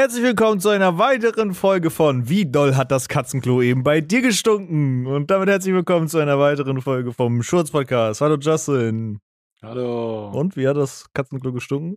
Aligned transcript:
Herzlich 0.00 0.22
willkommen 0.22 0.60
zu 0.60 0.70
einer 0.70 0.96
weiteren 0.96 1.52
Folge 1.52 1.90
von 1.90 2.26
Wie 2.26 2.50
doll 2.50 2.74
hat 2.74 2.90
das 2.90 3.06
Katzenklo 3.06 3.60
eben 3.60 3.82
bei 3.82 4.00
dir 4.00 4.22
gestunken? 4.22 5.06
Und 5.06 5.30
damit 5.30 5.50
herzlich 5.50 5.74
willkommen 5.74 6.08
zu 6.08 6.16
einer 6.16 6.38
weiteren 6.38 6.80
Folge 6.80 7.12
vom 7.12 7.42
Schurz 7.42 7.70
Podcast. 7.70 8.22
Hallo 8.22 8.38
Justin. 8.40 9.20
Hallo. 9.60 10.30
Und 10.30 10.56
wie 10.56 10.66
hat 10.66 10.78
das 10.78 11.12
Katzenklo 11.12 11.52
gestunken? 11.52 11.96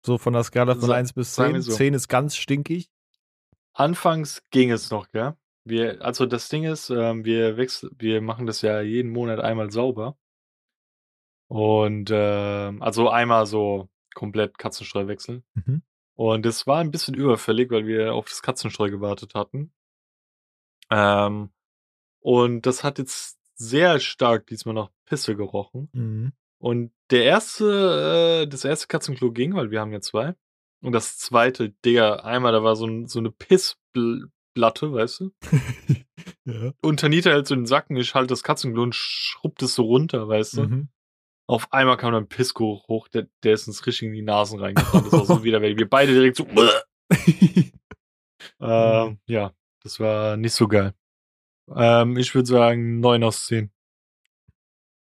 So 0.00 0.16
von 0.16 0.32
der 0.32 0.44
Skala 0.44 0.72
von 0.72 0.88
Sa- 0.88 0.94
1 0.94 1.12
bis 1.12 1.34
sagen 1.34 1.50
10. 1.50 1.54
wir 1.56 1.62
so. 1.62 1.72
10 1.72 1.92
ist 1.92 2.08
ganz 2.08 2.36
stinkig. 2.36 2.88
Anfangs 3.74 4.42
ging 4.50 4.70
es 4.70 4.90
noch, 4.90 5.10
gell? 5.10 5.34
Wir, 5.64 6.00
also 6.00 6.24
das 6.24 6.48
Ding 6.48 6.64
ist, 6.64 6.88
ähm, 6.88 7.26
wir 7.26 7.58
wechsel, 7.58 7.90
wir 7.98 8.22
machen 8.22 8.46
das 8.46 8.62
ja 8.62 8.80
jeden 8.80 9.10
Monat 9.10 9.40
einmal 9.40 9.70
sauber. 9.70 10.16
Und 11.48 12.08
ähm, 12.10 12.80
also 12.80 13.10
einmal 13.10 13.44
so 13.44 13.90
komplett 14.14 14.56
Katzenstreu 14.56 15.06
wechseln. 15.06 15.44
Mhm. 15.52 15.82
Und 16.14 16.46
es 16.46 16.66
war 16.66 16.78
ein 16.78 16.90
bisschen 16.90 17.14
überfällig, 17.14 17.70
weil 17.70 17.86
wir 17.86 18.14
auf 18.14 18.26
das 18.26 18.42
Katzenstreu 18.42 18.90
gewartet 18.90 19.34
hatten. 19.34 19.72
Ähm, 20.90 21.50
und 22.20 22.66
das 22.66 22.84
hat 22.84 22.98
jetzt 22.98 23.38
sehr 23.54 23.98
stark 24.00 24.46
diesmal 24.46 24.74
nach 24.74 24.90
Pisse 25.06 25.36
gerochen. 25.36 25.88
Mhm. 25.92 26.32
Und 26.58 26.92
der 27.10 27.24
erste, 27.24 28.44
äh, 28.44 28.48
das 28.48 28.64
erste 28.64 28.86
Katzenklo 28.86 29.32
ging, 29.32 29.54
weil 29.54 29.70
wir 29.70 29.80
haben 29.80 29.92
ja 29.92 30.00
zwei. 30.00 30.34
Und 30.80 30.92
das 30.92 31.18
zweite, 31.18 31.70
Digga, 31.84 32.16
einmal, 32.16 32.52
da 32.52 32.62
war 32.62 32.76
so, 32.76 32.86
ein, 32.86 33.06
so 33.06 33.18
eine 33.18 33.30
Pissplatte, 33.30 34.92
weißt 34.92 35.20
du? 35.20 35.32
Ja. 36.44 36.72
Und 36.80 37.00
Tanita 37.00 37.30
hält 37.30 37.46
so 37.46 37.54
den 37.54 37.66
Sacken, 37.66 37.96
ich 37.96 38.14
halte 38.14 38.28
das 38.28 38.42
Katzenklo 38.42 38.82
und 38.82 38.94
schrubbt 38.94 39.62
es 39.62 39.74
so 39.74 39.84
runter, 39.84 40.26
weißt 40.26 40.56
du? 40.56 40.62
Mhm. 40.64 40.88
Auf 41.48 41.72
einmal 41.72 41.96
kam 41.96 42.12
dann 42.12 42.28
Pissgeruch 42.28 42.86
hoch, 42.88 43.08
der, 43.08 43.28
der 43.42 43.54
ist 43.54 43.66
uns 43.66 43.86
richtig 43.86 44.08
in 44.08 44.14
die 44.14 44.22
Nasen 44.22 44.60
reingefahren. 44.60 45.04
Das 45.04 45.12
war 45.12 45.26
so 45.26 45.44
widerwärtig. 45.44 45.78
Wir 45.78 45.88
beide 45.88 46.12
direkt 46.12 46.36
so, 46.36 46.46
ähm, 48.60 49.18
ja, 49.26 49.52
das 49.82 50.00
war 50.00 50.36
nicht 50.36 50.54
so 50.54 50.68
geil. 50.68 50.94
Ähm, 51.74 52.16
ich 52.16 52.34
würde 52.34 52.46
sagen 52.46 53.00
9 53.00 53.24
aus 53.24 53.46
10. 53.46 53.70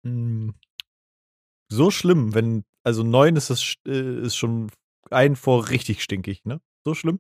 Mm. 0.04 0.52
So 1.70 1.92
schlimm, 1.92 2.34
wenn, 2.34 2.64
also 2.84 3.04
9 3.04 3.36
ist 3.36 3.50
das 3.50 3.76
äh, 3.86 4.22
ist 4.22 4.38
schon 4.38 4.72
ein 5.10 5.36
vor 5.36 5.70
richtig 5.70 6.04
stinkig, 6.04 6.46
ne? 6.46 6.62
So 6.86 6.94
schlimm? 6.94 7.20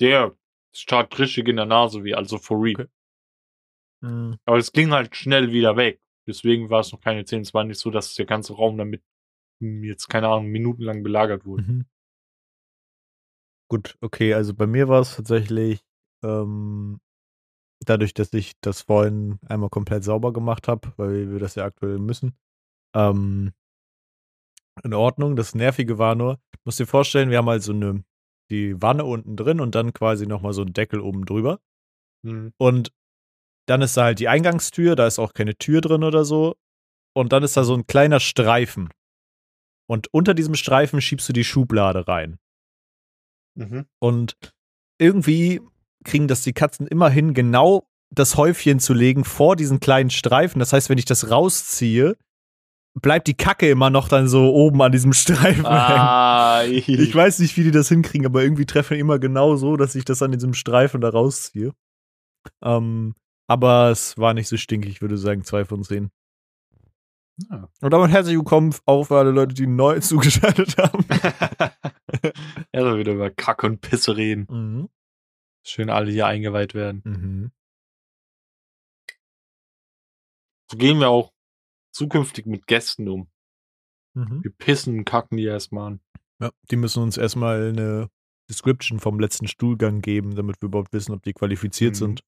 Der 0.00 0.36
stark 0.72 1.18
richtig 1.18 1.48
in 1.48 1.56
der 1.56 1.66
Nase 1.66 2.04
wie, 2.04 2.14
also 2.14 2.38
for 2.38 2.62
real. 2.62 2.74
Okay. 2.74 2.88
Mhm. 4.02 4.38
Aber 4.44 4.58
es 4.58 4.72
ging 4.72 4.92
halt 4.92 5.16
schnell 5.16 5.52
wieder 5.52 5.76
weg. 5.76 6.00
Deswegen 6.30 6.70
war 6.70 6.80
es 6.80 6.92
noch 6.92 7.00
keine 7.00 7.24
10. 7.24 7.42
Es 7.42 7.54
war 7.54 7.64
nicht 7.64 7.80
so, 7.80 7.90
dass 7.90 8.14
der 8.14 8.26
ganze 8.26 8.54
Raum 8.54 8.78
damit 8.78 9.02
jetzt, 9.60 10.08
keine 10.08 10.28
Ahnung, 10.28 10.46
minutenlang 10.46 11.02
belagert 11.02 11.44
wurde. 11.44 11.62
Mhm. 11.64 11.84
Gut, 13.68 13.96
okay, 14.00 14.34
also 14.34 14.54
bei 14.54 14.66
mir 14.66 14.88
war 14.88 15.00
es 15.00 15.16
tatsächlich 15.16 15.84
ähm, 16.24 17.00
dadurch, 17.84 18.14
dass 18.14 18.32
ich 18.32 18.54
das 18.60 18.82
vorhin 18.82 19.38
einmal 19.46 19.70
komplett 19.70 20.04
sauber 20.04 20.32
gemacht 20.32 20.66
habe, 20.68 20.92
weil 20.96 21.30
wir 21.30 21.38
das 21.38 21.54
ja 21.54 21.64
aktuell 21.64 21.98
müssen. 21.98 22.36
Ähm, 22.94 23.52
in 24.82 24.94
Ordnung. 24.94 25.36
Das 25.36 25.54
Nervige 25.54 25.98
war 25.98 26.14
nur, 26.14 26.36
du 26.52 26.58
musst 26.64 26.80
dir 26.80 26.86
vorstellen, 26.86 27.30
wir 27.30 27.38
haben 27.38 27.48
halt 27.48 27.62
so 27.62 27.72
eine, 27.72 28.02
die 28.50 28.80
Wanne 28.80 29.04
unten 29.04 29.36
drin 29.36 29.60
und 29.60 29.74
dann 29.74 29.92
quasi 29.92 30.26
nochmal 30.26 30.52
so 30.52 30.62
ein 30.62 30.72
Deckel 30.72 31.00
oben 31.00 31.24
drüber. 31.24 31.60
Mhm. 32.22 32.52
Und 32.56 32.92
dann 33.70 33.82
ist 33.82 33.96
da 33.96 34.04
halt 34.04 34.18
die 34.18 34.28
Eingangstür, 34.28 34.96
da 34.96 35.06
ist 35.06 35.18
auch 35.20 35.32
keine 35.32 35.54
Tür 35.56 35.80
drin 35.80 36.02
oder 36.02 36.24
so. 36.24 36.56
Und 37.14 37.32
dann 37.32 37.42
ist 37.42 37.56
da 37.56 37.64
so 37.64 37.74
ein 37.74 37.86
kleiner 37.86 38.20
Streifen. 38.20 38.88
Und 39.88 40.12
unter 40.12 40.34
diesem 40.34 40.54
Streifen 40.54 41.00
schiebst 41.00 41.28
du 41.28 41.32
die 41.32 41.44
Schublade 41.44 42.06
rein. 42.06 42.38
Mhm. 43.56 43.86
Und 44.00 44.36
irgendwie 44.98 45.60
kriegen 46.04 46.28
das 46.28 46.42
die 46.42 46.52
Katzen 46.52 46.86
immer 46.86 47.10
hin, 47.10 47.32
genau 47.34 47.86
das 48.12 48.36
Häufchen 48.36 48.80
zu 48.80 48.92
legen 48.92 49.24
vor 49.24 49.54
diesen 49.56 49.78
kleinen 49.78 50.10
Streifen. 50.10 50.58
Das 50.58 50.72
heißt, 50.72 50.88
wenn 50.88 50.98
ich 50.98 51.04
das 51.04 51.30
rausziehe, 51.30 52.16
bleibt 53.00 53.28
die 53.28 53.36
Kacke 53.36 53.70
immer 53.70 53.90
noch 53.90 54.08
dann 54.08 54.26
so 54.28 54.52
oben 54.52 54.82
an 54.82 54.90
diesem 54.92 55.12
Streifen 55.14 55.64
hängen. 55.64 55.66
Ah, 55.66 56.64
Ich 56.64 57.14
weiß 57.14 57.38
nicht, 57.38 57.56
wie 57.56 57.64
die 57.64 57.70
das 57.70 57.88
hinkriegen, 57.88 58.26
aber 58.26 58.42
irgendwie 58.42 58.66
treffen 58.66 58.94
die 58.94 59.00
immer 59.00 59.18
genau 59.20 59.54
so, 59.56 59.76
dass 59.76 59.94
ich 59.94 60.04
das 60.04 60.22
an 60.22 60.32
diesem 60.32 60.54
Streifen 60.54 61.00
da 61.00 61.10
rausziehe. 61.10 61.72
Ähm, 62.64 63.14
aber 63.50 63.90
es 63.90 64.16
war 64.16 64.32
nicht 64.32 64.46
so 64.46 64.56
stinkig, 64.56 64.92
ich 64.92 65.00
würde 65.02 65.18
sagen, 65.18 65.42
zwei 65.42 65.64
von 65.64 65.82
zehn. 65.82 66.12
Ja. 67.50 67.68
Und 67.80 67.90
damit 67.90 68.12
herzlich 68.12 68.36
willkommen 68.36 68.72
auch 68.86 69.04
für 69.04 69.18
alle 69.18 69.32
Leute, 69.32 69.54
die 69.54 69.66
neu 69.66 69.98
zugeschaltet 70.00 70.76
haben. 70.78 71.04
Erstmal 72.72 72.98
wieder 72.98 73.12
über 73.12 73.28
Kack 73.30 73.64
und 73.64 73.80
Pisse 73.80 74.16
reden. 74.16 74.46
mhm. 74.48 74.88
Schön 75.66 75.90
alle 75.90 76.12
hier 76.12 76.26
eingeweiht 76.26 76.74
werden. 76.74 77.02
Mhm. 77.04 77.50
So 80.70 80.78
gehen 80.78 81.00
wir 81.00 81.08
auch 81.08 81.32
zukünftig 81.92 82.46
mit 82.46 82.68
Gästen 82.68 83.08
um. 83.08 83.28
Mhm. 84.14 84.44
Wir 84.44 84.52
pissen 84.52 84.98
und 84.98 85.04
kacken 85.04 85.36
die 85.38 85.44
erstmal 85.44 85.88
an. 85.94 86.00
Ja, 86.40 86.50
die 86.70 86.76
müssen 86.76 87.02
uns 87.02 87.16
erstmal 87.16 87.70
eine 87.70 88.08
Description 88.48 89.00
vom 89.00 89.18
letzten 89.18 89.48
Stuhlgang 89.48 90.00
geben, 90.02 90.36
damit 90.36 90.62
wir 90.62 90.68
überhaupt 90.68 90.92
wissen, 90.92 91.12
ob 91.12 91.22
die 91.24 91.32
qualifiziert 91.32 91.94
Mhm. 91.94 91.98
sind. 91.98 92.24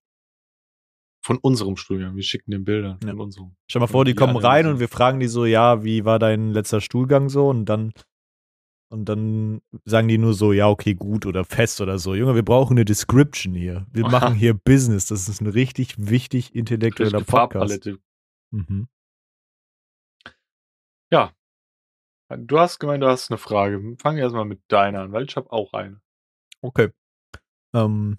Von 1.24 1.38
unserem 1.38 1.76
Studium. 1.76 2.16
Wir 2.16 2.22
schicken 2.22 2.50
den 2.50 2.64
Bilder 2.64 2.98
Ja. 3.04 3.10
von 3.10 3.20
unserem. 3.20 3.56
Stell 3.68 3.80
mal 3.80 3.86
vor, 3.86 4.04
die 4.04 4.10
Ja, 4.12 4.16
kommen 4.16 4.34
ja, 4.36 4.48
rein 4.48 4.66
und 4.66 4.80
wir 4.80 4.88
fragen 4.88 5.20
die 5.20 5.28
so, 5.28 5.44
ja, 5.44 5.84
wie 5.84 6.04
war 6.04 6.18
dein 6.18 6.50
letzter 6.50 6.80
Stuhlgang 6.80 7.28
so? 7.28 7.48
Und 7.48 7.66
dann 7.66 7.92
und 8.88 9.06
dann 9.06 9.62
sagen 9.86 10.08
die 10.08 10.18
nur 10.18 10.34
so, 10.34 10.52
ja, 10.52 10.68
okay, 10.68 10.94
gut 10.94 11.24
oder 11.24 11.46
fest 11.46 11.80
oder 11.80 11.98
so. 11.98 12.14
Junge, 12.14 12.34
wir 12.34 12.44
brauchen 12.44 12.74
eine 12.74 12.84
Description 12.84 13.54
hier. 13.54 13.86
Wir 13.90 14.02
machen 14.08 14.34
hier 14.34 14.52
Business. 14.52 15.06
Das 15.06 15.28
ist 15.30 15.40
ein 15.40 15.46
richtig 15.46 15.94
wichtig 15.96 16.54
intellektueller 16.54 17.20
Richtige 17.20 17.30
Podcast. 17.36 17.88
Mhm. 18.50 18.88
Du 22.38 22.58
hast 22.58 22.78
gemeint, 22.78 23.02
du 23.02 23.08
hast 23.08 23.30
eine 23.30 23.38
Frage. 23.38 23.94
Fang 23.98 24.16
erstmal 24.16 24.44
mit 24.46 24.62
deiner 24.68 25.00
an, 25.02 25.12
weil 25.12 25.24
ich 25.24 25.36
habe 25.36 25.52
auch 25.52 25.72
eine. 25.74 26.00
Okay. 26.62 26.88
Ähm, 27.74 28.18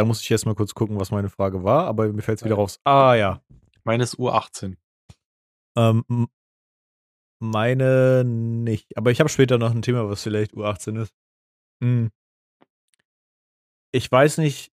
da 0.00 0.06
muss 0.06 0.22
ich 0.22 0.30
erst 0.30 0.46
mal 0.46 0.54
kurz 0.54 0.72
gucken, 0.74 0.98
was 0.98 1.10
meine 1.10 1.28
Frage 1.28 1.62
war, 1.62 1.86
aber 1.86 2.10
mir 2.10 2.22
fällt 2.22 2.38
es 2.38 2.44
wieder 2.44 2.54
Ja. 2.54 2.60
raus. 2.62 2.80
Ah 2.84 3.14
ja. 3.14 3.42
Meine 3.84 4.02
ist 4.02 4.16
U18. 4.18 4.78
Ähm, 5.76 6.28
meine 7.38 8.24
nicht. 8.24 8.96
Aber 8.96 9.10
ich 9.10 9.20
habe 9.20 9.28
später 9.28 9.58
noch 9.58 9.72
ein 9.72 9.82
Thema, 9.82 10.08
was 10.08 10.22
vielleicht 10.22 10.54
U18 10.54 11.02
ist. 11.02 11.12
Hm. 11.82 12.10
Ich 13.92 14.10
weiß 14.10 14.38
nicht, 14.38 14.72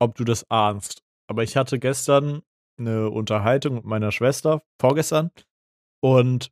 ob 0.00 0.14
du 0.14 0.24
das 0.24 0.50
ahnst, 0.50 1.02
aber 1.28 1.42
ich 1.42 1.58
hatte 1.58 1.78
gestern 1.78 2.40
eine 2.78 3.10
Unterhaltung 3.10 3.74
mit 3.74 3.84
meiner 3.84 4.10
Schwester, 4.10 4.62
vorgestern, 4.80 5.30
und 6.02 6.50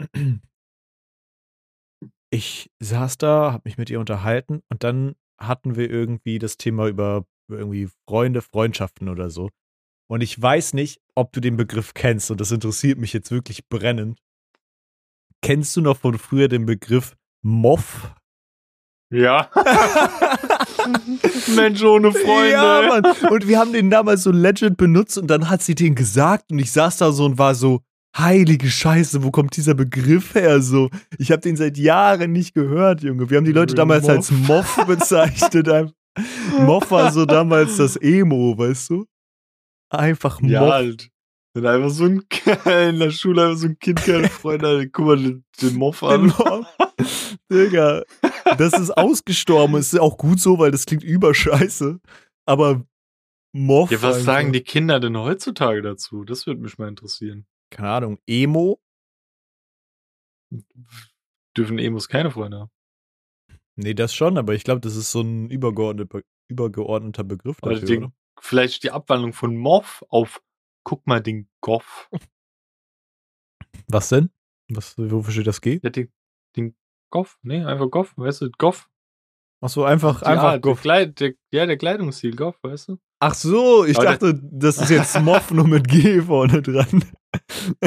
ich 2.32 2.72
saß 2.80 3.18
da, 3.18 3.52
habe 3.52 3.62
mich 3.66 3.78
mit 3.78 3.88
ihr 3.88 4.00
unterhalten 4.00 4.62
und 4.68 4.82
dann 4.82 5.14
hatten 5.38 5.76
wir 5.76 5.88
irgendwie 5.90 6.40
das 6.40 6.56
Thema 6.56 6.88
über 6.88 7.24
irgendwie 7.48 7.88
Freunde, 8.08 8.42
Freundschaften 8.42 9.08
oder 9.08 9.30
so. 9.30 9.50
Und 10.08 10.20
ich 10.20 10.40
weiß 10.40 10.74
nicht, 10.74 11.00
ob 11.14 11.32
du 11.32 11.40
den 11.40 11.56
Begriff 11.56 11.94
kennst 11.94 12.30
und 12.30 12.40
das 12.40 12.52
interessiert 12.52 12.98
mich 12.98 13.12
jetzt 13.12 13.30
wirklich 13.30 13.68
brennend. 13.68 14.18
Kennst 15.42 15.76
du 15.76 15.80
noch 15.80 15.96
von 15.96 16.18
früher 16.18 16.48
den 16.48 16.66
Begriff 16.66 17.16
Moff? 17.42 18.14
Ja. 19.10 19.50
Mensch 21.54 21.82
ohne 21.82 22.12
Freunde. 22.12 22.50
Ja, 22.50 22.88
Mann. 22.88 23.30
Und 23.30 23.48
wir 23.48 23.58
haben 23.58 23.72
den 23.72 23.90
damals 23.90 24.22
so 24.22 24.30
legend 24.30 24.76
benutzt 24.76 25.18
und 25.18 25.28
dann 25.28 25.48
hat 25.48 25.62
sie 25.62 25.74
den 25.74 25.94
gesagt 25.94 26.52
und 26.52 26.58
ich 26.58 26.72
saß 26.72 26.98
da 26.98 27.12
so 27.12 27.24
und 27.24 27.38
war 27.38 27.54
so, 27.54 27.82
heilige 28.16 28.68
Scheiße, 28.68 29.22
wo 29.22 29.30
kommt 29.30 29.56
dieser 29.56 29.74
Begriff 29.74 30.34
her? 30.34 30.60
So, 30.60 30.90
ich 31.18 31.30
habe 31.30 31.40
den 31.40 31.56
seit 31.56 31.78
Jahren 31.78 32.32
nicht 32.32 32.54
gehört, 32.54 33.02
Junge. 33.02 33.30
Wir 33.30 33.38
haben 33.38 33.44
die 33.44 33.52
Leute 33.52 33.74
damals 33.74 34.08
als 34.08 34.30
Moff 34.30 34.78
bezeichnet. 34.86 35.92
Moff 36.60 36.90
war 36.90 37.12
so 37.12 37.24
damals 37.24 37.76
das 37.76 37.96
Emo, 37.96 38.56
weißt 38.56 38.90
du? 38.90 39.06
Einfach 39.90 40.40
Moff. 40.40 40.50
Ja, 40.50 40.72
halt. 40.72 41.10
Wenn 41.54 41.66
einfach 41.66 41.90
so 41.90 42.04
ein 42.04 42.24
in 42.90 42.98
der 42.98 43.10
Schule 43.10 43.44
einfach 43.44 43.58
so 43.58 43.66
ein 43.66 43.78
Kind 43.78 44.02
keine 44.02 44.28
Freunde 44.28 44.80
hat, 44.80 44.92
guck 44.92 45.06
mal 45.06 45.16
den, 45.16 45.44
den 45.60 45.76
Moff 45.76 46.00
Den 46.00 46.08
an. 46.08 46.26
Moff. 46.26 47.36
Digga, 47.50 48.02
das 48.56 48.72
ist 48.78 48.90
ausgestorben. 48.90 49.76
Ist 49.76 49.98
auch 49.98 50.16
gut 50.16 50.40
so, 50.40 50.58
weil 50.58 50.70
das 50.70 50.86
klingt 50.86 51.04
überscheiße. 51.04 52.00
Aber 52.46 52.86
Moff. 53.52 53.90
Ja, 53.90 54.00
was 54.00 54.16
einfach. 54.16 54.34
sagen 54.34 54.52
die 54.52 54.62
Kinder 54.62 54.98
denn 54.98 55.16
heutzutage 55.16 55.82
dazu? 55.82 56.24
Das 56.24 56.46
würde 56.46 56.60
mich 56.62 56.78
mal 56.78 56.88
interessieren. 56.88 57.46
Keine 57.70 57.90
Ahnung, 57.90 58.18
Emo? 58.26 58.80
Dürfen 61.56 61.78
Emos 61.78 62.08
keine 62.08 62.30
Freunde 62.30 62.60
haben. 62.60 62.70
Nee, 63.76 63.94
das 63.94 64.14
schon, 64.14 64.36
aber 64.38 64.54
ich 64.54 64.64
glaube, 64.64 64.80
das 64.80 64.96
ist 64.96 65.12
so 65.12 65.22
ein 65.22 65.50
übergeordneter, 65.50 66.20
übergeordneter 66.48 67.24
Begriff 67.24 67.58
Oder 67.62 67.74
dafür, 67.74 67.88
den, 67.88 68.04
oder? 68.04 68.12
vielleicht 68.40 68.82
die 68.82 68.90
Abwandlung 68.90 69.32
von 69.32 69.56
Moff 69.56 70.04
auf 70.08 70.42
guck 70.84 71.06
mal 71.06 71.20
den 71.20 71.48
Goff. 71.60 72.10
Was 73.88 74.08
denn? 74.08 74.30
Was, 74.68 74.96
wofür 74.98 75.32
steht 75.32 75.46
das 75.46 75.60
G? 75.60 75.80
Ja, 75.82 75.90
den, 75.90 76.12
den 76.56 76.76
Goff? 77.10 77.38
Nee, 77.42 77.64
einfach 77.64 77.90
Goff. 77.90 78.14
Weißt 78.16 78.42
du, 78.42 78.50
Goff? 78.58 78.88
Ach 79.60 79.68
so, 79.68 79.84
einfach, 79.84 80.20
Die 80.20 80.26
einfach 80.26 80.52
der 80.52 80.60
Goff. 80.60 80.80
Kleid, 80.82 81.20
der, 81.20 81.34
ja, 81.52 81.66
der 81.66 81.76
Kleidungsstil, 81.76 82.34
Goff, 82.34 82.58
weißt 82.62 82.88
du? 82.88 82.98
Ach 83.20 83.34
so, 83.34 83.84
ich 83.84 83.96
Aber 83.96 84.06
dachte, 84.06 84.40
das 84.42 84.78
ist 84.78 84.90
jetzt 84.90 85.20
Moff 85.20 85.50
nur 85.52 85.68
mit 85.68 85.86
G 85.88 86.20
vorne 86.22 86.62
dran. 86.62 87.04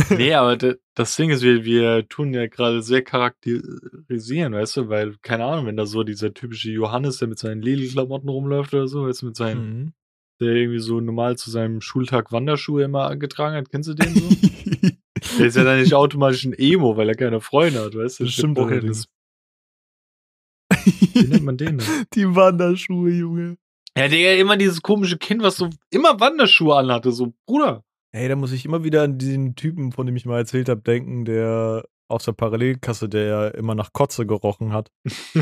Nee, 0.09 0.33
aber 0.35 0.57
das 0.95 1.15
Ding 1.15 1.29
ist, 1.29 1.41
wir, 1.43 1.65
wir 1.65 2.07
tun 2.07 2.33
ja 2.33 2.47
gerade 2.47 2.81
sehr 2.81 3.03
charakterisieren, 3.03 4.53
weißt 4.53 4.77
du, 4.77 4.89
weil, 4.89 5.15
keine 5.21 5.45
Ahnung, 5.45 5.65
wenn 5.67 5.77
da 5.77 5.85
so 5.85 6.03
dieser 6.03 6.33
typische 6.33 6.71
Johannes, 6.71 7.17
der 7.17 7.27
mit 7.27 7.39
seinen 7.39 7.61
Lely-Klamotten 7.61 8.29
rumläuft 8.29 8.73
oder 8.73 8.87
so, 8.87 9.05
weißt 9.07 9.21
du, 9.21 9.25
mit 9.27 9.35
seinen, 9.35 9.79
Mhm. 9.79 9.93
der 10.41 10.53
irgendwie 10.55 10.79
so 10.79 10.99
normal 10.99 11.37
zu 11.37 11.51
seinem 11.51 11.81
Schultag 11.81 12.31
Wanderschuhe 12.31 12.83
immer 12.83 13.15
getragen 13.17 13.55
hat, 13.55 13.69
kennst 13.69 13.89
du 13.89 13.93
den 13.93 14.15
so? 14.15 14.29
der 15.39 15.45
ist 15.47 15.55
ja 15.57 15.63
dann 15.63 15.79
nicht 15.79 15.93
automatisch 15.93 16.45
ein 16.45 16.53
Emo, 16.53 16.97
weil 16.97 17.09
er 17.09 17.15
keine 17.15 17.41
Freunde 17.41 17.83
hat, 17.83 17.95
weißt 17.95 18.19
du? 18.21 18.23
Das 18.25 18.33
stimmt 18.33 18.57
das- 18.57 19.07
Wie 21.13 21.27
nennt 21.27 21.43
man 21.43 21.57
den 21.57 21.77
denn? 21.77 21.87
Die 22.13 22.35
Wanderschuhe, 22.35 23.11
Junge. 23.11 23.57
Ja, 23.97 24.07
der 24.09 24.37
immer 24.39 24.57
dieses 24.57 24.81
komische 24.81 25.17
Kind, 25.17 25.41
was 25.41 25.55
so 25.55 25.69
immer 25.89 26.19
Wanderschuhe 26.19 26.75
anhatte, 26.75 27.11
so, 27.13 27.33
Bruder. 27.47 27.83
Ey, 28.15 28.29
da 28.29 28.37
muss 28.37 28.53
ich 28.53 28.63
immer 28.63 28.85
wieder 28.85 29.03
an 29.03 29.17
diesen 29.17 29.55
Typen, 29.55 29.91
von 29.91 30.05
dem 30.05 30.15
ich 30.15 30.25
mal 30.25 30.37
erzählt 30.37 30.69
habe, 30.69 30.79
denken, 30.81 31.25
der 31.25 31.83
aus 32.07 32.23
der 32.23 32.31
Parallelkasse, 32.31 33.09
der 33.09 33.25
ja 33.25 33.47
immer 33.49 33.75
nach 33.75 33.91
Kotze 33.91 34.25
gerochen 34.25 34.71
hat. 34.71 34.89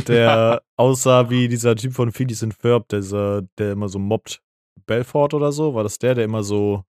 Der 0.08 0.64
aussah 0.76 1.30
wie 1.30 1.48
dieser 1.48 1.76
Typ 1.76 1.94
von 1.94 2.12
Phineas 2.12 2.42
and 2.42 2.56
Ferb, 2.56 2.90
dieser, 2.90 3.44
der 3.60 3.74
immer 3.74 3.90
so 3.90 4.00
mobbt. 4.00 4.42
Belfort 4.88 5.36
oder 5.36 5.52
so? 5.52 5.76
War 5.76 5.84
das 5.84 6.00
der, 6.00 6.16
der 6.16 6.26
immer 6.26 6.42
so. 6.42 6.84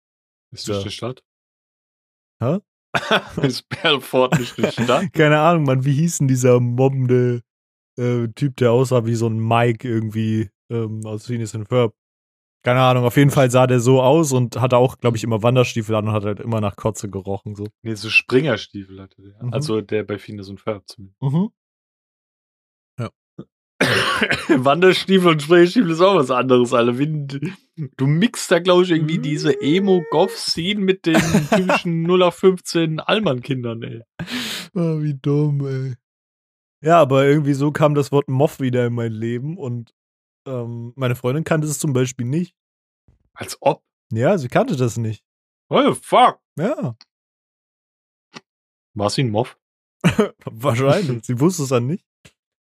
Ist 0.55 0.69
das 0.69 0.83
eine 0.83 0.91
Stadt? 0.93 1.25
Hä? 2.41 2.61
ist 3.43 3.69
Belfort 3.69 4.39
nicht 4.39 4.57
eine 4.59 4.71
Stadt? 4.71 5.13
Keine 5.13 5.41
Ahnung, 5.41 5.65
Mann, 5.65 5.85
wie 5.85 5.95
hieß 5.95 6.19
denn 6.19 6.29
dieser 6.29 6.61
mobbende 6.61 7.43
äh, 7.99 8.29
Typ, 8.29 8.55
der 8.59 8.71
aussah 8.71 9.05
wie 9.05 9.17
so 9.17 9.27
ein 9.27 9.41
Mike 9.41 9.89
irgendwie 9.89 10.49
ähm, 10.71 11.05
aus 11.05 11.27
Phineas 11.27 11.57
and 11.57 11.67
Ferb? 11.67 11.93
Keine 12.63 12.81
Ahnung, 12.81 13.05
auf 13.05 13.17
jeden 13.17 13.31
Fall 13.31 13.51
sah 13.51 13.67
der 13.67 13.81
so 13.81 14.01
aus 14.01 14.33
und 14.33 14.61
hatte 14.61 14.77
auch, 14.77 14.99
glaube 14.99 15.17
ich, 15.17 15.25
immer 15.25 15.43
Wanderstiefel 15.43 15.95
an 15.97 16.09
und 16.09 16.15
hat 16.15 16.25
halt 16.25 16.41
immer 16.41 16.61
nach 16.61 16.77
Kotze 16.77 17.09
gerochen. 17.09 17.57
So. 17.57 17.67
Nee, 17.83 17.95
so 17.95 18.09
Springerstiefel 18.09 19.01
hatte 19.01 19.21
der. 19.21 19.43
Mhm. 19.43 19.53
Also 19.53 19.81
der 19.81 20.05
bei 20.05 20.19
Phineas 20.19 20.49
und 20.49 20.61
Ferb 20.61 20.85
zumindest. 20.87 21.21
Mhm. 21.21 21.51
Wanderstiefel 24.49 25.33
und 25.33 25.43
Springerstiefel 25.43 25.91
ist 25.91 26.01
auch 26.01 26.15
was 26.15 26.31
anderes, 26.31 26.73
Alter. 26.73 26.93
Du 27.97 28.07
mixt 28.07 28.51
da, 28.51 28.59
glaube 28.59 28.85
ich, 28.85 28.91
irgendwie 28.91 29.19
diese 29.19 29.61
Emo-Goth-Scene 29.61 30.81
mit 30.81 31.07
den 31.07 31.21
typischen 31.51 32.05
0815 32.07 33.01
Allmann-Kindern, 33.01 33.83
ey. 33.83 34.03
Ah, 34.75 34.97
wie 35.01 35.15
dumm, 35.15 35.67
ey. 35.67 35.95
Ja, 36.85 37.01
aber 37.01 37.27
irgendwie 37.27 37.55
so 37.55 37.71
kam 37.71 37.95
das 37.95 38.13
Wort 38.13 38.29
Moff 38.29 38.61
wieder 38.61 38.87
in 38.87 38.95
mein 38.95 39.13
Leben 39.13 39.57
und 39.57 39.95
ähm, 40.47 40.93
meine 40.97 41.15
Freundin 41.17 41.45
kannte 41.45 41.67
es 41.67 41.79
zum 41.79 41.93
Beispiel 41.93 42.27
nicht. 42.27 42.55
Als 43.35 43.57
ob. 43.61 43.83
Ja, 44.13 44.37
sie 44.39 44.49
kannte 44.49 44.77
das 44.77 44.97
nicht. 44.97 45.25
Oh, 45.71 45.95
fuck. 45.95 46.39
Ja, 46.59 46.97
War 48.95 49.09
sie 49.11 49.23
ein 49.23 49.31
Moff? 49.31 49.59
wahrscheinlich. 50.45 51.25
sie 51.25 51.41
wusste 51.41 51.63
es 51.63 51.71
dann 51.71 51.87
nicht. 51.87 52.05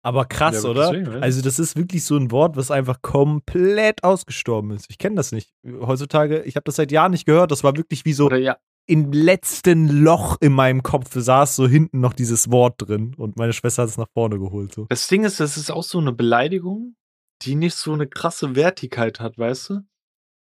Aber 0.04 0.24
krass, 0.24 0.64
Ja, 0.64 0.70
oder? 0.70 0.92
deswegen? 0.92 1.22
Also, 1.22 1.42
das 1.42 1.58
ist 1.58 1.76
wirklich 1.76 2.04
so 2.04 2.16
ein 2.16 2.30
Wort, 2.32 2.56
was 2.56 2.70
einfach 2.70 3.02
komplett 3.02 4.02
ausgestorben 4.02 4.72
ist. 4.72 4.86
Ich 4.90 4.98
kenne 4.98 5.16
das 5.16 5.30
nicht. 5.32 5.52
Heutzutage, 5.64 6.42
ich 6.42 6.56
habe 6.56 6.64
das 6.64 6.76
seit 6.76 6.90
Jahren 6.90 7.12
nicht 7.12 7.24
gehört. 7.24 7.50
Das 7.52 7.62
war 7.62 7.76
wirklich 7.76 8.04
wie 8.04 8.12
so 8.12 8.28
ja. 8.30 8.56
im 8.86 9.12
letzten 9.12 9.88
Loch 9.88 10.38
in 10.40 10.52
meinem 10.52 10.82
Kopf 10.82 11.10
saß 11.14 11.54
so 11.54 11.68
hinten 11.68 12.00
noch 12.00 12.14
dieses 12.14 12.50
Wort 12.50 12.74
drin 12.78 13.14
und 13.16 13.36
meine 13.36 13.52
Schwester 13.52 13.82
hat 13.82 13.90
es 13.90 13.96
nach 13.96 14.08
vorne 14.12 14.40
geholt. 14.40 14.74
So. 14.74 14.86
Das 14.88 15.06
Ding 15.06 15.22
ist, 15.24 15.38
das 15.38 15.56
ist 15.56 15.70
auch 15.70 15.84
so 15.84 15.98
eine 15.98 16.12
Beleidigung, 16.12 16.96
die 17.44 17.54
nicht 17.54 17.74
so 17.76 17.92
eine 17.92 18.06
krasse 18.06 18.54
Wertigkeit 18.56 19.20
hat, 19.20 19.38
weißt 19.38 19.70
du? 19.70 19.80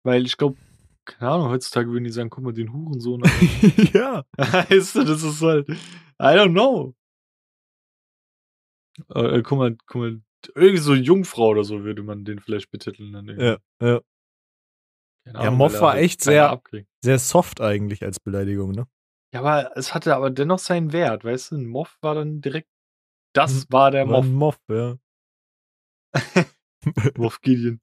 Weil 0.05 0.25
ich 0.25 0.37
glaube, 0.37 0.57
keine 1.05 1.31
Ahnung, 1.31 1.49
heutzutage 1.49 1.89
würden 1.91 2.03
die 2.03 2.11
sagen, 2.11 2.29
guck 2.29 2.43
mal, 2.43 2.53
den 2.53 2.71
Hurensohn 2.71 3.21
ja. 3.93 4.23
Weißt 4.37 4.95
du, 4.95 5.03
das 5.03 5.23
ist 5.23 5.41
halt, 5.41 5.67
I 5.69 5.75
don't 6.19 6.51
know. 6.51 6.93
Äh, 9.15 9.37
äh, 9.37 9.41
guck 9.41 9.57
mal, 9.57 9.75
guck 9.87 10.01
mal, 10.01 10.21
irgendwie 10.55 10.77
so 10.81 10.93
Jungfrau 10.93 11.49
oder 11.49 11.63
so 11.63 11.83
würde 11.83 12.03
man 12.03 12.23
den 12.25 12.39
vielleicht 12.39 12.71
betiteln. 12.71 13.11
Dann 13.13 13.27
irgendwie. 13.27 13.45
Ja, 13.45 13.57
ja. 13.95 14.01
Keine 15.25 15.37
Ja, 15.39 15.45
Ahnung, 15.47 15.57
Moff 15.57 15.81
war 15.81 15.97
echt 15.97 16.21
sehr- 16.23 16.49
abkriegt. 16.49 16.89
Sehr 17.03 17.19
soft 17.19 17.61
eigentlich 17.61 18.03
als 18.03 18.19
Beleidigung, 18.19 18.71
ne? 18.71 18.87
Ja, 19.33 19.41
aber 19.41 19.75
es 19.77 19.93
hatte 19.93 20.15
aber 20.15 20.29
dennoch 20.31 20.59
seinen 20.59 20.91
Wert, 20.91 21.23
weißt 21.23 21.51
du? 21.51 21.55
Ein 21.57 21.67
Moff 21.67 21.97
war 22.01 22.15
dann 22.15 22.41
direkt, 22.41 22.67
das 23.33 23.65
Mhm. 23.67 23.73
war 23.73 23.91
der 23.91 24.07
War 24.09 24.21
Moff. 24.23 24.57
Moff, 24.67 24.75
ja. 24.75 24.97
Moff 27.17 27.41
Gideon. 27.41 27.79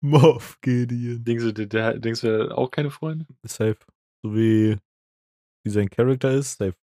Moff 0.00 0.58
Gideon. 0.60 1.22
Denkst 1.24 1.44
du, 1.44 1.52
der, 1.52 1.66
der, 1.66 1.98
denkst 1.98 2.20
du, 2.22 2.26
der 2.28 2.44
hat 2.46 2.52
auch 2.52 2.70
keine 2.70 2.90
Freunde? 2.90 3.26
Safe. 3.44 3.76
So 4.22 4.34
wie, 4.34 4.76
wie 5.64 5.70
sein 5.70 5.88
Charakter 5.90 6.32
ist, 6.32 6.58
safe. 6.58 6.74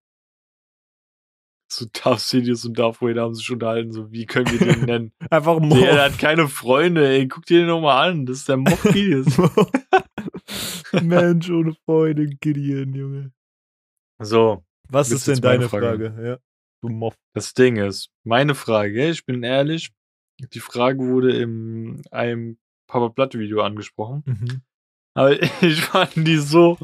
So 1.71 1.85
Darth 1.93 2.21
Sidious 2.21 2.65
und 2.65 2.79
Darth 2.79 3.03
Vader 3.03 3.23
haben 3.23 3.35
sich 3.35 3.45
schon 3.45 3.57
unterhalten, 3.57 3.93
so 3.93 4.11
wie 4.11 4.25
können 4.25 4.47
wir 4.51 4.59
den 4.75 4.85
nennen? 4.87 5.13
Einfach 5.31 5.59
Moff. 5.61 5.79
Der 5.79 6.03
hat 6.05 6.19
keine 6.19 6.49
Freunde, 6.49 7.07
ey, 7.07 7.29
guck 7.29 7.45
dir 7.45 7.59
den 7.59 7.67
nochmal 7.69 8.11
an, 8.11 8.25
das 8.25 8.39
ist 8.39 8.49
der 8.49 8.57
Moff 8.57 8.83
Gideon. 8.93 9.27
Mensch 11.03 11.51
ohne 11.51 11.75
Freunde, 11.85 12.27
Gideon, 12.27 12.95
Junge. 12.95 13.33
so, 14.23 14.65
Was 14.89 15.11
ist 15.11 15.29
denn 15.29 15.41
deine 15.41 15.69
Frage? 15.69 16.11
Frage? 16.13 16.27
Ja. 16.29 16.39
Du 16.83 16.89
Moff. 16.89 17.15
das 17.35 17.53
Ding 17.55 17.77
ist, 17.77 18.09
meine 18.25 18.55
Frage, 18.55 19.11
ich 19.11 19.27
bin 19.27 19.43
ehrlich, 19.43 19.91
die 20.41 20.61
Frage 20.61 20.99
wurde 21.01 21.37
in 21.37 22.03
einem 22.11 22.59
Papa 22.87 23.09
Blatt 23.09 23.35
Video 23.39 23.63
angesprochen, 23.63 24.23
Mhm. 24.27 24.63
aber 25.15 25.33
ich 25.63 25.81
fand 25.83 26.15
die 26.27 26.37
so, 26.39 26.79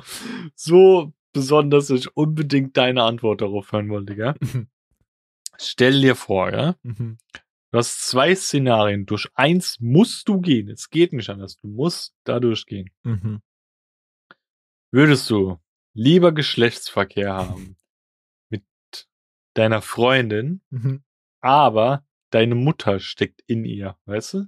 so 0.55 1.13
besonders, 1.33 1.89
dass 1.89 2.01
ich 2.01 2.17
unbedingt 2.17 2.77
deine 2.77 3.03
Antwort 3.05 3.41
darauf 3.41 3.73
hören 3.73 3.89
wollte, 3.91 4.15
gell? 4.17 4.35
Stell 5.59 6.01
dir 6.01 6.15
vor, 6.17 6.53
ja? 6.53 6.77
Mhm. 6.83 7.19
Du 7.71 7.79
hast 7.79 8.03
zwei 8.09 8.35
Szenarien. 8.37 9.05
Durch 9.07 9.29
eins 9.35 9.79
musst 9.81 10.29
du 10.29 10.41
gehen. 10.41 10.69
Es 10.69 10.91
geht 10.91 11.13
nicht 11.13 11.29
anders. 11.29 11.57
Du 11.57 11.67
musst 11.67 12.15
da 12.25 12.39
durchgehen. 12.39 12.91
Mhm. 13.03 13.41
Würdest 14.93 15.29
du 15.31 15.59
lieber 15.93 16.31
Geschlechtsverkehr 16.33 17.33
haben 17.35 17.77
mit 18.49 18.63
deiner 19.55 19.83
Freundin, 19.83 20.61
Mhm. 20.71 21.03
aber 21.41 22.05
deine 22.35 22.57
Mutter 22.57 22.99
steckt 22.99 23.43
in 23.47 23.65
ihr, 23.65 23.97
weißt 24.07 24.35
du? 24.35 24.47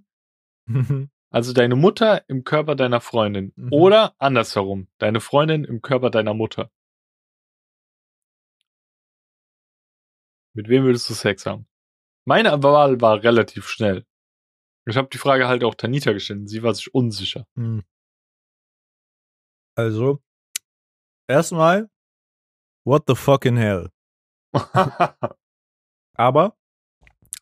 Mhm. 0.66 1.10
Also 1.30 1.52
deine 1.52 1.76
Mutter 1.76 2.28
im 2.28 2.42
Körper 2.42 2.74
deiner 2.74 3.00
Freundin. 3.00 3.52
Mhm. 3.56 3.72
Oder 3.72 4.14
andersherum, 4.18 4.88
deine 4.98 5.20
Freundin 5.20 5.64
im 5.64 5.82
Körper 5.82 6.10
deiner 6.10 6.34
Mutter. 6.34 6.70
Mit 10.54 10.68
wem 10.68 10.84
würdest 10.84 11.08
du 11.10 11.14
Sex 11.14 11.46
haben? 11.46 11.68
Meine 12.24 12.62
Wahl 12.62 13.00
war 13.00 13.22
relativ 13.22 13.68
schnell. 13.68 14.04
Ich 14.88 14.96
habe 14.96 15.08
die 15.12 15.18
Frage 15.18 15.46
halt 15.46 15.62
auch 15.62 15.74
Tanita 15.74 16.12
gestellt. 16.12 16.48
Sie 16.48 16.62
war 16.62 16.74
sich 16.74 16.92
unsicher. 16.94 17.46
Mhm. 17.54 17.84
Also, 19.76 20.22
erstmal, 21.28 21.90
what 22.84 23.04
the 23.06 23.14
fucking 23.14 23.56
hell? 23.56 23.90
Aber 26.16 26.56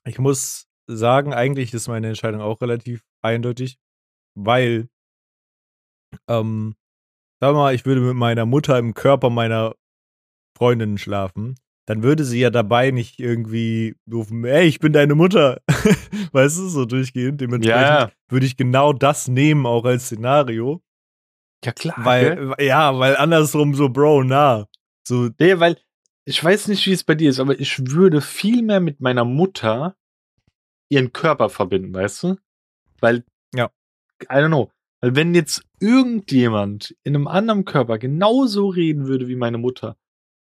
ich 0.06 0.18
muss 0.18 0.66
sagen, 0.86 1.32
eigentlich 1.32 1.72
ist 1.74 1.88
meine 1.88 2.08
Entscheidung 2.08 2.40
auch 2.40 2.60
relativ 2.60 3.02
eindeutig, 3.22 3.78
weil, 4.34 4.88
ähm, 6.28 6.76
sag 7.40 7.54
mal, 7.54 7.74
ich 7.74 7.86
würde 7.86 8.00
mit 8.00 8.14
meiner 8.14 8.46
Mutter 8.46 8.78
im 8.78 8.94
Körper 8.94 9.30
meiner 9.30 9.74
Freundin 10.56 10.98
schlafen, 10.98 11.56
dann 11.86 12.02
würde 12.02 12.24
sie 12.24 12.40
ja 12.40 12.50
dabei 12.50 12.90
nicht 12.90 13.18
irgendwie 13.20 13.96
rufen, 14.10 14.44
ey, 14.44 14.66
ich 14.66 14.78
bin 14.78 14.92
deine 14.92 15.14
Mutter. 15.14 15.60
weißt 16.32 16.58
du, 16.58 16.68
so 16.68 16.84
durchgehend. 16.84 17.40
Dementsprechend 17.40 17.82
ja, 17.82 18.10
würde 18.28 18.46
ich 18.46 18.56
genau 18.56 18.92
das 18.92 19.28
nehmen, 19.28 19.66
auch 19.66 19.84
als 19.84 20.06
Szenario. 20.06 20.82
Ja, 21.64 21.72
klar. 21.72 21.96
gell? 21.96 22.48
Weil, 22.50 22.66
ja, 22.66 22.98
weil 22.98 23.16
andersrum 23.16 23.74
so, 23.74 23.88
Bro, 23.88 24.24
na. 24.24 24.66
So, 25.06 25.28
Nee, 25.38 25.58
weil 25.60 25.76
ich 26.26 26.42
weiß 26.42 26.68
nicht, 26.68 26.86
wie 26.86 26.92
es 26.92 27.04
bei 27.04 27.14
dir 27.14 27.30
ist, 27.30 27.40
aber 27.40 27.58
ich 27.60 27.90
würde 27.90 28.20
viel 28.20 28.62
mehr 28.62 28.80
mit 28.80 29.00
meiner 29.00 29.24
Mutter 29.24 29.96
ihren 30.88 31.12
Körper 31.12 31.48
verbinden, 31.48 31.92
weißt 31.92 32.22
du? 32.24 32.36
Weil, 33.00 33.24
Ja. 33.54 33.70
I 34.22 34.26
don't 34.26 34.48
know. 34.48 34.70
Weil 35.00 35.16
wenn 35.16 35.34
jetzt 35.34 35.62
irgendjemand 35.80 36.96
in 37.02 37.14
einem 37.14 37.26
anderen 37.26 37.64
Körper 37.64 37.98
genauso 37.98 38.68
reden 38.68 39.06
würde 39.06 39.28
wie 39.28 39.36
meine 39.36 39.58
Mutter, 39.58 39.96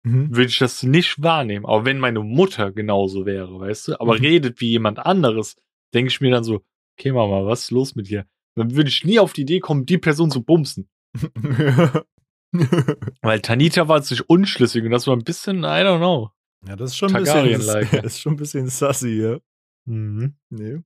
mhm. 0.04 0.30
würde 0.36 0.50
ich 0.50 0.58
das 0.58 0.82
nicht 0.82 1.22
wahrnehmen. 1.22 1.66
Auch 1.66 1.86
wenn 1.86 2.00
meine 2.00 2.22
Mutter 2.22 2.72
genauso 2.72 3.26
wäre, 3.26 3.60
weißt 3.60 3.90
du? 3.90 4.00
Aber 4.00 4.16
Mhm. 4.16 4.22
redet 4.22 4.62
wie 4.62 4.70
jemand 4.72 5.00
anderes, 5.00 5.56
denke 5.94 6.10
ich 6.10 6.22
mir 6.22 6.32
dann 6.32 6.44
so, 6.44 6.64
okay, 6.98 7.12
Mama, 7.12 7.46
was 7.46 7.64
ist 7.64 7.72
los 7.72 7.96
mit 7.96 8.10
dir? 8.10 8.26
Dann 8.56 8.76
würde 8.76 8.90
ich 8.90 9.04
nie 9.06 9.20
auf 9.20 9.34
die 9.34 9.42
Idee 9.42 9.60
kommen, 9.60 9.86
die 9.86 9.98
Person 10.00 10.32
zu 10.32 10.42
bumsen. 10.44 10.90
Weil 13.22 13.42
Tanita 13.42 13.88
war 13.88 14.02
sich 14.02 14.30
unschlüssig 14.30 14.84
und 14.84 14.92
das 14.92 15.08
war 15.08 15.16
ein 15.16 15.24
bisschen, 15.24 15.60
I 15.60 15.84
don't 15.84 15.98
know. 16.00 16.32
ja, 16.68 16.76
das 16.76 16.92
ist 16.92 16.98
schon 16.98 17.16
ein 17.16 17.24
bisschen, 17.24 17.52
das 17.52 17.92
ist 18.04 18.22
schon 18.22 18.34
ein 18.34 18.38
bisschen 18.38 18.68
sassy, 18.68 19.22
ja. 19.22 19.40
Mhm. 19.86 20.36
Nee. 20.50 20.82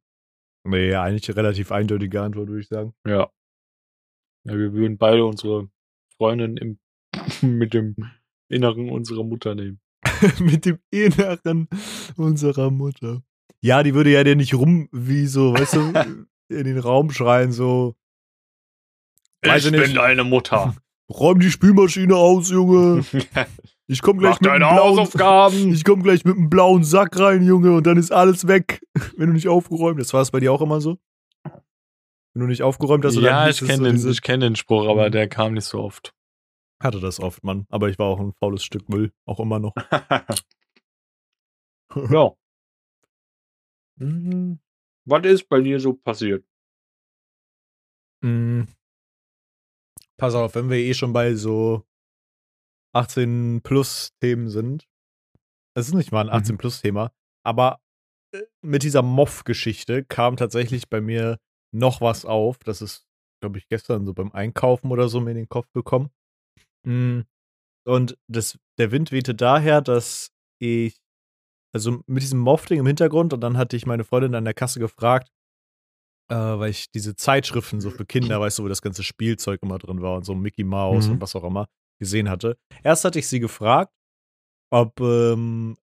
Nee, 0.65 0.96
eigentlich 0.96 1.36
relativ 1.36 1.72
eindeutige 1.72 2.22
Antwort, 2.22 2.48
würde 2.48 2.62
ich 2.62 2.67
sagen. 2.67 2.93
Ja. 3.05 3.29
Ja, 4.46 4.58
wir 4.58 4.74
würden 4.74 4.98
beide 4.98 5.25
unsere 5.25 5.70
Freundin 6.17 6.58
im, 6.58 6.79
mit 7.41 7.74
dem 7.74 7.96
Inneren 8.50 8.89
unserer 8.89 9.24
Mutter 9.24 9.55
nehmen. 9.55 9.79
mit 10.39 10.65
dem 10.65 10.79
Inneren 10.91 11.67
unserer 12.15 12.72
Mutter. 12.72 13.24
Ja, 13.62 13.84
die 13.84 13.93
würde 13.93 14.12
ja 14.12 14.24
dir 14.24 14.36
nicht 14.36 14.53
rum, 14.53 14.89
wie 14.91 15.25
so, 15.27 15.53
weißt 15.53 15.75
du, 15.75 16.25
in 16.50 16.65
den 16.65 16.77
Raum 16.77 17.12
schreien, 17.12 17.51
so. 17.51 17.96
Ich 19.41 19.65
ich 19.65 19.72
bin 19.72 19.96
deine 19.96 20.24
Mutter. 20.24 20.75
Räum 21.13 21.39
die 21.39 21.51
Spülmaschine 21.51 22.15
aus, 22.15 22.50
Junge. 22.50 23.03
Ich 23.88 24.01
komm 24.01 24.17
gleich 24.17 24.36
Mach 24.36 24.39
mit 24.41 24.50
deine 24.50 24.60
blauen, 24.65 24.79
Hausaufgaben. 24.98 25.74
ich 25.74 25.84
komm 25.84 26.03
gleich 26.03 26.24
mit 26.24 26.38
einem 26.38 26.50
blauen 26.50 26.86
Sack 26.86 27.20
rein, 27.20 27.43
Junge, 27.46 27.74
und 27.74 27.86
dann 27.86 27.98
ist 27.98 28.12
alles 28.13 28.48
weg, 28.48 28.82
wenn 29.17 29.27
du 29.27 29.34
nicht 29.34 29.50
aufgeräumt 29.50 30.00
hast. 30.00 30.13
War 30.13 30.22
es 30.22 30.32
bei 30.32 30.39
dir 30.39 30.53
auch 30.53 30.62
immer 30.62 30.79
so? 30.79 30.98
Wenn 31.43 32.39
du 32.39 32.48
nicht 32.48 32.63
aufgeräumt 32.63 33.03
hast, 33.03 33.17
oder 33.17 33.27
ja, 33.27 33.50
ich 33.50 33.60
kenne 33.60 33.75
so 33.77 33.84
den, 33.84 33.91
diese- 33.96 34.10
ich 34.10 34.22
kenn 34.22 34.39
den 34.39 34.55
Spruch, 34.55 34.88
aber 34.88 35.08
Mhm. 35.08 35.12
der 35.12 35.27
kam 35.27 35.53
nicht 35.53 35.65
so 35.65 35.79
oft. 35.82 36.13
hatte 36.82 37.01
das 37.01 37.20
oft, 37.20 37.43
Mann. 37.43 37.65
Aber 37.70 37.89
ich 37.89 38.00
war 38.00 38.08
auch 38.08 38.20
ein 38.22 38.32
faules 38.39 38.63
Stück 38.63 38.88
Müll, 38.89 39.12
auch 39.25 39.39
immer 39.41 39.60
noch. 39.60 39.74
ja. 42.10 42.32
Mhm. 43.98 44.60
Was 45.05 45.25
ist 45.25 45.50
bei 45.50 45.60
dir 45.60 45.79
so 45.79 45.93
passiert? 45.93 46.46
Mm. 48.24 48.63
Pass 50.20 50.36
auf, 50.36 50.55
wenn 50.55 50.70
wir 50.70 50.77
eh 50.77 50.93
schon 50.93 51.13
bei 51.13 51.36
so 51.36 51.84
18 52.93 53.62
plus 53.63 54.12
Themen 54.22 54.50
sind. 54.50 54.88
Es 55.75 55.88
ist 55.88 55.93
nicht 55.93 56.12
mal 56.12 56.29
ein 56.29 56.36
18 56.36 56.58
plus 56.58 56.82
Thema, 56.82 57.12
aber 57.43 57.79
äh, 58.34 58.43
mit 58.62 58.84
dieser 58.84 59.01
Moff-Geschichte 59.01 60.03
kam 60.03 60.38
tatsächlich 60.38 60.89
bei 60.89 61.01
mir 61.01 61.39
noch 61.74 62.01
was 62.01 62.25
auf. 62.25 62.60
Das 62.60 62.82
ist, 62.82 63.05
glaube 63.41 63.58
ich, 63.58 63.67
gestern 63.67 64.05
so 64.05 64.13
beim 64.13 64.32
Einkaufen 64.32 64.91
oder 64.91 65.10
so 65.10 65.20
mir 65.20 65.32
in 65.32 65.38
den 65.38 65.50
Kopf 65.50 65.72
gekommen. 65.74 66.10
Mm. 66.86 67.22
Und 67.86 68.17
das, 68.29 68.58
der 68.77 68.91
Wind 68.91 69.12
wehte 69.12 69.36
daher, 69.36 69.82
dass 69.82 70.32
ich, 70.60 71.01
also 71.74 72.01
mit 72.05 72.24
diesem 72.24 72.39
Moff-Ding 72.39 72.79
im 72.79 72.88
Hintergrund, 72.88 73.34
und 73.34 73.41
dann 73.41 73.58
hatte 73.58 73.75
ich 73.75 73.86
meine 73.86 74.05
Freundin 74.05 74.36
an 74.36 74.46
der 74.46 74.53
Kasse 74.53 74.79
gefragt, 74.79 75.29
äh, 76.34 76.60
weil 76.60 76.70
ich 76.72 76.90
diese 76.92 77.16
Zeitschriften 77.16 77.80
so 77.82 77.90
für 77.92 78.06
Kinder, 78.06 78.40
weißt 78.40 78.60
du, 78.60 78.63
wo 78.63 78.68
das 78.68 78.82
ganze 78.82 79.04
Spielzeug 79.04 79.62
immer 79.62 79.78
drin 79.80 80.02
war 80.02 80.16
und 80.16 80.25
so 80.25 80.34
Mickey 80.36 80.63
Mouse 80.63 81.08
Mhm. 81.08 81.13
und 81.13 81.22
was 81.22 81.36
auch 81.36 81.44
immer 81.44 81.68
gesehen 82.00 82.30
hatte. 82.30 82.58
Erst 82.84 83.06
hatte 83.06 83.20
ich 83.20 83.28
sie 83.28 83.40
gefragt, 83.40 83.94
ob 84.72 85.00
ähm, 85.00 85.78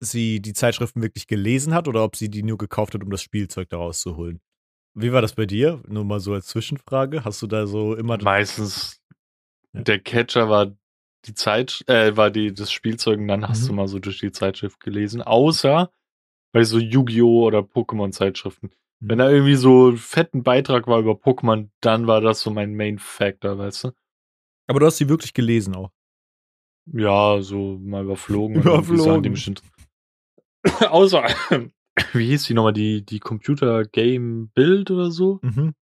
sie 0.00 0.40
die 0.40 0.52
Zeitschriften 0.52 1.02
wirklich 1.02 1.26
gelesen 1.26 1.74
hat 1.74 1.88
oder 1.88 2.04
ob 2.04 2.16
sie 2.16 2.28
die 2.30 2.42
nur 2.42 2.58
gekauft 2.58 2.94
hat, 2.94 3.02
um 3.02 3.10
das 3.10 3.22
Spielzeug 3.22 3.68
daraus 3.70 4.00
zu 4.00 4.16
holen. 4.16 4.40
Wie 4.94 5.12
war 5.12 5.20
das 5.22 5.34
bei 5.34 5.46
dir? 5.46 5.82
Nur 5.88 6.04
mal 6.04 6.20
so 6.20 6.32
als 6.34 6.46
Zwischenfrage. 6.46 7.24
Hast 7.24 7.42
du 7.42 7.46
da 7.46 7.66
so 7.66 7.94
immer. 7.94 8.16
Meistens 8.22 9.00
Ja. 9.74 9.82
der 9.82 9.98
Catcher 10.00 10.48
war 10.48 10.76
die 11.26 11.34
Zeit, 11.34 11.82
äh, 11.88 12.16
war 12.16 12.30
die 12.30 12.54
das 12.54 12.70
Spielzeug 12.72 13.18
und 13.18 13.28
dann 13.28 13.46
hast 13.48 13.62
Mhm. 13.64 13.66
du 13.68 13.72
mal 13.74 13.88
so 13.88 13.98
durch 13.98 14.20
die 14.20 14.30
Zeitschrift 14.32 14.80
gelesen. 14.80 15.20
Außer 15.22 15.90
bei 16.52 16.62
so 16.64 16.78
Yu-Gi-Oh! 16.78 17.44
oder 17.46 17.58
Pokémon-Zeitschriften. 17.60 18.70
Wenn 19.00 19.18
da 19.18 19.30
irgendwie 19.30 19.56
so 19.56 19.90
ein 19.90 19.96
fetten 19.98 20.42
Beitrag 20.42 20.86
war 20.86 20.98
über 21.00 21.12
Pokémon, 21.12 21.68
dann 21.80 22.06
war 22.06 22.20
das 22.20 22.40
so 22.40 22.50
mein 22.50 22.74
Main 22.74 22.98
Factor, 22.98 23.58
weißt 23.58 23.84
du? 23.84 23.90
Aber 24.68 24.80
du 24.80 24.86
hast 24.86 24.96
sie 24.96 25.08
wirklich 25.08 25.34
gelesen 25.34 25.76
auch. 25.76 25.90
Ja, 26.92 27.40
so 27.42 27.78
mal 27.78 28.04
überflogen. 28.04 28.56
Überflogen. 28.56 29.34
Außer, 30.88 31.24
wie 32.12 32.26
hieß 32.26 32.44
die 32.44 32.54
nochmal, 32.54 32.72
die, 32.72 33.04
die 33.04 33.20
Computer-Game-Bild 33.20 34.90
oder 34.90 35.10
so? 35.10 35.40
Mhm. 35.42 35.74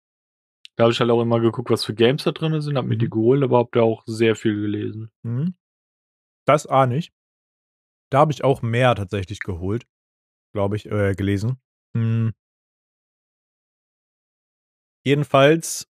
Da 0.75 0.83
habe 0.83 0.93
ich 0.93 0.99
halt 0.99 1.11
auch 1.11 1.21
immer 1.21 1.39
geguckt, 1.39 1.69
was 1.69 1.85
für 1.85 1.93
Games 1.93 2.23
da 2.23 2.31
drin 2.31 2.59
sind, 2.61 2.77
hab 2.77 2.85
mir 2.85 2.97
die 2.97 3.05
Mhm. 3.05 3.11
geholt, 3.11 3.43
aber 3.43 3.59
hab 3.59 3.71
da 3.73 3.81
auch 3.81 4.03
sehr 4.07 4.35
viel 4.35 4.59
gelesen. 4.59 5.11
Mhm. 5.23 5.53
Das 6.45 6.65
ahne 6.65 6.97
ich. 6.97 7.11
Da 8.11 8.19
habe 8.19 8.31
ich 8.31 8.43
auch 8.43 8.61
mehr 8.61 8.95
tatsächlich 8.95 9.39
geholt, 9.39 9.85
glaube 10.53 10.75
ich, 10.75 10.87
äh, 10.91 11.13
gelesen. 11.13 11.57
Mhm. 11.93 12.33
Jedenfalls, 15.03 15.87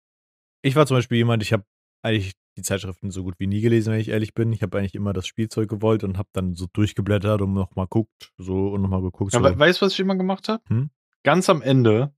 ich 0.62 0.76
war 0.76 0.86
zum 0.86 0.98
Beispiel 0.98 1.18
jemand, 1.18 1.44
ich 1.44 1.54
habe 1.54 1.64
eigentlich 2.02 2.34
die 2.58 2.62
Zeitschriften 2.62 3.10
so 3.12 3.24
gut 3.24 3.36
wie 3.40 3.48
nie 3.48 3.62
gelesen, 3.62 3.92
wenn 3.94 4.00
ich 4.00 4.10
ehrlich 4.10 4.34
bin. 4.34 4.54
Ich 4.54 4.62
habe 4.62 4.78
eigentlich 4.78 4.94
immer 4.96 5.14
das 5.14 5.26
Spielzeug 5.26 5.70
gewollt 5.70 6.04
und 6.04 6.18
habe 6.18 6.30
dann 6.34 6.56
so 6.56 6.68
durchgeblättert 6.72 7.42
und 7.42 7.54
nochmal 7.54 7.88
guckt, 7.88 8.32
so 8.38 8.68
und 8.70 8.82
nochmal 8.84 9.02
geguckt. 9.02 9.34
Ja, 9.34 9.40
so. 9.40 9.46
we 9.46 9.58
weißt 9.58 9.82
du, 9.82 9.86
was 9.86 9.94
ich 9.94 10.00
immer 10.00 10.16
gemacht 10.16 10.50
habe? 10.50 10.62
Hm? 10.68 10.90
Ganz 11.24 11.50
am 11.50 11.62
Ende, 11.62 12.14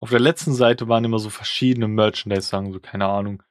auf 0.00 0.10
der 0.10 0.20
letzten 0.20 0.54
Seite 0.54 0.88
waren 0.88 1.04
immer 1.04 1.18
so 1.18 1.30
verschiedene 1.30 1.86
Merchandise-Sachen, 1.88 2.72
so 2.72 2.80
keine 2.80 3.06
Ahnung. 3.06 3.42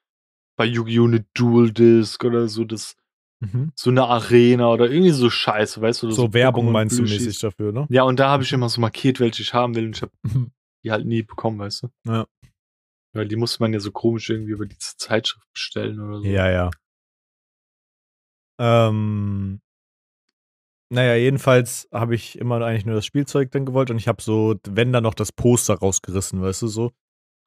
Bei 0.57 0.65
Yu-Gi-Oh! 0.65 1.05
eine 1.05 1.25
Dual 1.33 1.71
Disc 1.71 2.23
oder 2.23 2.47
so, 2.47 2.63
das, 2.65 2.95
Mhm. 3.39 3.71
so 3.75 3.91
eine 3.91 4.05
Arena 4.07 4.67
oder 4.69 4.89
irgendwie 4.89 5.11
so 5.11 5.29
Scheiße, 5.29 5.79
weißt 5.79 6.01
du? 6.01 6.07
oder 6.07 6.15
So 6.15 6.33
Werbung 6.33 6.71
meinst 6.71 6.97
du 6.97 7.03
mäßig 7.03 7.37
dafür, 7.37 7.71
ne? 7.71 7.85
Ja, 7.91 8.01
und 8.01 8.19
da 8.19 8.29
habe 8.29 8.41
ich 8.41 8.51
immer 8.51 8.67
so 8.67 8.81
markiert, 8.81 9.19
welche 9.19 9.43
ich 9.43 9.53
haben 9.53 9.75
will 9.75 9.85
und 9.85 9.95
ich 9.95 10.01
habe 10.01 10.11
Mhm. 10.23 10.51
die 10.83 10.91
halt 10.91 11.05
nie 11.05 11.21
bekommen, 11.21 11.59
weißt 11.59 11.83
du? 11.83 11.87
Ja. 12.07 12.25
Weil 13.13 13.27
die 13.27 13.35
musste 13.35 13.63
man 13.63 13.73
ja 13.73 13.79
so 13.79 13.91
komisch 13.91 14.29
irgendwie 14.29 14.51
über 14.51 14.65
diese 14.65 14.95
Zeitschrift 14.97 15.47
bestellen 15.53 15.99
oder 15.99 16.19
so. 16.19 16.25
Ja, 16.27 16.49
ja. 16.49 16.69
Ähm, 18.59 19.61
naja, 20.89 21.15
jedenfalls 21.15 21.87
habe 21.91 22.15
ich 22.15 22.37
immer 22.37 22.61
eigentlich 22.61 22.85
nur 22.85 22.95
das 22.95 23.05
Spielzeug 23.05 23.51
dann 23.51 23.65
gewollt 23.65 23.91
und 23.91 23.97
ich 23.97 24.07
habe 24.07 24.21
so, 24.21 24.55
wenn 24.67 24.93
dann 24.93 25.03
noch 25.03 25.13
das 25.13 25.31
Poster 25.31 25.75
rausgerissen, 25.75 26.41
weißt 26.41 26.61
du, 26.61 26.67
so 26.67 26.91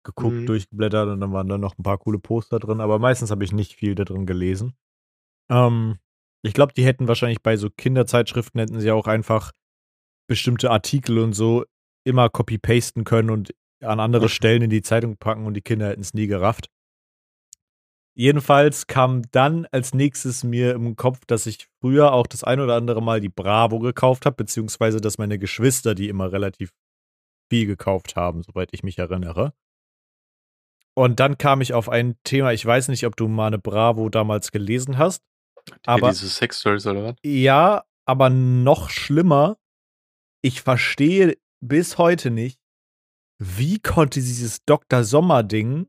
geguckt, 0.04 0.36
Mhm. 0.36 0.46
durchgeblättert 0.46 1.08
und 1.08 1.20
dann 1.20 1.32
waren 1.32 1.48
da 1.48 1.58
noch 1.58 1.76
ein 1.78 1.82
paar 1.82 1.98
coole 1.98 2.18
Poster 2.18 2.58
drin, 2.58 2.80
aber 2.80 2.98
meistens 2.98 3.30
habe 3.30 3.44
ich 3.44 3.52
nicht 3.52 3.74
viel 3.74 3.94
da 3.94 4.04
drin 4.04 4.26
gelesen. 4.26 4.74
Ähm, 5.50 5.98
ich 6.42 6.54
glaube, 6.54 6.72
die 6.74 6.84
hätten 6.84 7.08
wahrscheinlich 7.08 7.42
bei 7.42 7.56
so 7.56 7.68
Kinderzeitschriften 7.70 8.60
hätten 8.60 8.80
sie 8.80 8.90
auch 8.90 9.06
einfach 9.06 9.52
bestimmte 10.28 10.70
Artikel 10.70 11.18
und 11.18 11.32
so 11.34 11.64
immer 12.06 12.30
copy-pasten 12.30 13.04
können 13.04 13.30
und 13.30 13.54
an 13.82 14.00
andere. 14.00 14.28
Stellen 14.28 14.62
in 14.62 14.70
die 14.70 14.82
Zeitung 14.82 15.16
packen 15.16 15.46
und 15.46 15.54
die 15.54 15.62
Kinder 15.62 15.88
hätten 15.88 16.00
es 16.02 16.14
nie 16.14 16.26
gerafft. 16.26 16.68
Jedenfalls 18.14 18.86
kam 18.86 19.22
dann 19.30 19.66
als 19.70 19.94
nächstes 19.94 20.44
mir 20.44 20.74
im 20.74 20.96
Kopf, 20.96 21.20
dass 21.26 21.46
ich 21.46 21.68
früher 21.80 22.12
auch 22.12 22.26
das 22.26 22.44
ein 22.44 22.60
oder 22.60 22.74
andere 22.74 23.00
Mal 23.00 23.20
die 23.20 23.28
Bravo 23.28 23.78
gekauft 23.78 24.26
habe, 24.26 24.36
beziehungsweise 24.36 25.00
dass 25.00 25.16
meine 25.16 25.38
Geschwister 25.38 25.94
die 25.94 26.08
immer 26.08 26.30
relativ 26.32 26.70
viel 27.50 27.66
gekauft 27.66 28.16
haben, 28.16 28.42
soweit 28.42 28.70
ich 28.72 28.82
mich 28.82 28.98
erinnere. 28.98 29.52
Und 30.94 31.20
dann 31.20 31.38
kam 31.38 31.60
ich 31.60 31.72
auf 31.72 31.88
ein 31.88 32.16
Thema, 32.24 32.52
ich 32.52 32.66
weiß 32.66 32.88
nicht, 32.88 33.06
ob 33.06 33.16
du 33.16 33.28
mal 33.28 33.46
eine 33.46 33.58
Bravo 33.58 34.08
damals 34.08 34.50
gelesen 34.50 34.98
hast. 34.98 35.22
Aber 35.86 36.08
Aber 36.08 36.10
diese 36.10 36.28
Sex-Stories 36.28 36.86
oder 36.86 37.04
was? 37.04 37.14
ja, 37.24 37.84
aber 38.06 38.28
noch 38.28 38.90
schlimmer, 38.90 39.56
ich 40.42 40.62
verstehe 40.62 41.38
bis 41.60 41.96
heute 41.96 42.30
nicht, 42.30 42.59
wie 43.42 43.78
konnte 43.80 44.20
dieses 44.20 44.62
Dr. 44.66 45.02
Sommer-Ding 45.02 45.88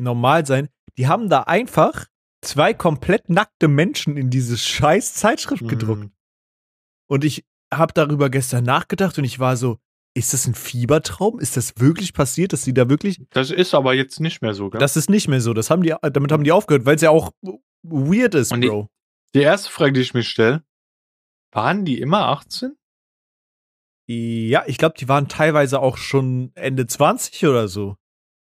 normal 0.00 0.46
sein? 0.46 0.68
Die 0.96 1.06
haben 1.06 1.28
da 1.28 1.42
einfach 1.42 2.06
zwei 2.42 2.72
komplett 2.72 3.28
nackte 3.28 3.68
Menschen 3.68 4.16
in 4.16 4.30
diese 4.30 4.56
scheiß 4.56 5.14
Zeitschrift 5.14 5.68
gedruckt. 5.68 6.04
Mhm. 6.04 6.12
Und 7.10 7.24
ich 7.24 7.44
habe 7.72 7.92
darüber 7.92 8.30
gestern 8.30 8.64
nachgedacht 8.64 9.18
und 9.18 9.24
ich 9.24 9.38
war 9.38 9.56
so, 9.56 9.78
ist 10.16 10.32
das 10.32 10.46
ein 10.46 10.54
Fiebertraum? 10.54 11.38
Ist 11.38 11.56
das 11.56 11.74
wirklich 11.76 12.14
passiert, 12.14 12.52
dass 12.52 12.62
die 12.62 12.72
da 12.72 12.88
wirklich. 12.88 13.20
Das 13.30 13.50
ist 13.50 13.74
aber 13.74 13.92
jetzt 13.94 14.18
nicht 14.20 14.40
mehr 14.40 14.54
so, 14.54 14.70
gell? 14.70 14.80
Das 14.80 14.96
ist 14.96 15.10
nicht 15.10 15.28
mehr 15.28 15.40
so. 15.40 15.52
Das 15.52 15.70
haben 15.70 15.82
die, 15.82 15.94
damit 16.00 16.32
haben 16.32 16.44
die 16.44 16.52
aufgehört, 16.52 16.86
weil 16.86 16.96
es 16.96 17.02
ja 17.02 17.10
auch 17.10 17.30
weird 17.82 18.34
ist, 18.34 18.50
Und 18.52 18.62
die- 18.62 18.68
Bro. 18.68 18.88
die 19.34 19.40
erste 19.42 19.70
Frage, 19.70 19.92
die 19.92 20.00
ich 20.00 20.14
mir 20.14 20.22
stelle, 20.22 20.64
waren 21.52 21.84
die 21.84 22.00
immer 22.00 22.26
18? 22.28 22.76
Ja, 24.10 24.64
ich 24.66 24.78
glaube, 24.78 24.94
die 24.98 25.08
waren 25.08 25.28
teilweise 25.28 25.80
auch 25.80 25.98
schon 25.98 26.50
Ende 26.54 26.86
20 26.86 27.44
oder 27.46 27.68
so. 27.68 27.96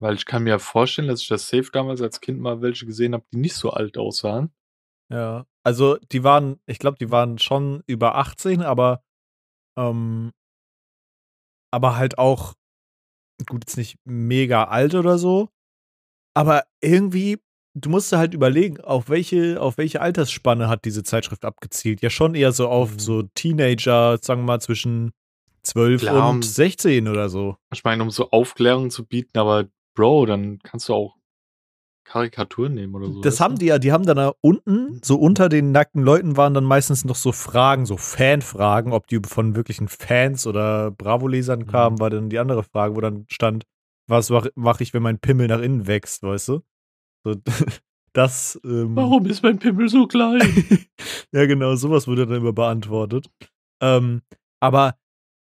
Weil 0.01 0.15
ich 0.15 0.27
kann 0.27 0.43
mir 0.43 0.59
vorstellen, 0.59 1.09
dass 1.09 1.23
ich 1.23 1.29
das 1.29 1.49
safe 1.49 1.71
damals 1.73 2.03
als 2.03 2.21
Kind 2.21 2.39
mal 2.41 2.61
welche 2.61 2.85
gesehen 2.85 3.15
habe, 3.15 3.25
die 3.33 3.39
nicht 3.39 3.55
so 3.55 3.71
alt 3.71 3.97
aussahen. 3.97 4.53
Ja. 5.11 5.47
Also, 5.65 5.97
die 6.13 6.23
waren, 6.23 6.61
ich 6.67 6.79
glaube, 6.79 6.99
die 6.99 7.11
waren 7.11 7.39
schon 7.39 7.83
über 7.87 8.17
18, 8.17 8.63
aber, 8.63 9.03
ähm, 9.79 10.33
aber 11.73 11.97
halt 11.97 12.19
auch, 12.19 12.55
gut, 13.47 13.65
jetzt 13.67 13.77
nicht 13.77 13.99
mega 14.05 14.65
alt 14.65 14.95
oder 14.95 15.19
so. 15.19 15.49
Aber 16.35 16.65
irgendwie, 16.83 17.39
du 17.75 17.91
musst 17.91 18.13
dir 18.13 18.19
halt 18.19 18.35
überlegen, 18.35 18.81
auf 18.81 19.09
welche, 19.09 19.61
auf 19.61 19.79
welche 19.79 20.01
Altersspanne 20.01 20.69
hat 20.69 20.85
diese 20.85 21.03
Zeitschrift 21.03 21.45
abgezielt? 21.45 22.03
Ja, 22.03 22.11
schon 22.11 22.35
eher 22.35 22.53
so 22.53 22.69
auf 22.69 22.93
Mhm. 22.95 22.99
so 22.99 23.23
Teenager, 23.35 24.19
sagen 24.23 24.43
wir 24.43 24.47
mal, 24.47 24.61
zwischen 24.61 25.13
12 25.67 26.03
Klar, 26.03 26.31
und 26.31 26.45
16 26.45 27.09
oder 27.09 27.29
so. 27.29 27.57
Ich 27.73 27.85
meine, 27.85 28.03
um 28.03 28.11
so 28.11 28.31
Aufklärung 28.31 28.91
zu 28.91 29.05
bieten, 29.05 29.39
aber 29.39 29.67
Bro, 29.95 30.27
dann 30.27 30.59
kannst 30.61 30.89
du 30.89 30.95
auch 30.95 31.17
Karikaturen 32.05 32.75
nehmen 32.75 32.95
oder 32.95 33.13
so. 33.13 33.21
Das 33.21 33.41
haben 33.41 33.57
die 33.59 33.67
ja, 33.67 33.79
die 33.79 33.91
haben 33.93 34.07
dann 34.07 34.17
da 34.17 34.33
unten, 34.41 35.01
so 35.03 35.17
unter 35.17 35.49
den 35.49 35.73
nackten 35.73 36.03
Leuten 36.03 36.37
waren 36.37 36.55
dann 36.55 36.65
meistens 36.65 37.05
noch 37.05 37.17
so 37.17 37.33
Fragen, 37.33 37.85
so 37.85 37.97
Fanfragen, 37.97 38.93
ob 38.93 39.09
die 39.09 39.21
von 39.27 39.57
wirklichen 39.57 39.89
Fans 39.89 40.47
oder 40.47 40.93
Bravo-Lesern 40.93 41.61
Mhm. 41.61 41.67
kamen, 41.67 41.99
war 41.99 42.11
dann 42.11 42.31
die 42.31 42.39
andere 42.39 42.63
Frage, 42.63 42.95
wo 42.95 43.01
dann 43.01 43.27
stand, 43.29 43.65
was 44.07 44.31
mache 44.31 44.53
mach 44.55 44.81
ich, 44.81 44.95
wenn 44.95 45.03
mein 45.03 45.19
Pimmel 45.19 45.49
nach 45.49 45.61
innen 45.61 45.87
wächst, 45.89 46.23
weißt 46.23 46.49
du? 46.49 46.61
So, 47.25 47.35
das, 48.13 48.61
ähm, 48.65 48.95
Warum 48.95 49.27
ist 49.27 49.43
mein 49.43 49.59
Pimmel 49.59 49.89
so 49.89 50.07
klein? 50.07 50.41
ja, 51.33 51.47
genau, 51.47 51.75
sowas 51.75 52.07
wurde 52.07 52.27
dann 52.27 52.37
immer 52.37 52.53
beantwortet. 52.53 53.29
Ähm, 53.83 54.23
aber 54.61 54.97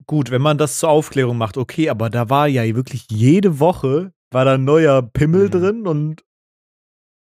gut, 0.06 0.30
wenn 0.30 0.42
man 0.42 0.58
das 0.58 0.78
zur 0.78 0.90
Aufklärung 0.90 1.38
macht, 1.38 1.56
okay, 1.56 1.88
aber 1.90 2.10
da 2.10 2.28
war 2.30 2.48
ja 2.48 2.62
wirklich 2.74 3.06
jede 3.10 3.58
Woche 3.60 4.12
war 4.32 4.44
da 4.46 4.54
ein 4.54 4.64
neuer 4.64 5.02
Pimmel 5.02 5.46
Mhm. 5.48 5.50
drin 5.50 5.86
und 5.86 6.24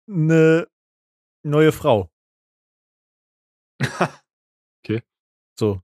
eine 0.09 0.66
neue 1.45 1.73
Frau. 1.73 2.11
Okay. 4.85 5.02
So. 5.59 5.80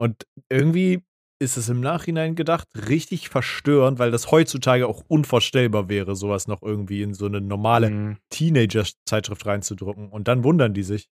Und 0.00 0.26
irgendwie 0.50 1.02
ist 1.40 1.56
es 1.56 1.68
im 1.68 1.80
Nachhinein 1.80 2.34
gedacht 2.34 2.66
richtig 2.88 3.28
verstörend, 3.28 3.98
weil 3.98 4.10
das 4.10 4.30
heutzutage 4.30 4.86
auch 4.88 5.04
unvorstellbar 5.08 5.88
wäre, 5.88 6.16
sowas 6.16 6.48
noch 6.48 6.62
irgendwie 6.62 7.02
in 7.02 7.14
so 7.14 7.26
eine 7.26 7.40
normale 7.40 7.90
Mhm. 7.90 8.18
Teenager-Zeitschrift 8.30 9.46
reinzudrucken. 9.46 10.08
Und 10.10 10.28
dann 10.28 10.44
wundern 10.44 10.74
die 10.74 10.82
sich. 10.82 11.08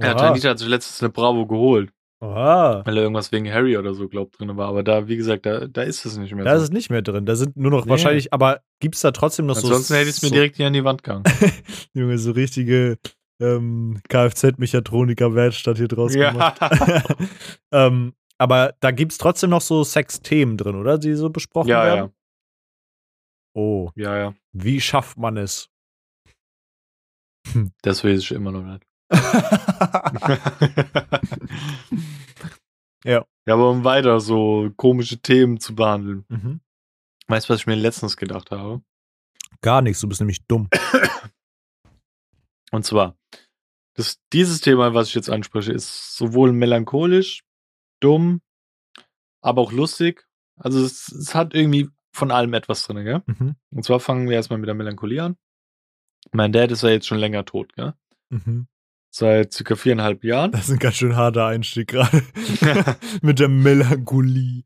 Ja. 0.00 0.14
Tanita 0.14 0.48
hat 0.50 0.58
sich 0.58 0.68
letztens 0.68 1.02
eine 1.02 1.10
Bravo 1.10 1.46
geholt, 1.46 1.92
Oha. 2.22 2.82
weil 2.84 2.96
er 2.98 3.02
irgendwas 3.04 3.32
wegen 3.32 3.50
Harry 3.50 3.76
oder 3.78 3.94
so, 3.94 4.06
glaubt, 4.08 4.38
drin 4.38 4.54
war. 4.56 4.68
Aber 4.68 4.82
da, 4.82 5.08
wie 5.08 5.16
gesagt, 5.16 5.46
da, 5.46 5.66
da 5.66 5.82
ist 5.82 6.04
es 6.04 6.18
nicht 6.18 6.34
mehr 6.34 6.44
Da 6.44 6.52
ist 6.52 6.58
so. 6.60 6.64
es 6.64 6.70
nicht 6.70 6.90
mehr 6.90 7.00
drin. 7.02 7.24
Da 7.24 7.34
sind 7.34 7.56
nur 7.56 7.70
noch 7.70 7.84
Nee. 7.86 7.90
wahrscheinlich, 7.90 8.32
aber 8.32 8.60
gibt 8.80 8.94
es 8.96 9.00
da 9.00 9.10
trotzdem 9.10 9.46
noch 9.46 9.56
Ansonsten 9.56 9.94
so. 9.94 9.94
hätte 9.94 10.10
ich 10.10 10.16
es 10.16 10.22
mir 10.22 10.28
so, 10.28 10.34
direkt 10.34 10.56
hier 10.56 10.66
an 10.66 10.72
die 10.74 10.84
Wand 10.84 11.02
gegangen. 11.02 11.24
Junge, 11.94 12.18
so 12.18 12.32
richtige 12.32 12.98
ähm, 13.40 14.00
Kfz-Mechatroniker-Werkstatt 14.10 15.78
hier 15.78 15.88
draus 15.88 16.12
gemacht. 16.12 16.60
ähm, 17.72 18.12
aber 18.36 18.74
da 18.80 18.90
gibt 18.90 19.12
es 19.12 19.18
trotzdem 19.18 19.48
noch 19.50 19.62
so 19.62 19.82
Sex-Themen 19.82 20.58
drin, 20.58 20.74
oder? 20.76 20.98
Die 20.98 21.14
so 21.14 21.30
besprochen 21.30 21.68
ja, 21.68 21.84
werden. 21.84 21.98
ja, 21.98 22.10
Oh, 23.54 23.90
ja, 23.96 24.16
ja. 24.16 24.34
wie 24.52 24.80
schafft 24.80 25.16
man 25.18 25.36
es? 25.36 25.68
Das 27.82 28.04
weiß 28.04 28.18
ich 28.20 28.30
immer 28.32 28.52
noch 28.52 28.62
nicht. 28.62 28.84
Ja. 33.04 33.24
Ja, 33.46 33.54
aber 33.54 33.70
um 33.70 33.84
weiter 33.84 34.20
so 34.20 34.70
komische 34.76 35.18
Themen 35.18 35.58
zu 35.58 35.74
behandeln. 35.74 36.24
mhm. 36.28 36.60
Weißt 37.28 37.48
du, 37.48 37.52
was 37.52 37.60
ich 37.60 37.66
mir 37.66 37.76
letztens 37.76 38.16
gedacht 38.16 38.50
habe? 38.50 38.82
Gar 39.62 39.82
nichts, 39.82 40.00
du 40.00 40.08
bist 40.08 40.20
nämlich 40.20 40.46
dumm. 40.46 40.68
Und 42.72 42.84
zwar, 42.84 43.16
das, 43.96 44.20
dieses 44.32 44.60
Thema, 44.60 44.94
was 44.94 45.08
ich 45.08 45.14
jetzt 45.14 45.30
anspreche, 45.30 45.72
ist 45.72 46.16
sowohl 46.16 46.52
melancholisch, 46.52 47.44
dumm, 48.00 48.40
aber 49.42 49.62
auch 49.62 49.72
lustig. 49.72 50.26
Also 50.56 50.84
es, 50.84 51.08
es 51.08 51.34
hat 51.34 51.54
irgendwie 51.54 51.88
von 52.14 52.30
allem 52.30 52.52
etwas 52.54 52.84
drin, 52.84 53.04
gell? 53.04 53.22
Mhm. 53.26 53.56
Und 53.70 53.84
zwar 53.84 54.00
fangen 54.00 54.28
wir 54.28 54.36
erstmal 54.36 54.58
mit 54.58 54.68
der 54.68 54.74
Melancholie 54.74 55.22
an. 55.22 55.36
Mein 56.32 56.52
Dad 56.52 56.70
ist 56.70 56.82
ja 56.82 56.90
jetzt 56.90 57.06
schon 57.06 57.18
länger 57.18 57.44
tot, 57.44 57.72
gell? 57.74 57.94
Mhm. 58.30 58.66
Seit 59.10 59.52
circa 59.52 59.74
viereinhalb 59.74 60.22
Jahren. 60.22 60.52
Das 60.52 60.68
ist 60.68 60.70
ein 60.70 60.78
ganz 60.78 60.96
schön 60.96 61.16
harter 61.16 61.46
Einstieg 61.46 61.88
gerade. 61.88 62.22
Mit 63.22 63.40
der 63.40 63.48
Melancholie. 63.48 64.64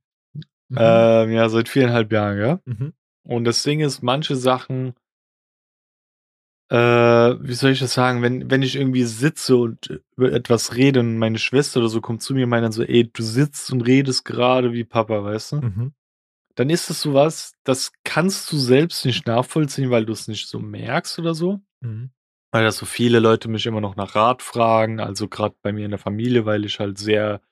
Mhm. 0.68 0.76
ähm, 0.78 1.30
ja, 1.32 1.48
seit 1.48 1.68
viereinhalb 1.68 2.12
Jahren, 2.12 2.36
gell? 2.36 2.60
Mhm. 2.64 2.92
Und 3.22 3.44
das 3.44 3.62
Ding 3.62 3.80
ist, 3.80 4.02
manche 4.02 4.36
Sachen, 4.36 4.94
äh, 6.70 6.76
wie 6.76 7.54
soll 7.54 7.72
ich 7.72 7.78
das 7.80 7.94
sagen, 7.94 8.22
wenn, 8.22 8.50
wenn 8.50 8.62
ich 8.62 8.76
irgendwie 8.76 9.04
sitze 9.04 9.56
und 9.56 10.00
über 10.16 10.32
etwas 10.32 10.74
rede 10.74 11.00
und 11.00 11.18
meine 11.18 11.38
Schwester 11.38 11.80
oder 11.80 11.88
so 11.88 12.00
kommt 12.00 12.22
zu 12.22 12.34
mir 12.34 12.44
und 12.44 12.50
meint 12.50 12.64
dann 12.64 12.72
so, 12.72 12.82
ey, 12.82 13.10
du 13.10 13.22
sitzt 13.22 13.72
und 13.72 13.82
redest 13.82 14.24
gerade 14.24 14.72
wie 14.72 14.84
Papa, 14.84 15.24
weißt 15.24 15.52
du? 15.52 15.56
Mhm. 15.56 15.92
Dann 16.54 16.70
ist 16.70 16.88
es 16.90 17.00
sowas, 17.00 17.54
das 17.64 17.92
kannst 18.04 18.50
du 18.52 18.58
selbst 18.58 19.04
nicht 19.04 19.26
nachvollziehen, 19.26 19.90
weil 19.90 20.06
du 20.06 20.12
es 20.12 20.28
nicht 20.28 20.48
so 20.48 20.58
merkst 20.58 21.18
oder 21.18 21.34
so. 21.34 21.60
Mhm. 21.80 22.10
Weil 22.54 22.62
da 22.62 22.70
so 22.70 22.86
viele 22.86 23.18
Leute 23.18 23.48
mich 23.48 23.66
immer 23.66 23.80
noch 23.80 23.96
nach 23.96 24.14
Rat 24.14 24.40
fragen, 24.40 25.00
also 25.00 25.26
gerade 25.26 25.56
bei 25.60 25.72
mir 25.72 25.86
in 25.86 25.90
der 25.90 25.98
Familie, 25.98 26.46
weil 26.46 26.64
ich 26.64 26.78
halt 26.78 26.98
sehr 26.98 27.42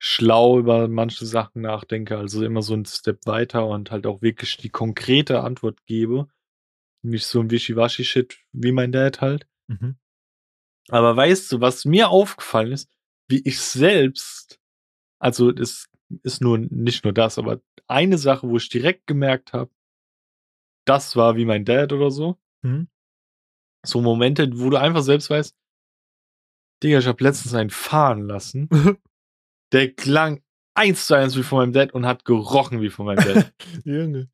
schlau 0.00 0.58
über 0.58 0.88
manche 0.88 1.24
Sachen 1.26 1.62
nachdenke, 1.62 2.18
also 2.18 2.44
immer 2.44 2.60
so 2.60 2.74
ein 2.74 2.84
Step 2.84 3.24
weiter 3.24 3.68
und 3.68 3.92
halt 3.92 4.04
auch 4.04 4.20
wirklich 4.20 4.56
die 4.56 4.68
konkrete 4.68 5.44
Antwort 5.44 5.86
gebe. 5.86 6.26
Nicht 7.02 7.26
so 7.26 7.38
ein 7.38 7.52
Wischiwaschi-Shit 7.52 8.40
wie 8.50 8.72
mein 8.72 8.90
Dad 8.90 9.20
halt. 9.20 9.46
Mhm. 9.68 9.96
Aber 10.88 11.16
weißt 11.16 11.52
du, 11.52 11.60
was 11.60 11.84
mir 11.84 12.08
aufgefallen 12.08 12.72
ist, 12.72 12.90
wie 13.28 13.42
ich 13.44 13.60
selbst, 13.60 14.58
also 15.20 15.50
es 15.50 15.88
ist 16.24 16.40
nur 16.40 16.58
nicht 16.58 17.04
nur 17.04 17.12
das, 17.12 17.38
aber 17.38 17.60
eine 17.86 18.18
Sache, 18.18 18.48
wo 18.48 18.56
ich 18.56 18.68
direkt 18.68 19.06
gemerkt 19.06 19.52
habe, 19.52 19.70
das 20.84 21.14
war 21.14 21.36
wie 21.36 21.44
mein 21.44 21.64
Dad 21.64 21.92
oder 21.92 22.10
so. 22.10 22.40
Mhm. 22.62 22.88
So 23.84 24.00
Momente, 24.00 24.48
wo 24.54 24.70
du 24.70 24.76
einfach 24.76 25.02
selbst 25.02 25.30
weißt, 25.30 25.56
Digga, 26.82 26.98
ich 26.98 27.06
habe 27.06 27.22
letztens 27.22 27.54
einen 27.54 27.70
fahren 27.70 28.22
lassen. 28.22 28.68
Der 29.72 29.92
klang 29.92 30.42
eins 30.74 31.06
zu 31.06 31.14
eins 31.14 31.36
wie 31.36 31.42
von 31.42 31.58
meinem 31.58 31.72
Dad 31.72 31.92
und 31.92 32.06
hat 32.06 32.24
gerochen 32.24 32.80
wie 32.80 32.90
von 32.90 33.06
meinem 33.06 33.24
Dad. 33.24 33.54
Junge. 33.84 34.28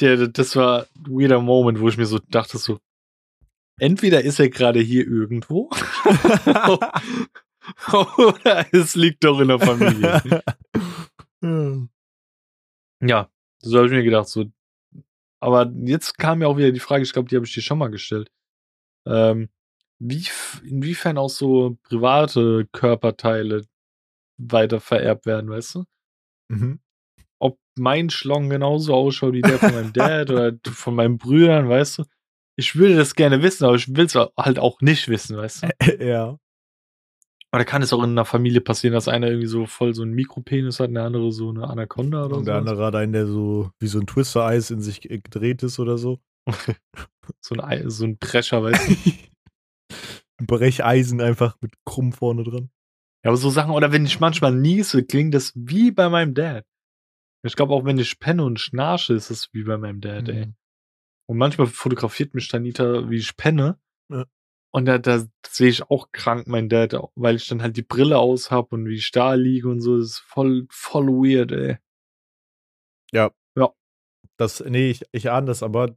Der, 0.00 0.28
das 0.28 0.54
war 0.56 0.86
ein 0.96 1.06
weirder 1.06 1.40
Moment, 1.40 1.80
wo 1.80 1.88
ich 1.88 1.96
mir 1.96 2.06
so 2.06 2.18
dachte, 2.18 2.56
so, 2.58 2.78
entweder 3.80 4.22
ist 4.22 4.38
er 4.38 4.48
gerade 4.48 4.80
hier 4.80 5.06
irgendwo 5.06 5.70
oder 7.92 8.66
es 8.72 8.94
liegt 8.94 9.24
doch 9.24 9.40
in 9.40 9.48
der 9.48 9.58
Familie. 9.58 10.42
Ja. 13.00 13.30
So 13.60 13.78
habe 13.78 13.86
ich 13.88 13.92
mir 13.92 14.04
gedacht, 14.04 14.28
so. 14.28 14.46
Aber 15.40 15.72
jetzt 15.74 16.16
kam 16.16 16.42
ja 16.42 16.48
auch 16.48 16.56
wieder 16.56 16.72
die 16.72 16.80
Frage, 16.80 17.02
ich 17.02 17.12
glaube, 17.12 17.28
die 17.28 17.36
habe 17.36 17.46
ich 17.46 17.54
dir 17.54 17.62
schon 17.62 17.78
mal 17.78 17.90
gestellt. 17.90 18.30
Ähm, 19.08 19.48
wie, 19.98 20.24
inwiefern 20.64 21.18
auch 21.18 21.30
so 21.30 21.76
private 21.82 22.68
Körperteile 22.72 23.66
weiter 24.38 24.80
vererbt 24.80 25.26
werden, 25.26 25.50
weißt 25.50 25.76
du? 25.76 25.84
Mhm. 26.48 26.80
Ob 27.40 27.58
mein 27.76 28.10
Schlong 28.10 28.48
genauso 28.48 28.94
ausschaut 28.94 29.32
wie 29.32 29.42
der 29.42 29.58
von 29.58 29.72
meinem 29.72 29.92
Dad 29.92 30.30
oder 30.30 30.52
von 30.70 30.94
meinen 30.94 31.18
Brüdern, 31.18 31.68
weißt 31.68 31.98
du? 31.98 32.04
Ich 32.56 32.76
würde 32.76 32.96
das 32.96 33.14
gerne 33.14 33.42
wissen, 33.42 33.64
aber 33.64 33.76
ich 33.76 33.94
will 33.94 34.06
es 34.06 34.14
halt 34.14 34.58
auch 34.58 34.80
nicht 34.80 35.08
wissen, 35.08 35.36
weißt 35.36 35.64
du? 35.64 35.68
ja. 36.04 36.38
Oder 37.52 37.64
kann 37.64 37.82
es 37.82 37.92
auch 37.92 38.02
in 38.02 38.10
einer 38.10 38.26
Familie 38.26 38.60
passieren, 38.60 38.92
dass 38.92 39.08
einer 39.08 39.28
irgendwie 39.28 39.46
so 39.46 39.64
voll 39.66 39.94
so 39.94 40.02
einen 40.02 40.12
Mikropenis 40.12 40.80
hat, 40.80 40.88
und 40.88 40.94
der 40.94 41.04
andere 41.04 41.32
so 41.32 41.48
eine 41.48 41.66
Anaconda 41.66 42.26
oder 42.26 42.36
Und 42.36 42.44
so? 42.44 42.50
der 42.50 42.56
andere 42.56 42.84
hat 42.84 42.94
einen, 42.94 43.12
der 43.12 43.26
so 43.26 43.70
wie 43.78 43.86
so 43.86 43.98
ein 43.98 44.06
Twister-Eis 44.06 44.70
in 44.70 44.80
sich 44.80 45.00
gedreht 45.00 45.62
ist 45.62 45.78
oder 45.78 45.96
so. 45.96 46.20
So 47.40 47.54
ein, 47.54 47.60
Ei- 47.60 47.88
so 47.88 48.06
ein 48.06 48.18
Prescher, 48.18 48.62
weißt 48.62 48.88
du? 48.88 49.12
Ein 50.38 50.46
Brecheisen 50.46 51.20
einfach 51.20 51.60
mit 51.60 51.74
krumm 51.84 52.12
vorne 52.12 52.42
dran. 52.42 52.70
Ja, 53.22 53.30
aber 53.30 53.36
so 53.36 53.50
Sachen, 53.50 53.72
oder 53.72 53.92
wenn 53.92 54.06
ich 54.06 54.18
manchmal 54.18 54.54
niese, 54.54 55.04
klingt 55.04 55.34
das 55.34 55.52
wie 55.54 55.90
bei 55.90 56.08
meinem 56.08 56.32
Dad. 56.32 56.64
Ich 57.42 57.54
glaube, 57.54 57.74
auch 57.74 57.84
wenn 57.84 57.98
ich 57.98 58.18
penne 58.18 58.44
und 58.44 58.60
schnarche, 58.60 59.12
ist 59.12 59.30
es 59.30 59.52
wie 59.52 59.64
bei 59.64 59.76
meinem 59.76 60.00
Dad, 60.00 60.28
ey. 60.30 60.46
Mhm. 60.46 60.54
Und 61.28 61.36
manchmal 61.36 61.66
fotografiert 61.66 62.32
mich 62.32 62.48
Tanita, 62.48 63.10
wie 63.10 63.18
ich 63.18 63.36
penne. 63.36 63.78
Ja. 64.10 64.24
Und 64.72 64.86
da, 64.86 64.96
da 64.96 65.26
sehe 65.46 65.68
ich 65.68 65.82
auch 65.90 66.12
krank 66.12 66.46
mein 66.46 66.70
Dad, 66.70 66.96
weil 67.14 67.36
ich 67.36 67.46
dann 67.46 67.60
halt 67.60 67.76
die 67.76 67.82
Brille 67.82 68.18
aus 68.18 68.50
hab 68.50 68.72
und 68.72 68.86
wie 68.86 68.96
ich 68.96 69.10
da 69.10 69.34
liege 69.34 69.68
und 69.68 69.80
so. 69.80 69.98
Das 69.98 70.06
ist 70.06 70.18
voll, 70.20 70.66
voll 70.70 71.08
weird, 71.08 71.52
ey. 71.52 71.76
Das, 74.38 74.60
nee, 74.60 74.90
ich, 74.90 75.04
ich 75.10 75.30
ahne 75.30 75.48
das, 75.48 75.62
aber 75.62 75.96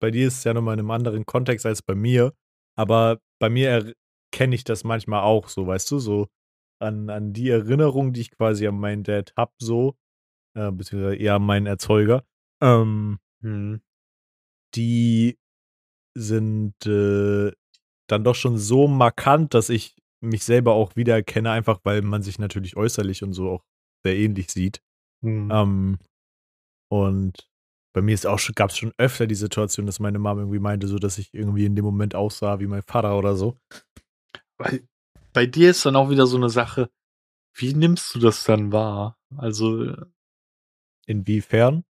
bei 0.00 0.10
dir 0.10 0.28
ist 0.28 0.38
es 0.38 0.44
ja 0.44 0.54
nochmal 0.54 0.74
in 0.74 0.80
einem 0.80 0.90
anderen 0.90 1.26
Kontext 1.26 1.66
als 1.66 1.82
bei 1.82 1.94
mir. 1.94 2.32
Aber 2.76 3.20
bei 3.40 3.50
mir 3.50 3.94
kenne 4.32 4.54
ich 4.54 4.64
das 4.64 4.84
manchmal 4.84 5.22
auch 5.22 5.48
so, 5.48 5.66
weißt 5.66 5.90
du, 5.90 5.98
so 5.98 6.28
an, 6.80 7.10
an 7.10 7.32
die 7.32 7.50
Erinnerung, 7.50 8.12
die 8.12 8.22
ich 8.22 8.30
quasi 8.30 8.66
an 8.66 8.78
meinen 8.78 9.02
Dad 9.02 9.32
hab, 9.36 9.52
so, 9.60 9.96
äh, 10.56 10.70
beziehungsweise 10.70 11.16
eher 11.16 11.34
an 11.34 11.42
meinen 11.42 11.66
Erzeuger, 11.66 12.24
ähm, 12.62 13.18
Hm. 13.42 13.80
die 14.74 15.38
sind 16.16 16.74
äh, 16.86 17.52
dann 18.08 18.24
doch 18.24 18.34
schon 18.34 18.58
so 18.58 18.86
markant, 18.88 19.54
dass 19.54 19.68
ich 19.68 19.96
mich 20.22 20.44
selber 20.44 20.74
auch 20.74 20.96
wiedererkenne, 20.96 21.50
einfach 21.50 21.80
weil 21.84 22.02
man 22.02 22.22
sich 22.22 22.38
natürlich 22.38 22.76
äußerlich 22.76 23.22
und 23.22 23.32
so 23.32 23.50
auch 23.50 23.64
sehr 24.04 24.16
ähnlich 24.16 24.50
sieht. 24.50 24.82
Hm. 25.22 25.50
Ähm, 25.50 25.98
und 26.90 27.49
bei 27.92 28.02
mir 28.02 28.14
ist 28.14 28.26
auch 28.26 28.38
schon, 28.38 28.54
gab 28.54 28.70
es 28.70 28.78
schon 28.78 28.92
öfter 28.98 29.26
die 29.26 29.34
Situation, 29.34 29.86
dass 29.86 30.00
meine 30.00 30.18
Mom 30.18 30.38
irgendwie 30.38 30.58
meinte, 30.58 30.86
so 30.86 30.98
dass 30.98 31.18
ich 31.18 31.34
irgendwie 31.34 31.64
in 31.66 31.74
dem 31.76 31.84
Moment 31.84 32.14
aussah 32.14 32.60
wie 32.60 32.66
mein 32.66 32.82
Vater 32.82 33.18
oder 33.18 33.34
so. 33.36 33.58
Bei, 34.56 34.82
bei 35.32 35.46
dir 35.46 35.70
ist 35.70 35.84
dann 35.86 35.96
auch 35.96 36.10
wieder 36.10 36.26
so 36.26 36.36
eine 36.36 36.50
Sache, 36.50 36.90
wie 37.54 37.74
nimmst 37.74 38.14
du 38.14 38.20
das 38.20 38.44
dann 38.44 38.72
wahr? 38.72 39.18
Also, 39.36 39.94
Inwiefern? 41.06 41.84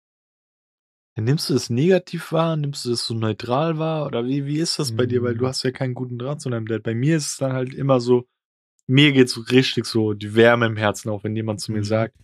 Nimmst 1.18 1.50
du 1.50 1.54
das 1.54 1.70
negativ 1.70 2.32
wahr? 2.32 2.56
Nimmst 2.56 2.86
du 2.86 2.92
das 2.92 3.06
so 3.06 3.14
neutral 3.14 3.78
wahr? 3.78 4.06
Oder 4.06 4.26
wie, 4.26 4.46
wie 4.46 4.60
ist 4.60 4.80
das 4.80 4.96
bei 4.96 5.06
dir? 5.06 5.22
Weil 5.22 5.36
du 5.36 5.42
Hm. 5.42 5.48
hast 5.48 5.64
ja 5.64 5.72
keinen 5.72 5.94
guten 5.94 6.18
Draht 6.18 6.40
zu 6.40 6.50
deinem 6.50 6.66
Dad. 6.68 6.84
Bei 6.84 6.96
mir 6.96 7.18
ist 7.18 7.28
es 7.28 7.38
dann 7.38 7.52
halt 7.52 7.74
immer 7.74 8.00
so, 8.00 8.26
mir 8.88 9.12
geht's 9.12 9.34
so 9.34 9.42
richtig 9.42 9.86
so 9.86 10.14
die 10.14 10.34
Wärme 10.36 10.66
im 10.68 10.78
Herzen 10.78 11.10
auf, 11.10 11.26
wenn 11.26 11.36
jemand 11.36 11.60
zu 11.60 11.74
mir 11.74 11.80
Mhm. 11.80 11.86
sagt, 11.86 12.16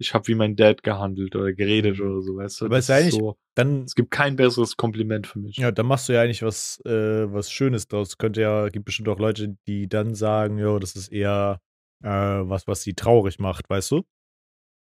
ich 0.00 0.14
habe 0.14 0.26
wie 0.28 0.34
mein 0.34 0.56
Dad 0.56 0.82
gehandelt 0.82 1.36
oder 1.36 1.52
geredet 1.52 1.98
Mhm. 1.98 2.10
oder 2.10 2.22
so, 2.22 2.36
weißt 2.36 2.60
du? 2.60 2.64
Aber 2.66 2.76
Das 2.76 2.84
ist 2.84 2.88
ja 2.88 2.96
eigentlich- 2.96 3.14
so, 3.14 3.36
Dann, 3.54 3.84
es 3.84 3.94
gibt 3.94 4.10
kein 4.10 4.36
besseres 4.36 4.76
Kompliment 4.76 5.26
für 5.26 5.38
mich. 5.38 5.56
ja, 5.58 5.70
dann 5.70 5.86
machst 5.86 6.08
du 6.08 6.14
ja 6.14 6.22
eigentlich 6.22 6.42
was, 6.42 6.80
äh, 6.86 7.32
was 7.32 7.50
Schönes 7.52 7.86
draus. 7.88 8.16
Könnte 8.18 8.40
ja, 8.40 8.68
gibt 8.68 8.86
bestimmt 8.86 9.08
auch 9.08 9.18
Leute, 9.18 9.56
die 9.66 9.88
dann 9.88 10.14
sagen, 10.14 10.58
jo, 10.58 10.78
das 10.78 10.96
ist 10.96 11.08
eher 11.08 11.60
äh, 12.02 12.08
was, 12.08 12.66
was 12.66 12.82
sie 12.82 12.94
traurig 12.94 13.38
macht, 13.38 13.68
weißt 13.68 13.90
du? 13.90 14.02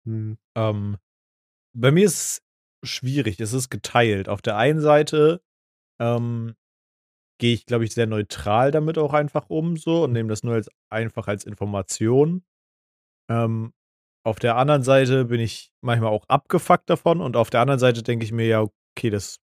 Hm. 0.06 0.38
Ähm, 0.56 0.98
bei 1.76 1.92
mir 1.92 2.06
ist 2.06 2.42
es 2.82 2.89
schwierig, 2.89 3.39
es 3.39 3.52
ist 3.54 3.70
geteilt. 3.70 4.30
Auf 4.30 4.42
der 4.42 4.56
einen 4.58 4.80
Seite 4.80 5.42
ähm, 6.00 6.56
gehe 7.39 7.54
ich, 7.54 7.66
glaube 7.66 7.84
ich, 7.86 7.94
sehr 7.94 8.08
neutral 8.08 8.72
damit 8.72 8.98
auch 8.98 9.13
einfach 9.13 9.50
um 9.50 9.76
so 9.78 10.04
und 10.06 10.13
nehme 10.13 10.30
das 10.30 10.44
nur 10.44 10.54
als 10.54 10.70
einfach 10.89 11.28
als 11.28 11.46
Information. 11.46 12.44
Ähm, 13.30 13.74
auf 14.24 14.40
der 14.40 14.56
anderen 14.56 14.84
Seite 14.84 15.26
bin 15.26 15.40
ich 15.40 15.72
manchmal 15.82 16.12
auch 16.12 16.26
abgefuckt 16.30 16.90
davon 16.90 17.22
und 17.22 17.36
auf 17.36 17.50
der 17.50 17.62
anderen 17.62 17.80
Seite 17.80 18.04
denke 18.04 18.26
ich 18.26 18.32
mir, 18.32 18.48
ja, 18.48 18.62
okay, 18.62 19.10
das, 19.10 19.40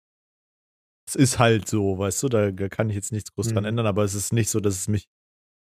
das 1.06 1.14
ist 1.14 1.38
halt 1.38 1.68
so, 1.68 1.98
weißt 1.98 2.22
du, 2.22 2.28
da, 2.28 2.50
kann 2.68 2.90
ich 2.90 2.96
jetzt 2.96 3.12
nichts 3.12 3.32
groß 3.32 3.48
dran 3.48 3.64
Mhm. 3.64 3.68
ändern, 3.70 3.86
aber 3.86 4.04
es 4.04 4.14
ist 4.14 4.32
nicht 4.32 4.50
so, 4.50 4.60
dass 4.60 4.74
es 4.74 4.88
mich, 4.88 5.08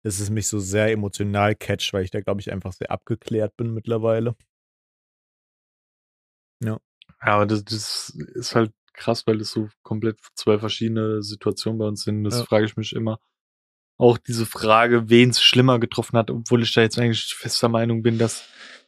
dass 0.04 0.19
es 0.19 0.30
mich 0.30 0.48
so 0.48 0.60
sehr 0.60 0.91
emotional 0.91 1.56
catcht, 1.56 1.93
weil 1.93 2.04
ich 2.04 2.12
da, 2.12 2.22
glaube 2.22 2.41
ich, 2.41 2.52
einfach 2.52 2.72
sehr 2.74 2.91
abgeklärt 2.91 3.58
bin 3.58 3.74
mittlerweile. 3.74 4.36
Ja, 6.63 6.80
aber 7.19 7.45
das, 7.45 7.63
das 7.65 8.10
ist 8.10 8.56
halt 8.56 8.72
krass, 8.93 9.26
weil 9.28 9.38
das 9.38 9.52
so 9.52 9.69
komplett 9.82 10.19
zwei 10.36 10.60
verschiedene 10.60 11.24
Situationen 11.24 11.80
bei 11.80 11.86
uns 11.86 12.04
sind. 12.04 12.24
Das 12.24 12.39
Ja. 12.39 12.45
frage 12.45 12.65
ich 12.65 12.78
mich 12.78 12.93
immer. 12.93 13.19
Auch 13.98 14.17
diese 14.17 14.45
Frage, 14.45 15.10
wen 15.10 15.30
es 15.32 15.41
schlimmer 15.41 15.80
getroffen 15.80 16.17
hat, 16.17 16.32
obwohl 16.32 16.63
ich 16.63 16.74
da 16.74 16.82
jetzt 16.82 16.98
eigentlich 16.98 17.34
fester 17.34 17.67
Meinung 17.67 18.02
bin, 18.02 18.17
dass 18.17 18.43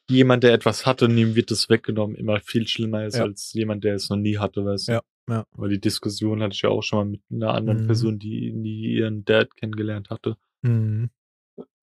jemand, 0.09 0.43
der 0.43 0.53
etwas 0.53 0.85
hatte 0.85 1.05
und 1.05 1.17
ihm 1.17 1.35
wird 1.35 1.51
das 1.51 1.69
weggenommen, 1.69 2.15
immer 2.15 2.39
viel 2.41 2.67
schlimmer 2.67 3.05
ist 3.05 3.15
Ja. 3.17 3.23
als 3.23 3.53
jemand, 3.53 3.83
der 3.83 3.95
es 3.95 4.09
noch 4.09 4.17
nie 4.17 4.37
hatte, 4.37 4.65
weißt 4.65 4.87
du? 4.89 4.91
Ja, 4.93 5.01
ja. 5.29 5.45
Weil 5.55 5.69
die 5.69 5.79
Diskussion 5.81 6.41
hatte 6.41 6.53
ich 6.53 6.61
ja 6.61 6.69
auch 6.69 6.81
schon 6.83 6.99
mal 6.99 7.05
mit 7.05 7.21
einer 7.31 7.53
anderen 7.53 7.83
Mhm. 7.83 7.85
Person, 7.87 8.19
die 8.19 8.51
nie 8.51 8.93
ihren 8.95 9.23
Dad 9.25 9.55
kennengelernt 9.55 10.09
hatte. 10.09 10.37
Mhm. 10.63 11.09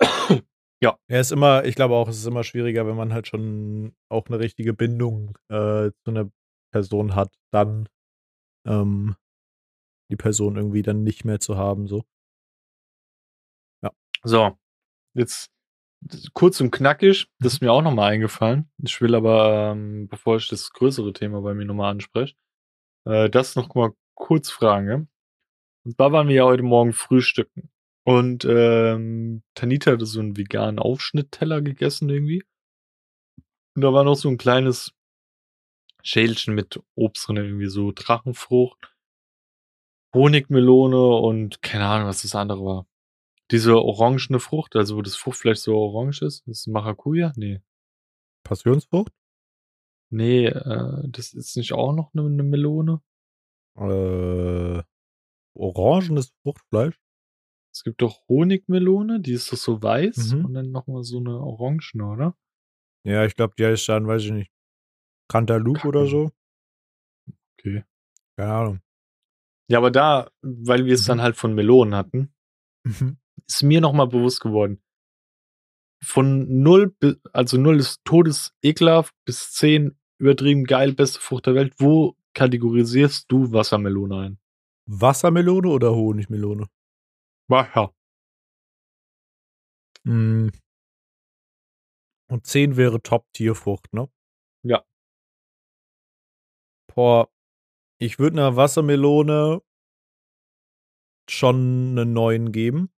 Ja. 0.81 0.97
Er 1.09 1.21
ist 1.21 1.33
immer, 1.33 1.65
ich 1.65 1.75
glaube 1.75 1.95
auch, 1.97 2.09
es 2.09 2.19
ist 2.19 2.27
immer 2.27 2.45
schwieriger, 2.45 2.87
wenn 2.87 2.95
man 2.95 3.13
halt 3.13 3.27
schon 3.27 3.97
auch 4.09 4.27
eine 4.29 4.39
richtige 4.39 4.75
Bindung 4.75 5.37
äh, 5.49 5.91
zu 6.05 6.11
einer 6.11 6.31
Person 6.73 7.17
hat, 7.17 7.35
dann 7.53 7.89
ähm, 8.67 9.17
die 10.11 10.17
Person 10.17 10.57
irgendwie 10.57 10.83
dann 10.83 11.03
nicht 11.03 11.25
mehr 11.25 11.41
zu 11.41 11.57
haben, 11.57 11.89
so. 11.89 12.05
So, 14.25 14.59
jetzt 15.15 15.49
kurz 16.33 16.61
und 16.61 16.71
knackig, 16.71 17.29
das 17.39 17.53
Mhm. 17.53 17.57
ist 17.57 17.61
mir 17.63 17.73
auch 17.73 17.83
nochmal 17.83 18.13
eingefallen. 18.13 18.71
Ich 18.85 19.01
will 19.01 19.15
aber, 19.15 19.73
ähm, 19.73 20.09
bevor 20.09 20.37
ich 20.37 20.49
das 20.49 20.71
größere 20.73 21.13
Thema 21.13 21.41
bei 21.43 21.55
mir 21.55 21.65
nochmal 21.65 21.91
anspreche, 21.93 22.35
äh, 23.07 23.31
das 23.31 23.57
noch 23.57 23.75
mal 23.75 23.93
kurz 24.15 24.51
fragen. 24.51 24.89
ja? 24.89 24.95
Und 25.85 25.95
zwar 25.97 26.13
waren 26.13 26.29
wir 26.29 26.35
ja 26.37 26.45
heute 26.45 26.63
Morgen 26.63 26.93
frühstücken. 26.93 27.71
Und 28.05 28.47
ähm, 28.49 29.43
Tanita 29.55 29.93
hatte 29.93 30.07
so 30.07 30.21
einen 30.21 30.37
veganen 30.37 30.79
Aufschnittteller 30.79 31.61
gegessen 31.63 32.09
irgendwie. 32.09 32.43
Und 33.77 33.83
da 33.83 33.93
war 33.93 34.03
noch 34.05 34.15
so 34.17 34.29
ein 34.29 34.39
kleines 34.39 34.93
Schälchen 36.03 36.55
mit 36.55 36.81
Obst 36.95 37.29
drin, 37.29 37.37
irgendwie 37.37 37.67
so 37.69 37.93
Drachenfrucht, 37.93 38.95
Honigmelone 40.15 40.99
und 41.17 41.61
keine 41.61 41.87
Ahnung, 41.87 42.09
was 42.09 42.23
das 42.23 42.35
andere 42.35 42.65
war. 42.65 42.87
Diese 43.51 43.77
orangene 43.83 44.41
Frucht, 44.41 44.77
also 44.77 44.97
wo 44.97 45.03
das 45.03 45.17
Fruchtfleisch 45.17 45.59
so 45.59 45.75
orange 45.77 46.23
ist, 46.23 46.47
ist 46.47 46.67
Maracuja? 46.67 47.33
Nee. 47.37 47.61
Passionsfrucht? 48.45 49.13
Nee, 50.11 50.47
äh, 50.47 51.03
das 51.09 51.33
ist 51.35 51.57
nicht 51.57 51.73
auch 51.73 51.93
noch 51.95 52.13
eine, 52.15 52.27
eine 52.27 52.43
Melone? 52.43 53.01
Äh, 53.77 54.83
orangenes 55.55 56.33
Fruchtfleisch? 56.43 56.99
Es 57.73 57.85
gibt 57.85 58.03
doch 58.03 58.27
Honigmelone, 58.29 59.21
die 59.21 59.33
ist 59.33 59.53
doch 59.53 59.57
so 59.57 59.83
weiß 59.83 60.33
Mhm. 60.35 60.45
und 60.47 60.55
dann 60.55 60.71
nochmal 60.71 61.05
so 61.05 61.19
eine 61.19 61.39
orangene, 61.39 62.05
oder? 62.07 62.37
Ja, 63.05 63.25
ich 63.25 63.35
glaube, 63.35 63.55
die 63.59 63.65
heißt 63.67 63.89
dann, 63.89 64.07
weiß 64.07 64.25
ich 64.25 64.33
nicht, 64.33 64.53
Cantaloupe 65.29 65.87
oder 65.87 66.07
so. 66.07 66.31
Okay. 67.59 67.85
Keine 68.37 68.53
Ahnung. 68.53 68.81
Ja, 69.71 69.79
aber 69.79 69.91
da, 69.91 70.31
weil 70.43 70.87
wir 70.87 70.95
es 70.95 71.03
Mhm. 71.05 71.09
dann 71.09 71.23
halt 71.23 71.37
von 71.37 71.55
Melonen 71.55 71.95
hatten, 71.95 72.35
Mhm. 72.85 73.19
Ist 73.49 73.63
mir 73.63 73.81
nochmal 73.81 74.09
bewusst 74.09 74.41
geworden. 74.41 74.83
Von 76.05 76.63
null, 76.63 76.95
also 77.33 77.59
null 77.59 77.79
ist 77.79 78.05
todesekelhaft 78.05 79.15
bis 79.25 79.53
zehn 79.53 79.99
übertrieben 80.19 80.65
geil, 80.65 80.93
beste 80.95 81.21
Frucht 81.21 81.47
der 81.47 81.55
Welt. 81.55 81.75
Wo 81.79 82.17
kategorisierst 82.35 83.31
du 83.31 83.53
Wassermelone 83.53 84.17
ein? 84.17 84.39
Wassermelone 84.87 85.69
oder 85.69 85.95
Honigmelone? 85.95 86.69
Ja. 87.51 87.93
Mm. 90.05 90.49
Und 92.31 92.47
10 92.47 92.77
wäre 92.77 93.03
Top-Tierfrucht, 93.03 93.93
ne? 93.95 94.09
Ja. 94.63 94.85
Boah, 96.95 97.29
ich 98.01 98.19
würde 98.19 98.39
einer 98.39 98.57
Wassermelone 98.57 99.63
schon 101.29 101.91
eine 101.93 102.07
9 102.07 102.53
geben. 102.53 102.91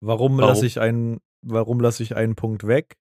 Warum, 0.00 0.38
Warum? 0.38 0.48
lasse 0.48 0.66
ich 0.66 0.80
einen, 0.80 1.18
warum 1.42 1.80
lasse 1.80 2.02
ich 2.02 2.14
einen 2.16 2.34
Punkt 2.36 2.66
weg? 2.66 2.96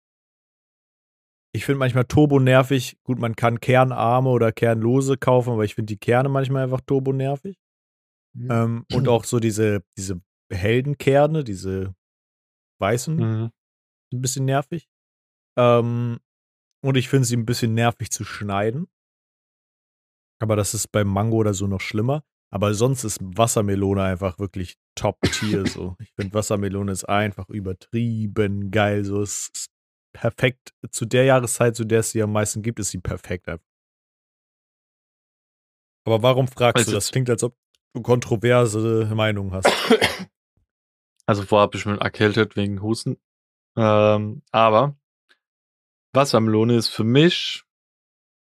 Ich 1.53 1.65
finde 1.65 1.79
manchmal 1.79 2.05
Turbo 2.05 2.39
nervig. 2.39 2.97
Gut, 3.03 3.19
man 3.19 3.35
kann 3.35 3.59
kernarme 3.59 4.29
oder 4.29 4.51
kernlose 4.51 5.17
kaufen, 5.17 5.53
aber 5.53 5.65
ich 5.65 5.75
finde 5.75 5.93
die 5.93 5.97
Kerne 5.99 6.29
manchmal 6.29 6.63
einfach 6.63 6.81
turbo 6.81 7.13
nervig. 7.13 7.57
Ähm, 8.37 8.85
und 8.93 9.07
auch 9.07 9.23
so 9.23 9.39
diese, 9.39 9.81
diese 9.97 10.21
Heldenkerne, 10.51 11.43
diese 11.43 11.95
weißen, 12.79 13.15
Mhm. 13.15 13.51
ein 14.13 14.21
bisschen 14.21 14.45
nervig. 14.45 14.87
Ähm, 15.57 16.19
und 16.83 16.97
ich 16.97 17.09
finde 17.09 17.25
sie 17.25 17.35
ein 17.35 17.45
bisschen 17.47 17.73
nervig 17.73 18.11
zu 18.11 18.23
schneiden. 18.23 18.87
Aber 20.39 20.55
das 20.55 20.75
ist 20.75 20.91
beim 20.91 21.07
Mango 21.07 21.37
oder 21.37 21.55
so 21.55 21.65
noch 21.65 21.81
schlimmer. 21.81 22.23
Aber 22.49 22.73
sonst 22.73 23.03
ist 23.03 23.19
Wassermelone 23.21 24.03
einfach 24.03 24.39
wirklich 24.39 24.77
Top-Tier 24.95 25.65
so. 25.67 25.95
Ich 25.99 26.13
finde 26.15 26.33
Wassermelone 26.33 26.91
ist 26.91 27.03
einfach 27.03 27.49
übertrieben 27.49 28.71
geil. 28.71 29.03
So 29.03 29.21
es 29.21 29.49
ist 29.53 29.69
perfekt. 30.13 30.73
Zu 30.91 31.05
der 31.05 31.25
Jahreszeit, 31.25 31.75
zu 31.75 31.85
der 31.85 31.99
es 31.99 32.11
sie 32.11 32.23
am 32.23 32.31
meisten 32.31 32.61
gibt, 32.61 32.79
ist 32.79 32.91
sie 32.91 32.99
perfekt. 32.99 33.47
Aber 36.05 36.23
warum 36.23 36.47
fragst 36.47 36.77
Also 36.77 36.91
du? 36.91 36.95
Das 36.97 37.11
klingt, 37.11 37.29
als 37.29 37.43
ob 37.43 37.57
du 37.93 38.01
kontroverse 38.01 39.11
Meinungen 39.13 39.51
hast. 39.51 39.67
Also 41.25 41.43
vorher 41.43 41.63
habe 41.63 41.77
ich 41.77 41.85
mich 41.85 41.99
erkältet 41.99 42.55
wegen 42.55 42.81
Husten. 42.81 43.17
Ähm, 43.75 44.43
aber 44.51 44.97
Wassermelone 46.13 46.77
ist 46.77 46.87
für 46.87 47.03
mich, 47.03 47.63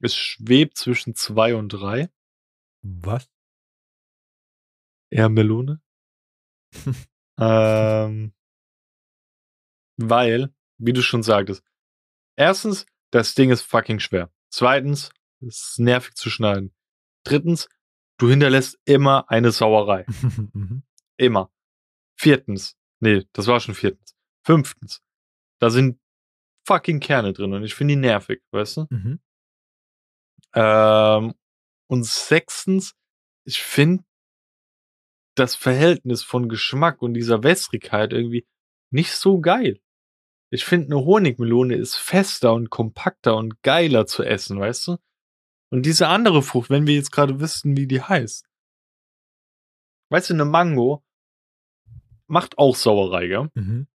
es 0.01 0.15
schwebt 0.15 0.77
zwischen 0.77 1.13
zwei 1.13 1.53
und 1.53 1.69
drei. 1.69 2.09
Was? 2.81 3.30
Eher 5.11 5.29
Melone. 5.29 5.81
ähm, 7.39 8.33
weil, 9.97 10.53
wie 10.77 10.93
du 10.93 11.01
schon 11.01 11.21
sagtest, 11.21 11.63
erstens, 12.37 12.85
das 13.11 13.35
Ding 13.35 13.51
ist 13.51 13.61
fucking 13.61 13.99
schwer. 13.99 14.31
Zweitens, 14.49 15.11
es 15.41 15.71
ist 15.71 15.79
nervig 15.79 16.15
zu 16.15 16.29
schneiden. 16.29 16.73
Drittens, 17.23 17.67
du 18.17 18.29
hinterlässt 18.29 18.79
immer 18.85 19.29
eine 19.29 19.51
Sauerei. 19.51 20.05
Mhm. 20.53 20.83
Immer. 21.17 21.51
Viertens. 22.17 22.75
Nee, 22.99 23.27
das 23.33 23.47
war 23.47 23.59
schon 23.59 23.75
viertens. 23.75 24.15
Fünftens. 24.43 25.03
Da 25.59 25.69
sind 25.69 25.99
fucking 26.65 26.99
Kerne 26.99 27.33
drin 27.33 27.53
und 27.53 27.63
ich 27.63 27.75
finde 27.75 27.93
die 27.93 27.99
nervig, 27.99 28.41
weißt 28.51 28.77
du? 28.77 28.87
Mhm. 28.89 29.19
Ähm, 30.53 31.33
und 31.87 32.05
sechstens, 32.05 32.95
ich 33.45 33.61
finde 33.61 34.03
das 35.35 35.55
Verhältnis 35.55 36.23
von 36.23 36.49
Geschmack 36.49 37.01
und 37.01 37.13
dieser 37.13 37.43
Wässrigkeit 37.43 38.13
irgendwie 38.13 38.45
nicht 38.91 39.13
so 39.13 39.39
geil. 39.39 39.79
Ich 40.49 40.65
finde, 40.65 40.87
eine 40.87 41.05
Honigmelone 41.05 41.75
ist 41.75 41.95
fester 41.95 42.53
und 42.53 42.69
kompakter 42.69 43.37
und 43.37 43.61
geiler 43.63 44.05
zu 44.05 44.23
essen, 44.23 44.59
weißt 44.59 44.87
du? 44.89 44.97
Und 45.69 45.85
diese 45.85 46.09
andere 46.09 46.43
Frucht, 46.43 46.69
wenn 46.69 46.85
wir 46.85 46.95
jetzt 46.95 47.11
gerade 47.11 47.39
wüssten, 47.39 47.77
wie 47.77 47.87
die 47.87 48.01
heißt. 48.01 48.45
Weißt 50.09 50.29
du, 50.29 50.33
eine 50.33 50.43
Mango 50.43 51.05
macht 52.27 52.57
auch 52.57 52.75
Sauerei, 52.75 53.27
gell? 53.27 53.49
Mhm. 53.53 53.87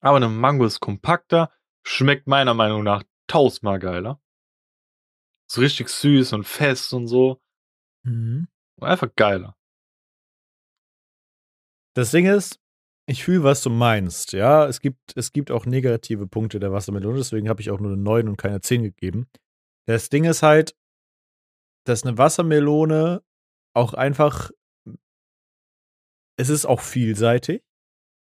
Aber 0.00 0.18
eine 0.18 0.28
Mango 0.28 0.66
ist 0.66 0.80
kompakter, 0.80 1.50
schmeckt 1.82 2.26
meiner 2.26 2.52
Meinung 2.52 2.82
nach 2.82 3.02
tausendmal 3.26 3.78
geiler. 3.78 4.20
So 5.50 5.62
richtig 5.62 5.88
süß 5.88 6.34
und 6.34 6.44
fest 6.44 6.92
und 6.92 7.06
so. 7.06 7.40
Mhm. 8.02 8.48
Einfach 8.80 9.08
geiler. 9.16 9.57
Das 11.98 12.12
Ding 12.12 12.26
ist, 12.26 12.60
ich 13.08 13.24
fühle, 13.24 13.42
was 13.42 13.60
du 13.60 13.70
meinst. 13.70 14.32
Ja, 14.32 14.68
es 14.68 14.80
gibt, 14.80 15.16
es 15.16 15.32
gibt 15.32 15.50
auch 15.50 15.66
negative 15.66 16.28
Punkte 16.28 16.60
der 16.60 16.70
Wassermelone, 16.70 17.18
deswegen 17.18 17.48
habe 17.48 17.60
ich 17.60 17.72
auch 17.72 17.80
nur 17.80 17.90
eine 17.90 18.00
9 18.00 18.28
und 18.28 18.36
keine 18.36 18.60
10 18.60 18.84
gegeben. 18.84 19.26
Das 19.88 20.08
Ding 20.08 20.22
ist 20.22 20.44
halt, 20.44 20.76
dass 21.84 22.04
eine 22.04 22.16
Wassermelone 22.16 23.24
auch 23.74 23.94
einfach, 23.94 24.52
es 26.38 26.50
ist 26.50 26.66
auch 26.66 26.82
vielseitig. 26.82 27.64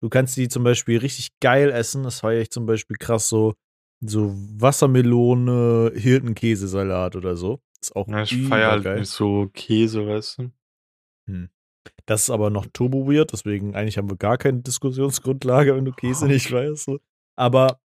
Du 0.00 0.08
kannst 0.08 0.38
die 0.38 0.48
zum 0.48 0.64
Beispiel 0.64 0.96
richtig 0.96 1.38
geil 1.38 1.70
essen. 1.70 2.04
Das 2.04 2.20
feiere 2.20 2.40
ich 2.40 2.50
zum 2.50 2.64
Beispiel 2.64 2.96
krass 2.96 3.28
so, 3.28 3.52
so 4.00 4.32
Wassermelone, 4.32 5.92
Hirtenkäsesalat 5.94 7.16
oder 7.16 7.36
so. 7.36 7.60
Ist 7.82 7.94
auch 7.94 8.08
Ja, 8.08 8.22
ich 8.22 8.48
feiere 8.48 8.70
halt 8.82 8.98
nicht 8.98 9.10
so 9.10 9.50
Käse, 9.52 10.06
weißt 10.06 10.38
du? 10.38 10.52
Hm. 11.26 11.50
Das 12.06 12.22
ist 12.22 12.30
aber 12.30 12.50
noch 12.50 12.66
turbo 12.72 13.06
weird, 13.06 13.32
deswegen 13.32 13.74
eigentlich 13.74 13.98
haben 13.98 14.10
wir 14.10 14.16
gar 14.16 14.38
keine 14.38 14.60
Diskussionsgrundlage, 14.60 15.76
wenn 15.76 15.84
du 15.84 15.92
Käse 15.92 16.26
nicht 16.26 16.50
weißt. 16.52 16.90
Aber 17.36 17.80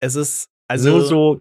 es 0.00 0.14
ist, 0.14 0.50
also. 0.68 0.90
Nur 0.90 1.04
so 1.04 1.40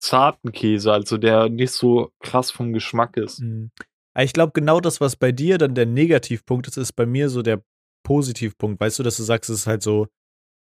zarten 0.00 0.52
Käse, 0.52 0.92
also 0.92 1.18
der 1.18 1.48
nicht 1.48 1.72
so 1.72 2.12
krass 2.20 2.50
vom 2.50 2.72
Geschmack 2.72 3.16
ist. 3.16 3.38
Hm. 3.38 3.70
Ich 4.18 4.32
glaube, 4.32 4.52
genau 4.52 4.80
das, 4.80 5.00
was 5.00 5.16
bei 5.16 5.32
dir 5.32 5.58
dann 5.58 5.74
der 5.74 5.86
Negativpunkt 5.86 6.66
ist, 6.66 6.76
ist 6.76 6.92
bei 6.92 7.06
mir 7.06 7.28
so 7.28 7.42
der 7.42 7.62
Positivpunkt. 8.04 8.80
Weißt 8.80 8.98
du, 8.98 9.02
dass 9.02 9.16
du 9.16 9.22
sagst, 9.22 9.50
es 9.50 9.60
ist 9.60 9.66
halt 9.66 9.82
so, 9.82 10.08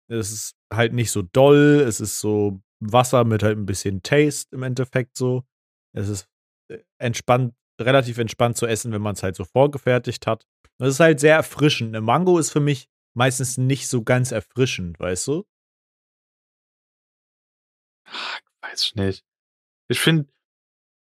es 0.08 0.30
ist 0.32 0.54
halt 0.72 0.92
nicht 0.92 1.10
so 1.10 1.22
doll, 1.22 1.84
es 1.86 2.00
ist 2.00 2.20
so 2.20 2.60
Wasser 2.80 3.24
mit 3.24 3.42
halt 3.42 3.58
ein 3.58 3.66
bisschen 3.66 4.02
Taste 4.02 4.54
im 4.54 4.62
Endeffekt 4.62 5.16
so. 5.16 5.44
Es 5.94 6.08
ist 6.08 6.28
äh, 6.68 6.78
entspannt, 6.98 7.54
relativ 7.80 8.18
entspannt 8.18 8.56
zu 8.56 8.66
essen, 8.66 8.92
wenn 8.92 9.02
man 9.02 9.14
es 9.14 9.22
halt 9.22 9.36
so 9.36 9.44
vorgefertigt 9.44 10.26
hat. 10.26 10.46
Das 10.78 10.88
ist 10.88 11.00
halt 11.00 11.20
sehr 11.20 11.36
erfrischend. 11.36 11.88
Eine 11.88 12.00
Mango 12.00 12.38
ist 12.38 12.50
für 12.50 12.60
mich 12.60 12.88
meistens 13.14 13.58
nicht 13.58 13.88
so 13.88 14.02
ganz 14.02 14.32
erfrischend, 14.32 14.98
weißt 14.98 15.28
du? 15.28 15.44
Ach, 18.06 18.40
weiß 18.62 18.84
ich 18.84 18.94
nicht. 18.94 19.24
Ich 19.88 20.00
finde, 20.00 20.28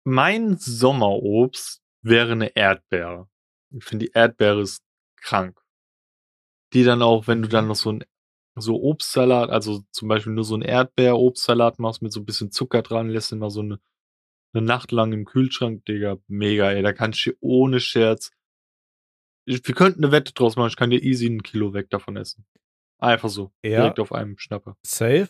mein 0.05 0.58
Sommerobst 0.58 1.82
wäre 2.01 2.32
eine 2.34 2.55
Erdbeere. 2.55 3.29
Ich 3.71 3.86
finde, 3.86 4.05
die 4.05 4.12
Erdbeere 4.13 4.62
ist 4.62 4.84
krank. 5.21 5.62
Die 6.73 6.84
dann 6.84 7.01
auch, 7.01 7.27
wenn 7.27 7.41
du 7.41 7.47
dann 7.47 7.67
noch 7.67 7.75
so 7.75 7.91
ein 7.91 8.03
so 8.55 8.82
Obstsalat, 8.82 9.49
also 9.49 9.84
zum 9.91 10.08
Beispiel 10.08 10.34
nur 10.34 10.43
so 10.43 10.55
ein 10.55 10.62
Erdbeer-Obstsalat 10.62 11.79
machst 11.79 12.01
mit 12.01 12.12
so 12.12 12.19
ein 12.19 12.25
bisschen 12.25 12.51
Zucker 12.51 12.82
dran, 12.82 13.10
lässt 13.10 13.32
mal 13.34 13.49
so 13.49 13.62
eine, 13.62 13.79
eine 14.53 14.65
Nacht 14.65 14.91
lang 14.91 15.13
im 15.13 15.25
Kühlschrank, 15.25 15.85
Digga, 15.85 16.17
mega, 16.27 16.71
ey. 16.71 16.81
Da 16.81 16.93
kannst 16.93 17.25
du 17.25 17.31
ohne 17.39 17.79
Scherz. 17.79 18.31
Wir 19.45 19.62
könnten 19.62 20.03
eine 20.03 20.12
Wette 20.12 20.33
draus 20.33 20.55
machen, 20.55 20.69
ich 20.69 20.75
kann 20.75 20.89
dir 20.89 21.01
easy 21.01 21.27
ein 21.27 21.43
Kilo 21.43 21.73
weg 21.73 21.89
davon 21.89 22.17
essen. 22.17 22.45
Einfach 22.99 23.29
so. 23.29 23.51
Ja. 23.63 23.81
Direkt 23.81 23.99
auf 23.99 24.12
einem 24.12 24.38
Schnapper. 24.38 24.77
Safe. 24.85 25.29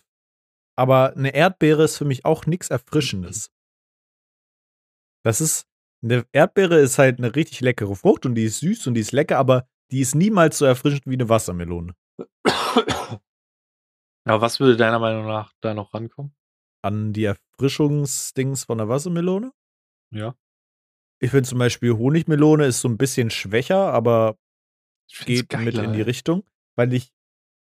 Aber 0.76 1.16
eine 1.16 1.34
Erdbeere 1.34 1.84
ist 1.84 1.98
für 1.98 2.06
mich 2.06 2.26
auch 2.26 2.46
nichts 2.46 2.70
Erfrischendes. 2.70 3.52
Das 5.24 5.42
ist, 5.42 5.68
eine 6.02 6.26
Erdbeere 6.32 6.80
ist 6.80 6.98
halt 6.98 7.20
eine 7.20 7.36
richtig 7.36 7.62
leckere 7.62 7.96
Frucht 7.96 8.26
und 8.26 8.36
die 8.36 8.46
ist 8.46 8.60
süß 8.60 8.88
und 8.88 8.94
die 8.94 9.02
ist 9.02 9.12
lecker, 9.12 9.38
aber 9.38 9.68
die 9.92 10.00
ist 10.00 10.16
niemals 10.16 10.58
so 10.58 10.66
erfrischend 10.66 11.06
wie 11.06 11.14
eine 11.14 11.30
Wassermelone. 11.30 11.96
Aber 14.26 14.42
was 14.42 14.60
würde 14.60 14.78
deiner 14.78 15.00
Meinung 15.00 15.26
nach 15.26 15.54
da 15.62 15.74
noch 15.74 15.94
rankommen? 15.94 16.36
An 16.82 17.14
die 17.14 17.26
Erfrischungsdings 17.26 18.64
von 18.66 18.78
der 18.78 18.88
Wassermelone. 18.88 19.52
Ja. 20.12 20.36
Ich 21.22 21.32
finde 21.32 21.48
zum 21.50 21.60
Beispiel 21.60 21.94
Honigmelone 21.98 22.66
ist 22.66 22.82
so 22.82 22.88
ein 22.88 22.98
bisschen 22.98 23.30
schwächer, 23.30 23.92
aber 23.94 24.38
geht 25.26 25.52
mit 25.58 25.76
geiler, 25.76 25.84
in 25.84 25.94
die. 25.94 26.02
Richtung, 26.02 26.46
weil 26.78 26.94
ich, 26.94 27.12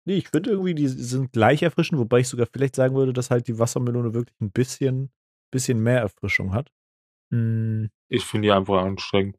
nee, 0.06 0.16
ich 0.16 0.28
finde 0.28 0.50
irgendwie, 0.50 0.74
die 0.74 0.88
sind 0.88 1.32
gleich 1.32 1.62
erfrischend, 1.62 1.98
wobei 1.98 2.20
ich 2.20 2.28
sogar 2.28 2.46
vielleicht 2.52 2.76
sagen 2.76 2.94
würde, 2.94 3.12
dass 3.12 3.30
halt 3.30 3.48
die 3.48 3.58
Wassermelone 3.58 4.12
wirklich 4.12 4.38
ein 4.40 4.50
bisschen, 4.50 5.10
bisschen 5.50 5.82
mehr 5.82 6.00
Erfrischung 6.00 6.52
hat. 6.52 6.70
Mm, 7.32 7.86
Ich 8.08 8.24
finde 8.26 8.48
die 8.48 8.52
einfach 8.52 8.82
anstrengend. 8.82 9.38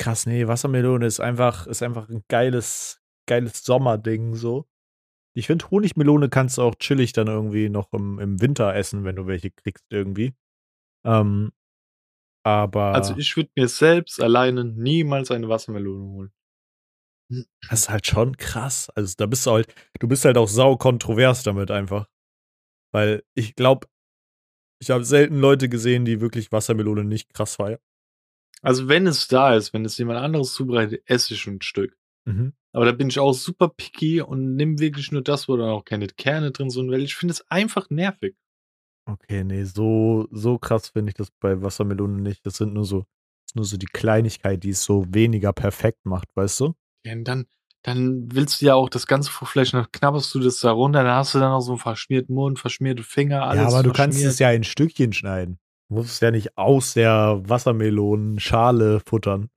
krass, 0.00 0.26
nee, 0.26 0.46
Wassermelone 0.46 1.06
ist 1.06 1.20
einfach, 1.20 1.66
ist 1.66 1.82
einfach 1.82 2.08
ein 2.08 2.22
geiles, 2.28 3.00
geiles 3.26 3.64
Sommerding 3.64 4.34
so. 4.34 4.68
Ich 5.38 5.46
finde, 5.46 5.70
Honigmelone 5.70 6.28
kannst 6.28 6.58
du 6.58 6.62
auch 6.62 6.74
chillig 6.74 7.12
dann 7.12 7.28
irgendwie 7.28 7.68
noch 7.68 7.92
im, 7.92 8.18
im 8.18 8.40
Winter 8.40 8.74
essen, 8.74 9.04
wenn 9.04 9.14
du 9.14 9.28
welche 9.28 9.52
kriegst 9.52 9.84
irgendwie. 9.90 10.34
Ähm, 11.06 11.52
aber 12.44 12.94
Also 12.94 13.16
ich 13.16 13.36
würde 13.36 13.50
mir 13.54 13.68
selbst 13.68 14.20
alleine 14.20 14.64
niemals 14.64 15.30
eine 15.30 15.48
Wassermelone 15.48 16.04
holen. 16.04 16.32
Das 17.68 17.82
ist 17.82 17.88
halt 17.88 18.06
schon 18.06 18.36
krass. 18.36 18.90
Also 18.90 19.14
da 19.16 19.26
bist 19.26 19.46
du 19.46 19.52
halt, 19.52 19.72
du 20.00 20.08
bist 20.08 20.24
halt 20.24 20.36
auch 20.36 20.48
sau 20.48 20.76
kontrovers 20.76 21.44
damit 21.44 21.70
einfach. 21.70 22.08
Weil 22.92 23.22
ich 23.36 23.54
glaube, 23.54 23.86
ich 24.82 24.90
habe 24.90 25.04
selten 25.04 25.38
Leute 25.38 25.68
gesehen, 25.68 26.04
die 26.04 26.20
wirklich 26.20 26.50
Wassermelone 26.50 27.04
nicht 27.04 27.32
krass 27.32 27.56
feiern. 27.56 27.80
Also 28.62 28.88
wenn 28.88 29.06
es 29.06 29.28
da 29.28 29.54
ist, 29.54 29.72
wenn 29.72 29.84
es 29.84 29.98
jemand 29.98 30.18
anderes 30.18 30.52
zubereitet, 30.52 31.02
esse 31.06 31.34
ich 31.34 31.46
ein 31.46 31.62
Stück. 31.62 31.96
Mhm. 32.28 32.52
Aber 32.72 32.84
da 32.84 32.92
bin 32.92 33.08
ich 33.08 33.18
auch 33.18 33.32
super 33.32 33.68
picky 33.68 34.20
und 34.20 34.54
nimm 34.54 34.78
wirklich 34.78 35.10
nur 35.10 35.22
das, 35.22 35.48
wo 35.48 35.56
dann 35.56 35.70
auch 35.70 35.84
keine 35.84 36.06
Kerne 36.06 36.52
drin 36.52 36.70
sind, 36.70 36.90
weil 36.90 37.02
ich 37.02 37.16
finde 37.16 37.32
es 37.32 37.50
einfach 37.50 37.88
nervig. 37.90 38.36
Okay, 39.06 39.42
nee, 39.42 39.64
so, 39.64 40.28
so 40.30 40.58
krass 40.58 40.90
finde 40.90 41.10
ich 41.10 41.14
das 41.14 41.30
bei 41.40 41.62
Wassermelone 41.62 42.20
nicht. 42.20 42.44
Das 42.44 42.58
sind 42.58 42.74
nur 42.74 42.84
so, 42.84 43.06
nur 43.54 43.64
so 43.64 43.78
die 43.78 43.86
Kleinigkeit, 43.86 44.62
die 44.62 44.70
es 44.70 44.84
so 44.84 45.06
weniger 45.08 45.54
perfekt 45.54 46.04
macht, 46.04 46.28
weißt 46.34 46.60
du? 46.60 46.74
Ja, 47.06 47.14
dann, 47.16 47.46
dann 47.82 48.28
willst 48.34 48.60
du 48.60 48.66
ja 48.66 48.74
auch 48.74 48.90
das 48.90 49.06
ganze 49.06 49.30
Fruchtfleisch, 49.30 49.70
dann 49.70 49.90
knabberst 49.90 50.34
du 50.34 50.40
das 50.40 50.60
da 50.60 50.72
runter, 50.72 51.04
dann 51.04 51.16
hast 51.16 51.34
du 51.34 51.38
dann 51.38 51.52
auch 51.52 51.60
so 51.60 51.72
einen 51.72 51.80
verschmierten 51.80 52.34
Mund, 52.34 52.58
verschmierte 52.58 53.02
Finger, 53.02 53.44
alles 53.44 53.62
ja, 53.62 53.68
aber 53.68 53.82
du 53.82 53.92
kannst 53.92 54.22
es 54.22 54.38
ja 54.38 54.50
in 54.52 54.64
Stückchen 54.64 55.14
schneiden. 55.14 55.58
Du 55.88 55.94
musst 55.94 56.10
es 56.10 56.20
ja 56.20 56.30
nicht 56.30 56.58
aus 56.58 56.92
der 56.92 57.40
Wassermelonenschale 57.44 59.00
futtern. 59.00 59.48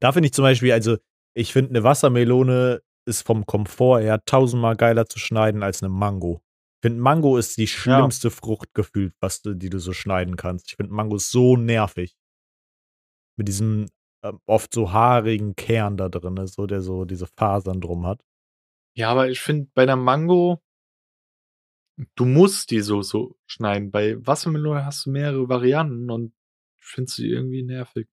Da 0.00 0.12
finde 0.12 0.28
ich 0.28 0.32
zum 0.32 0.42
Beispiel, 0.42 0.72
also 0.72 0.96
ich 1.36 1.52
finde, 1.52 1.70
eine 1.70 1.84
Wassermelone 1.84 2.80
ist 3.04 3.22
vom 3.22 3.44
Komfort 3.44 4.00
her 4.00 4.24
tausendmal 4.24 4.74
geiler 4.74 5.06
zu 5.06 5.18
schneiden 5.18 5.62
als 5.62 5.82
eine 5.82 5.90
Mango. 5.90 6.40
Ich 6.78 6.88
finde, 6.88 7.00
Mango 7.00 7.36
ist 7.36 7.58
die 7.58 7.66
schlimmste 7.66 8.30
Frucht 8.30 8.72
gefühlt, 8.72 9.14
was 9.20 9.42
du, 9.42 9.54
die 9.54 9.68
du 9.68 9.78
so 9.78 9.92
schneiden 9.92 10.36
kannst. 10.36 10.70
Ich 10.70 10.76
finde, 10.76 10.92
Mango 10.92 11.16
ist 11.16 11.30
so 11.30 11.56
nervig. 11.56 12.16
Mit 13.36 13.48
diesem 13.48 13.86
ähm, 14.22 14.40
oft 14.46 14.72
so 14.72 14.92
haarigen 14.92 15.54
Kern 15.56 15.98
da 15.98 16.08
drin, 16.08 16.46
so 16.46 16.66
der 16.66 16.80
so 16.80 17.04
diese 17.04 17.26
Fasern 17.26 17.82
drum 17.82 18.06
hat. 18.06 18.24
Ja, 18.96 19.10
aber 19.10 19.28
ich 19.28 19.40
finde 19.40 19.68
bei 19.74 19.84
der 19.84 19.96
Mango, 19.96 20.62
du 22.14 22.24
musst 22.24 22.70
die 22.70 22.80
so, 22.80 23.02
so 23.02 23.36
schneiden. 23.46 23.90
Bei 23.90 24.16
Wassermelone 24.26 24.86
hast 24.86 25.04
du 25.04 25.10
mehrere 25.10 25.50
Varianten 25.50 26.10
und 26.10 26.32
ich 26.78 26.86
finde 26.86 27.10
sie 27.10 27.28
irgendwie 27.28 27.62
nervig. 27.62 28.08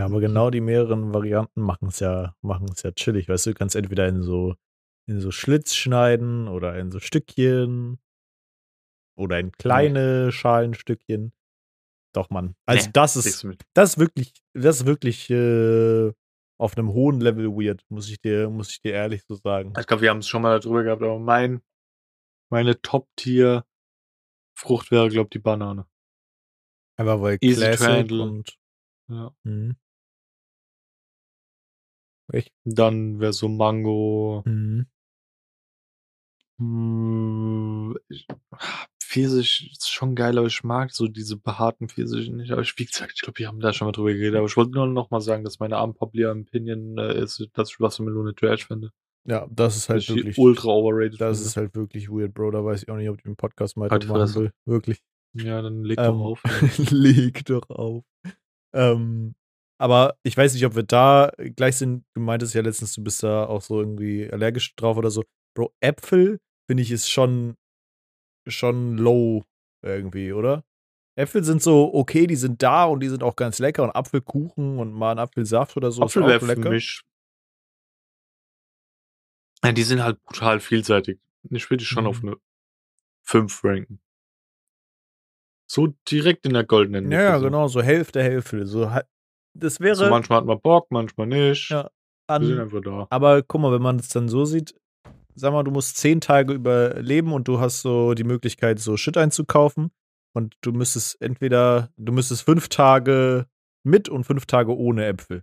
Ja, 0.00 0.06
aber 0.06 0.20
genau 0.20 0.48
die 0.48 0.62
mehreren 0.62 1.12
Varianten 1.12 1.60
machen 1.60 1.88
es 1.88 2.00
ja, 2.00 2.34
machen 2.40 2.70
es 2.72 2.82
ja 2.82 2.90
chillig, 2.90 3.28
weißt 3.28 3.44
du, 3.44 3.50
du 3.50 3.58
kannst 3.58 3.76
entweder 3.76 4.08
in 4.08 4.22
so, 4.22 4.54
in 5.06 5.20
so 5.20 5.30
Schlitz 5.30 5.74
schneiden 5.74 6.48
oder 6.48 6.78
in 6.78 6.90
so 6.90 7.00
Stückchen 7.00 7.98
oder 9.18 9.38
in 9.38 9.52
kleine 9.52 10.32
Schalenstückchen. 10.32 11.34
Doch, 12.14 12.30
Mann. 12.30 12.54
Also 12.64 12.86
Nee, 12.86 12.92
das 12.94 13.16
ist, 13.16 13.46
das 13.74 13.90
ist 13.90 13.98
wirklich, 13.98 14.32
das 14.54 14.80
ist 14.80 14.86
wirklich 14.86 15.28
äh, 15.28 16.10
auf 16.58 16.78
einem 16.78 16.94
hohen 16.94 17.20
Level 17.20 17.48
weird, 17.48 17.84
muss 17.90 18.08
ich 18.08 18.22
dir, 18.22 18.48
muss 18.48 18.70
ich 18.70 18.80
dir 18.80 18.94
ehrlich 18.94 19.22
so 19.28 19.34
sagen. 19.34 19.74
Ich 19.78 19.86
glaube, 19.86 20.00
wir 20.00 20.08
haben 20.08 20.20
es 20.20 20.28
schon 20.28 20.40
mal 20.40 20.58
darüber 20.58 20.82
gehabt, 20.82 21.02
aber 21.02 21.18
mein, 21.18 21.60
meine 22.50 22.80
Top-Tier-Frucht 22.80 24.90
wäre, 24.90 25.10
glaube 25.10 25.26
ich, 25.26 25.32
die 25.32 25.40
Banane. 25.40 25.84
Einfach 26.96 27.20
weil 27.20 27.36
Easy 27.42 27.60
Classic 27.60 28.10
und 28.12 28.58
Ja. 29.08 29.34
mhm. 29.42 29.76
Echt? 32.32 32.52
Dann 32.64 33.20
wäre 33.20 33.32
so 33.32 33.48
Mango. 33.48 34.42
Mhm. 34.46 34.86
Hm, 36.58 37.96
ah, 38.50 38.86
Pfirsich 39.02 39.70
ist 39.72 39.90
schon 39.90 40.14
geil, 40.14 40.38
aber 40.38 40.46
ich 40.46 40.62
mag 40.62 40.92
so 40.92 41.08
diese 41.08 41.36
behaarten 41.36 41.88
Pfirsiche 41.88 42.32
nicht. 42.32 42.52
Aber 42.52 42.62
ich, 42.62 42.78
wie 42.78 42.84
gesagt, 42.84 43.12
ich 43.16 43.22
glaube, 43.22 43.38
wir 43.38 43.48
haben 43.48 43.58
da 43.60 43.72
schon 43.72 43.86
mal 43.88 43.92
drüber 43.92 44.12
geredet. 44.12 44.36
Aber 44.36 44.46
ich 44.46 44.56
wollte 44.56 44.72
nur 44.72 44.86
noch 44.86 45.10
mal 45.10 45.20
sagen, 45.20 45.42
dass 45.42 45.58
meine 45.58 45.82
Unpopular 45.82 46.32
Opinion 46.36 46.96
äh, 46.98 47.18
ist, 47.20 47.48
dass 47.54 47.70
ich 47.70 47.80
Wassermelone 47.80 48.34
Trash 48.34 48.66
finde. 48.66 48.92
Ja, 49.24 49.46
das 49.50 49.76
ist 49.76 49.88
halt 49.88 50.02
ich 50.02 50.14
wirklich. 50.14 50.38
ultra 50.38 50.68
overrated 50.68 51.20
Das 51.20 51.38
finde. 51.38 51.48
ist 51.48 51.56
halt 51.56 51.74
wirklich 51.74 52.08
weird, 52.08 52.34
Bro. 52.34 52.52
Da 52.52 52.64
weiß 52.64 52.82
ich 52.82 52.88
auch 52.88 52.96
nicht, 52.96 53.08
ob 53.08 53.16
ich 53.16 53.22
den 53.22 53.36
Podcast 53.36 53.76
mal 53.76 53.90
Halt 53.90 54.06
machen 54.06 54.34
will. 54.34 54.52
Wirklich. 54.64 55.02
Ja, 55.34 55.62
dann 55.62 55.82
leg 55.84 55.98
Ähm, 55.98 56.06
doch 56.06 56.20
auf. 56.20 56.42
leg 56.90 57.44
doch 57.46 57.68
auf. 57.70 58.04
Ähm, 58.72 59.34
aber 59.80 60.16
ich 60.22 60.36
weiß 60.36 60.52
nicht, 60.54 60.66
ob 60.66 60.74
wir 60.76 60.82
da 60.82 61.32
gleich 61.56 61.76
sind. 61.76 62.04
Du 62.14 62.20
meintest 62.20 62.54
ja 62.54 62.60
letztens, 62.60 62.92
du 62.94 63.02
bist 63.02 63.22
da 63.22 63.46
auch 63.46 63.62
so 63.62 63.80
irgendwie 63.80 64.30
allergisch 64.30 64.74
drauf 64.76 64.96
oder 64.98 65.10
so. 65.10 65.24
Bro, 65.56 65.72
Äpfel, 65.80 66.38
finde 66.68 66.82
ich, 66.82 66.90
ist 66.90 67.08
schon, 67.08 67.56
schon 68.46 68.98
low 68.98 69.42
irgendwie, 69.82 70.32
oder? 70.32 70.64
Äpfel 71.18 71.44
sind 71.44 71.62
so 71.62 71.92
okay, 71.94 72.26
die 72.26 72.36
sind 72.36 72.62
da 72.62 72.84
und 72.84 73.00
die 73.00 73.08
sind 73.08 73.22
auch 73.22 73.36
ganz 73.36 73.58
lecker 73.58 73.82
und 73.82 73.90
Apfelkuchen 73.90 74.78
und 74.78 74.92
mal 74.92 75.12
ein 75.12 75.18
Apfelsaft 75.18 75.76
oder 75.76 75.90
so 75.90 76.02
Apfel 76.02 76.26
wäre 76.26 76.40
für 76.40 76.68
mich. 76.68 77.02
Ja, 79.64 79.72
die 79.72 79.82
sind 79.82 80.02
halt 80.02 80.22
brutal 80.24 80.60
vielseitig. 80.60 81.18
Ich 81.50 81.68
würde 81.70 81.78
die 81.78 81.84
schon 81.86 82.04
Mhm. 82.04 82.08
auf 82.10 82.22
eine 82.22 82.36
5 83.26 83.64
ranken. 83.64 84.00
So 85.70 85.94
direkt 86.10 86.46
in 86.46 86.52
der 86.52 86.64
goldenen 86.64 87.10
Ja, 87.12 87.38
so. 87.38 87.44
genau, 87.44 87.68
so 87.68 87.82
Hälfte, 87.82 88.22
Hälfte. 88.22 88.66
So, 88.66 88.90
das 89.54 89.80
wäre 89.80 89.96
So 89.96 90.08
manchmal 90.08 90.38
hat 90.38 90.46
man 90.46 90.60
Bock, 90.60 90.86
manchmal 90.90 91.26
nicht. 91.26 91.70
Ja, 91.70 91.90
Die 92.38 92.46
sind 92.46 92.54
an, 92.56 92.60
einfach 92.60 92.80
da. 92.80 93.06
aber 93.10 93.42
guck 93.42 93.60
mal, 93.60 93.72
wenn 93.72 93.82
man 93.82 93.96
es 93.96 94.08
dann 94.08 94.28
so 94.28 94.44
sieht, 94.44 94.74
sag 95.34 95.52
mal, 95.52 95.62
du 95.62 95.70
musst 95.70 95.96
zehn 95.96 96.20
Tage 96.20 96.52
überleben 96.52 97.32
und 97.32 97.48
du 97.48 97.60
hast 97.60 97.82
so 97.82 98.14
die 98.14 98.24
Möglichkeit, 98.24 98.78
so 98.78 98.96
Shit 98.96 99.16
einzukaufen 99.16 99.90
und 100.34 100.54
du 100.60 100.72
müsstest 100.72 101.20
entweder, 101.20 101.90
du 101.96 102.12
müsstest 102.12 102.42
fünf 102.42 102.68
Tage 102.68 103.46
mit 103.82 104.08
und 104.08 104.24
fünf 104.24 104.46
Tage 104.46 104.76
ohne 104.76 105.06
Äpfel. 105.06 105.42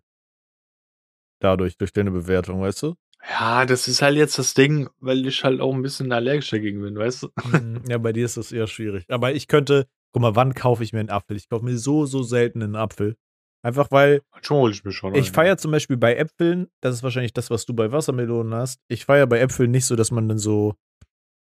Dadurch, 1.39 1.77
durch 1.77 1.93
deine 1.93 2.11
Bewertung, 2.11 2.61
weißt 2.61 2.83
du? 2.83 2.95
Ja, 3.29 3.65
das 3.65 3.87
ist 3.87 4.01
halt 4.01 4.15
jetzt 4.15 4.39
das 4.39 4.53
Ding, 4.53 4.89
weil 4.99 5.25
ich 5.27 5.43
halt 5.43 5.59
auch 5.59 5.73
ein 5.73 5.81
bisschen 5.81 6.11
allergisch 6.11 6.49
dagegen 6.49 6.81
bin, 6.81 6.97
weißt 6.97 7.23
du? 7.23 7.29
Mhm, 7.45 7.81
ja, 7.87 7.97
bei 7.97 8.13
dir 8.13 8.25
ist 8.25 8.37
das 8.37 8.51
eher 8.51 8.67
schwierig. 8.67 9.05
Aber 9.09 9.33
ich 9.33 9.47
könnte, 9.47 9.87
guck 10.13 10.21
mal, 10.21 10.35
wann 10.35 10.53
kaufe 10.53 10.83
ich 10.83 10.93
mir 10.93 10.99
einen 10.99 11.09
Apfel? 11.09 11.35
Ich 11.35 11.49
kaufe 11.49 11.65
mir 11.65 11.77
so, 11.77 12.05
so 12.05 12.23
selten 12.23 12.63
einen 12.63 12.75
Apfel. 12.75 13.17
Einfach 13.63 13.89
weil 13.91 14.21
Schon 14.41 14.57
hole 14.57 14.71
ich 14.73 14.83
mir 14.83 14.91
schon. 14.91 15.15
ich 15.15 15.31
feiere 15.31 15.57
zum 15.57 15.71
Beispiel 15.71 15.97
bei 15.97 16.15
Äpfeln, 16.15 16.67
das 16.81 16.95
ist 16.95 17.03
wahrscheinlich 17.03 17.33
das, 17.33 17.49
was 17.49 17.65
du 17.65 17.73
bei 17.73 17.91
Wassermelonen 17.91 18.53
hast. 18.53 18.79
Ich 18.87 19.05
feiere 19.05 19.27
bei 19.27 19.39
Äpfeln 19.39 19.71
nicht 19.71 19.85
so, 19.85 19.95
dass 19.95 20.11
man 20.11 20.29
dann 20.29 20.37
so, 20.37 20.75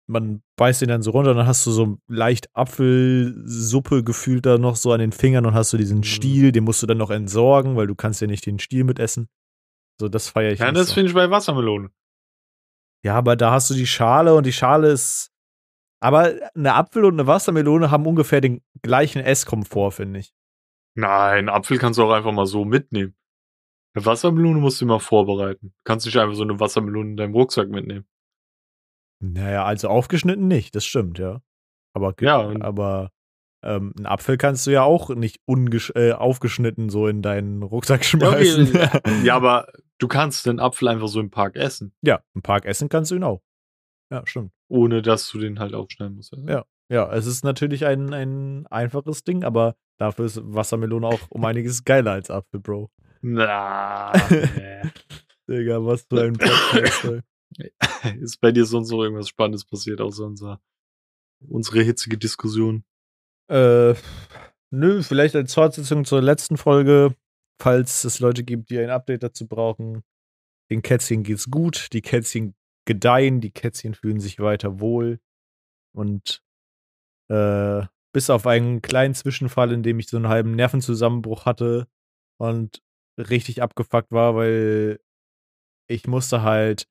man 0.08 0.41
beißt 0.58 0.82
den 0.82 0.89
dann 0.89 1.02
so 1.02 1.12
runter, 1.12 1.34
dann 1.34 1.47
hast 1.47 1.65
du 1.65 1.71
so 1.71 1.97
leicht 2.08 2.47
Apfelsuppe 2.56 4.04
gefühlt 4.04 4.45
da 4.45 4.58
noch 4.58 4.76
so 4.76 4.91
an 4.91 4.99
den 4.99 5.12
Fingern 5.12 5.45
und 5.45 5.54
hast 5.54 5.73
du 5.73 5.78
diesen 5.78 5.99
Mhm. 5.99 6.04
Stiel, 6.04 6.52
den 6.52 6.63
musst 6.63 6.82
du 6.84 6.88
dann 6.88 6.97
noch 6.97 7.10
entsorgen, 7.10 7.76
weil 7.76 7.88
du 7.88 7.95
kannst 7.95 8.21
ja 8.21 8.28
nicht 8.28 8.45
den 8.45 8.60
Stiel 8.60 8.84
mitessen. 8.84 9.28
So, 9.99 10.08
das 10.10 10.30
feiere 10.30 10.54
ich 10.54 10.60
Ja, 10.60 10.71
das 10.71 10.88
so. 10.89 10.93
finde 10.93 11.10
ich 11.10 11.15
bei 11.15 11.30
Wassermelonen. 11.30 11.89
Ja, 13.04 13.15
aber 13.15 13.36
da 13.36 13.52
hast 13.52 13.69
du 13.69 13.73
die 13.73 13.88
Schale 13.88 14.34
und 14.34 14.45
die 14.45 14.54
Schale 14.54 14.89
ist. 14.89 15.30
Aber 15.99 16.34
eine 16.56 16.73
Apfel 16.73 17.06
und 17.06 17.13
eine 17.13 17.28
Wassermelone 17.28 17.89
haben 17.91 18.06
ungefähr 18.06 18.41
den 18.41 18.62
gleichen 18.82 19.19
Esskomfort, 19.21 19.91
finde 19.91 20.19
ich. 20.19 20.34
Nein, 20.95 21.49
Apfel 21.49 21.77
kannst 21.77 21.99
du 21.99 22.03
auch 22.03 22.12
einfach 22.12 22.32
mal 22.32 22.45
so 22.45 22.65
mitnehmen. 22.65 23.15
Eine 23.95 24.06
Wassermelone 24.06 24.60
musst 24.60 24.82
du 24.82 24.86
immer 24.86 24.99
vorbereiten. 24.99 25.67
Du 25.69 25.82
kannst 25.84 26.06
nicht 26.06 26.17
einfach 26.17 26.36
so 26.36 26.43
eine 26.43 26.60
Wassermelone 26.60 27.12
in 27.12 27.17
deinem 27.17 27.34
Rucksack 27.34 27.69
mitnehmen. 27.69 28.06
Naja, 29.19 29.63
also 29.65 29.88
aufgeschnitten 29.88 30.47
nicht, 30.47 30.75
das 30.75 30.86
stimmt, 30.86 31.19
ja. 31.19 31.41
Aber, 31.95 32.13
Ja, 32.19 32.39
aber 32.62 33.12
ähm, 33.63 33.93
einen 33.97 34.06
Apfel 34.06 34.38
kannst 34.38 34.67
du 34.67 34.71
ja 34.71 34.84
auch 34.84 35.10
nicht 35.10 35.39
ungesch 35.45 35.91
äh, 35.95 36.12
aufgeschnitten 36.12 36.89
so 36.89 37.08
in 37.08 37.21
deinen 37.21 37.63
Rucksack 37.63 38.03
schmeißen. 38.03 38.73
Ja, 38.73 39.01
Ja, 39.23 39.36
aber 39.36 39.67
du 39.99 40.08
kannst 40.08 40.45
den 40.45 40.60
Apfel 40.60 40.89
einfach 40.89 41.08
so 41.08 41.19
im 41.19 41.29
Park 41.29 41.56
essen, 41.56 41.95
ja, 42.01 42.21
im 42.34 42.41
Park 42.41 42.65
essen 42.65 42.89
kannst 42.89 43.12
du 43.12 43.15
ihn 43.15 43.23
auch. 43.23 43.41
Ja, 44.12 44.23
stimmt. 44.27 44.51
ohne 44.67 45.01
dass 45.01 45.29
du 45.29 45.39
den 45.39 45.60
halt 45.60 45.73
aufschneiden 45.73 46.15
musst. 46.17 46.36
Ja. 46.47 46.65
Ja, 46.93 47.12
es 47.12 47.25
ist 47.25 47.43
natürlich 47.43 47.88
ein, 47.88 48.13
ein 48.13 48.67
einfaches 48.67 49.23
Ding, 49.23 49.43
aber 49.43 49.75
dafür 49.97 50.25
ist 50.25 50.39
Wassermelone 50.43 51.08
auch 51.08 51.21
um 51.29 51.43
einiges 51.43 51.86
geiler 51.86 52.12
als 52.12 52.29
Apfel, 52.29 52.60
Bro. 52.60 52.91
Na, 53.23 54.12
nee. 54.29 54.82
Digga, 55.49 55.84
was 55.84 56.03
für 56.03 56.21
ein 56.21 56.34
Podcast, 56.34 57.23
ist 58.21 58.39
bei 58.41 58.51
dir 58.51 58.65
sonst 58.65 58.91
noch 58.91 59.01
irgendwas 59.01 59.27
Spannendes 59.27 59.65
passiert, 59.65 60.01
außer 60.01 60.23
unser, 60.23 60.62
unsere 61.39 61.82
hitzige 61.82 62.19
Diskussion? 62.19 62.84
Äh, 63.49 63.95
nö, 64.69 65.01
vielleicht 65.01 65.36
als 65.36 65.56
Fortsetzung 65.56 66.06
zur 66.06 66.21
letzten 66.21 66.58
Folge, 66.58 67.15
falls 67.60 68.03
es 68.03 68.19
Leute 68.19 68.43
gibt, 68.43 68.69
die 68.69 68.77
ein 68.77 68.91
Update 68.91 69.23
dazu 69.23 69.47
brauchen. 69.47 70.03
Den 70.69 70.84
Kätzchen 70.84 71.23
geht's 71.23 71.49
gut, 71.49 71.88
die 71.91 72.03
Kätzchen 72.03 72.53
gedeihen, 72.86 73.41
die 73.41 73.51
Kätzchen 73.51 73.95
fühlen 73.95 74.19
sich 74.19 74.39
weiter 74.39 74.79
wohl. 74.79 75.19
Und 75.95 76.42
äh, 77.34 77.88
bis 78.13 78.30
auf 78.30 78.46
einen 78.48 78.82
kleinen 78.82 79.15
Zwischenfall, 79.15 79.72
in 79.72 79.84
dem 79.84 80.00
ich 80.00 80.08
so 80.08 80.17
einen 80.17 80.28
halben 80.28 80.56
Nervenzusammenbruch 80.56 81.46
hatte 81.46 81.88
und 82.39 82.82
richtig 83.17 83.62
abgefuckt 83.62 84.12
war, 84.12 84.36
weil 84.36 85.00
ich 85.89 86.08
musste 86.08 86.43
halt, 86.43 86.88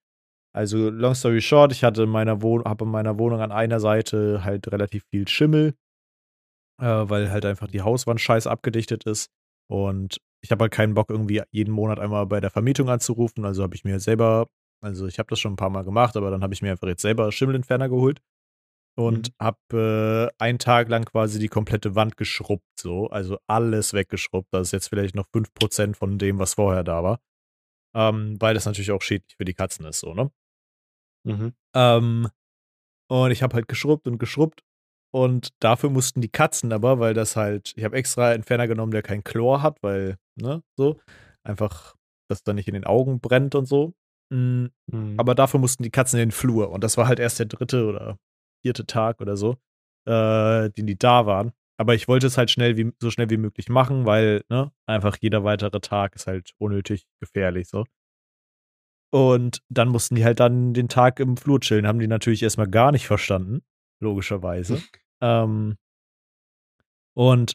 also 0.54 0.90
long 0.90 1.14
story 1.14 1.40
short, 1.40 1.72
ich 1.72 1.84
hatte 1.84 2.04
in 2.04 2.10
meiner 2.10 2.42
Wohnung, 2.42 2.66
habe 2.66 2.84
in 2.84 2.90
meiner 2.90 3.18
Wohnung 3.18 3.40
an 3.40 3.52
einer 3.52 3.80
Seite 3.80 4.44
halt 4.44 4.70
relativ 4.72 5.04
viel 5.10 5.28
Schimmel 5.28 5.74
äh, 6.82 7.08
weil 7.08 7.30
halt 7.30 7.44
einfach 7.44 7.68
die 7.68 7.82
Hauswand 7.82 8.20
scheiß 8.20 8.46
abgedichtet 8.46 9.04
ist. 9.04 9.30
Und 9.70 10.20
ich 10.42 10.50
habe 10.50 10.62
halt 10.64 10.72
keinen 10.72 10.94
Bock, 10.94 11.10
irgendwie 11.10 11.42
jeden 11.52 11.72
Monat 11.72 12.00
einmal 12.00 12.26
bei 12.26 12.40
der 12.40 12.50
Vermietung 12.50 12.90
anzurufen. 12.90 13.44
Also 13.44 13.62
habe 13.62 13.74
ich 13.74 13.84
mir 13.84 14.00
selber, 14.00 14.48
also 14.82 15.06
ich 15.06 15.18
habe 15.18 15.28
das 15.28 15.40
schon 15.40 15.52
ein 15.52 15.56
paar 15.56 15.70
Mal 15.70 15.84
gemacht, 15.84 16.16
aber 16.16 16.30
dann 16.30 16.42
habe 16.42 16.54
ich 16.54 16.62
mir 16.62 16.72
einfach 16.72 16.88
jetzt 16.88 17.02
selber 17.02 17.30
Schimmelentferner 17.30 17.88
geholt 17.88 18.20
und 18.96 19.28
Mhm. 19.30 19.44
habe 19.44 20.30
äh, 20.38 20.42
einen 20.42 20.58
Tag 20.58 20.88
lang 20.88 21.04
quasi 21.04 21.38
die 21.38 21.48
komplette 21.48 21.94
Wand 21.94 22.16
geschrubbt, 22.16 22.66
so. 22.78 23.08
Also 23.08 23.38
alles 23.46 23.94
weggeschrubbt. 23.94 24.48
Das 24.52 24.68
ist 24.68 24.72
jetzt 24.72 24.88
vielleicht 24.88 25.14
noch 25.14 25.26
5% 25.32 25.96
von 25.96 26.18
dem, 26.18 26.38
was 26.38 26.54
vorher 26.54 26.84
da 26.84 27.02
war. 27.02 27.20
Ähm, 27.94 28.36
weil 28.40 28.54
das 28.54 28.66
natürlich 28.66 28.90
auch 28.92 29.02
schädlich 29.02 29.36
für 29.36 29.44
die 29.44 29.54
Katzen 29.54 29.84
ist, 29.86 30.00
so, 30.00 30.14
ne? 30.14 30.30
Mhm. 31.26 31.52
Ähm, 31.74 32.28
und 33.10 33.30
ich 33.30 33.42
habe 33.42 33.54
halt 33.54 33.68
geschrubbt 33.68 34.06
und 34.08 34.18
geschrubbt. 34.18 34.62
Und 35.14 35.50
dafür 35.60 35.90
mussten 35.90 36.22
die 36.22 36.30
Katzen 36.30 36.72
aber, 36.72 36.98
weil 36.98 37.12
das 37.14 37.36
halt, 37.36 37.74
ich 37.76 37.84
habe 37.84 37.96
extra 37.96 38.32
Entferner 38.32 38.66
genommen, 38.66 38.92
der 38.92 39.02
kein 39.02 39.24
Chlor 39.24 39.62
hat, 39.62 39.76
weil, 39.82 40.16
ne, 40.40 40.62
so, 40.78 40.98
einfach, 41.44 41.96
dass 42.30 42.42
da 42.44 42.54
nicht 42.54 42.68
in 42.68 42.74
den 42.74 42.84
Augen 42.84 43.20
brennt 43.20 43.54
und 43.54 43.66
so. 43.66 43.92
Mm, 44.32 44.66
Mhm. 44.90 45.14
aber 45.18 45.34
dafür 45.34 45.60
mussten 45.60 45.82
die 45.82 45.90
Katzen 45.90 46.18
in 46.18 46.28
den 46.28 46.32
Flur. 46.32 46.70
Und 46.70 46.82
das 46.82 46.96
war 46.96 47.06
halt 47.08 47.20
erst 47.20 47.38
der 47.40 47.46
dritte 47.46 47.84
oder 47.86 48.18
vierte 48.62 48.86
Tag 48.86 49.20
oder 49.20 49.36
so, 49.36 49.56
äh, 50.06 50.70
den 50.70 50.86
die 50.86 50.98
da 50.98 51.26
waren. 51.26 51.52
Aber 51.78 51.94
ich 51.94 52.06
wollte 52.08 52.26
es 52.26 52.38
halt 52.38 52.50
schnell 52.50 52.76
wie, 52.76 52.92
so 53.00 53.10
schnell 53.10 53.30
wie 53.30 53.36
möglich 53.38 53.68
machen, 53.68 54.06
weil, 54.06 54.42
ne, 54.48 54.72
einfach 54.86 55.16
jeder 55.20 55.44
weitere 55.44 55.80
Tag 55.80 56.14
ist 56.14 56.26
halt 56.26 56.52
unnötig 56.58 57.06
gefährlich, 57.20 57.68
so. 57.68 57.84
Und 59.14 59.62
dann 59.68 59.88
mussten 59.88 60.14
die 60.14 60.24
halt 60.24 60.40
dann 60.40 60.72
den 60.72 60.88
Tag 60.88 61.20
im 61.20 61.36
Flur 61.36 61.60
chillen. 61.60 61.86
Haben 61.86 61.98
die 61.98 62.06
natürlich 62.06 62.42
erstmal 62.42 62.68
gar 62.68 62.92
nicht 62.92 63.06
verstanden, 63.06 63.62
logischerweise. 64.00 64.76
ähm, 65.20 65.76
und 67.14 67.54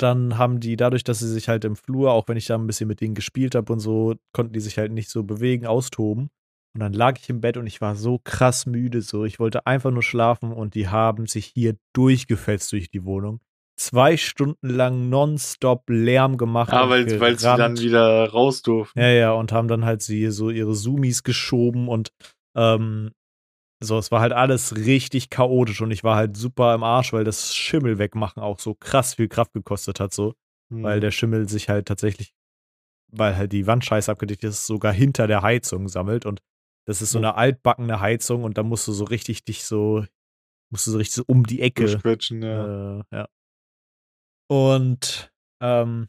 dann 0.00 0.38
haben 0.38 0.58
die 0.58 0.76
dadurch, 0.76 1.04
dass 1.04 1.20
sie 1.20 1.28
sich 1.28 1.48
halt 1.48 1.64
im 1.64 1.76
Flur, 1.76 2.10
auch 2.12 2.26
wenn 2.26 2.36
ich 2.36 2.46
da 2.46 2.56
ein 2.56 2.66
bisschen 2.66 2.88
mit 2.88 3.00
denen 3.00 3.14
gespielt 3.14 3.54
habe 3.54 3.72
und 3.72 3.78
so, 3.78 4.16
konnten 4.32 4.52
die 4.52 4.60
sich 4.60 4.78
halt 4.78 4.90
nicht 4.92 5.08
so 5.10 5.22
bewegen, 5.22 5.66
austoben. 5.66 6.30
Und 6.74 6.80
dann 6.80 6.92
lag 6.94 7.18
ich 7.18 7.28
im 7.28 7.40
Bett 7.40 7.56
und 7.56 7.66
ich 7.66 7.80
war 7.80 7.94
so 7.96 8.18
krass 8.22 8.64
müde, 8.66 9.02
so. 9.02 9.24
Ich 9.24 9.38
wollte 9.38 9.66
einfach 9.66 9.90
nur 9.90 10.02
schlafen 10.02 10.52
und 10.52 10.74
die 10.74 10.88
haben 10.88 11.26
sich 11.26 11.46
hier 11.46 11.76
durchgefetzt 11.92 12.72
durch 12.72 12.90
die 12.90 13.04
Wohnung. 13.04 13.40
Zwei 13.78 14.16
Stunden 14.16 14.68
lang 14.68 15.08
nonstop 15.08 15.84
Lärm 15.88 16.36
gemacht. 16.38 16.72
Ah, 16.72 16.88
weil, 16.88 17.20
weil 17.20 17.38
sie 17.38 17.44
dann 17.56 17.78
wieder 17.78 18.30
raus 18.30 18.62
durften. 18.62 18.98
Ja, 18.98 19.08
ja, 19.08 19.32
und 19.32 19.52
haben 19.52 19.68
dann 19.68 19.84
halt 19.84 20.02
sie 20.02 20.30
so 20.30 20.50
ihre 20.50 20.72
Zoomies 20.74 21.22
geschoben 21.24 21.88
und 21.88 22.12
ähm, 22.56 23.10
so, 23.82 23.98
es 23.98 24.12
war 24.12 24.20
halt 24.20 24.32
alles 24.32 24.76
richtig 24.76 25.28
chaotisch 25.28 25.80
und 25.80 25.90
ich 25.90 26.04
war 26.04 26.16
halt 26.16 26.36
super 26.36 26.74
im 26.74 26.84
Arsch, 26.84 27.12
weil 27.12 27.24
das 27.24 27.54
Schimmel 27.56 27.98
wegmachen 27.98 28.42
auch 28.42 28.60
so 28.60 28.74
krass 28.74 29.14
viel 29.14 29.28
Kraft 29.28 29.52
gekostet 29.52 30.00
hat, 30.00 30.12
so, 30.12 30.34
Mhm. 30.70 30.82
weil 30.84 31.00
der 31.00 31.10
Schimmel 31.10 31.48
sich 31.48 31.68
halt 31.68 31.86
tatsächlich, 31.86 32.32
weil 33.10 33.36
halt 33.36 33.52
die 33.52 33.66
Wand 33.66 33.84
scheiß 33.84 34.08
abgedichtet 34.08 34.50
ist, 34.50 34.66
sogar 34.66 34.92
hinter 34.92 35.26
der 35.26 35.42
Heizung 35.42 35.88
sammelt 35.88 36.24
und 36.24 36.40
das 36.86 37.02
ist 37.02 37.12
so 37.12 37.18
eine 37.18 37.36
altbackene 37.36 38.00
Heizung 38.00 38.44
und 38.44 38.58
da 38.58 38.62
musst 38.62 38.88
du 38.88 38.92
so 38.92 39.04
richtig 39.04 39.44
dich 39.44 39.64
so, 39.64 40.04
musst 40.70 40.86
du 40.86 40.90
so 40.90 40.98
richtig 40.98 41.14
so 41.14 41.24
um 41.26 41.44
die 41.46 41.60
Ecke 41.60 41.86
Durchquetschen, 41.86 42.42
ja. 42.42 42.98
äh, 42.98 43.02
ja. 43.12 43.28
Und 44.48 45.32
ähm, 45.62 46.08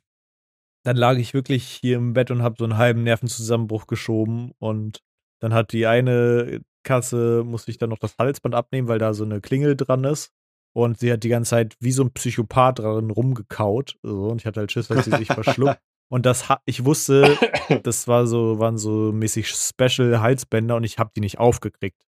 dann 0.85 0.97
lag 0.97 1.17
ich 1.17 1.33
wirklich 1.33 1.65
hier 1.65 1.97
im 1.97 2.13
Bett 2.13 2.31
und 2.31 2.41
habe 2.41 2.55
so 2.57 2.65
einen 2.65 2.77
halben 2.77 3.03
Nervenzusammenbruch 3.03 3.87
geschoben 3.87 4.51
und 4.59 5.01
dann 5.39 5.53
hat 5.53 5.73
die 5.73 5.85
eine 5.85 6.61
Katze, 6.83 7.43
musste 7.45 7.71
ich 7.71 7.77
dann 7.77 7.89
noch 7.89 7.97
das 7.97 8.17
Halsband 8.17 8.55
abnehmen, 8.55 8.87
weil 8.87 8.99
da 8.99 9.13
so 9.13 9.23
eine 9.23 9.41
Klingel 9.41 9.75
dran 9.75 10.03
ist. 10.03 10.31
Und 10.75 10.99
sie 10.99 11.11
hat 11.11 11.23
die 11.23 11.29
ganze 11.29 11.51
Zeit 11.51 11.75
wie 11.79 11.91
so 11.91 12.03
ein 12.03 12.11
Psychopath 12.11 12.79
dran 12.79 13.11
rumgekaut. 13.11 13.97
So, 14.01 14.29
und 14.29 14.41
ich 14.41 14.47
hatte 14.47 14.61
halt 14.61 14.71
Schiss, 14.71 14.87
dass 14.87 15.05
sie 15.05 15.11
sich 15.11 15.27
verschluckt. 15.33 15.79
Und 16.11 16.25
das 16.25 16.45
ich 16.65 16.85
wusste, 16.85 17.37
das 17.83 18.07
war 18.07 18.27
so, 18.27 18.59
waren 18.59 18.77
so 18.77 19.11
mäßig 19.11 19.47
Special 19.49 20.21
Halsbänder 20.21 20.75
und 20.75 20.83
ich 20.83 20.99
habe 20.99 21.11
die 21.15 21.21
nicht 21.21 21.39
aufgekriegt. 21.39 22.01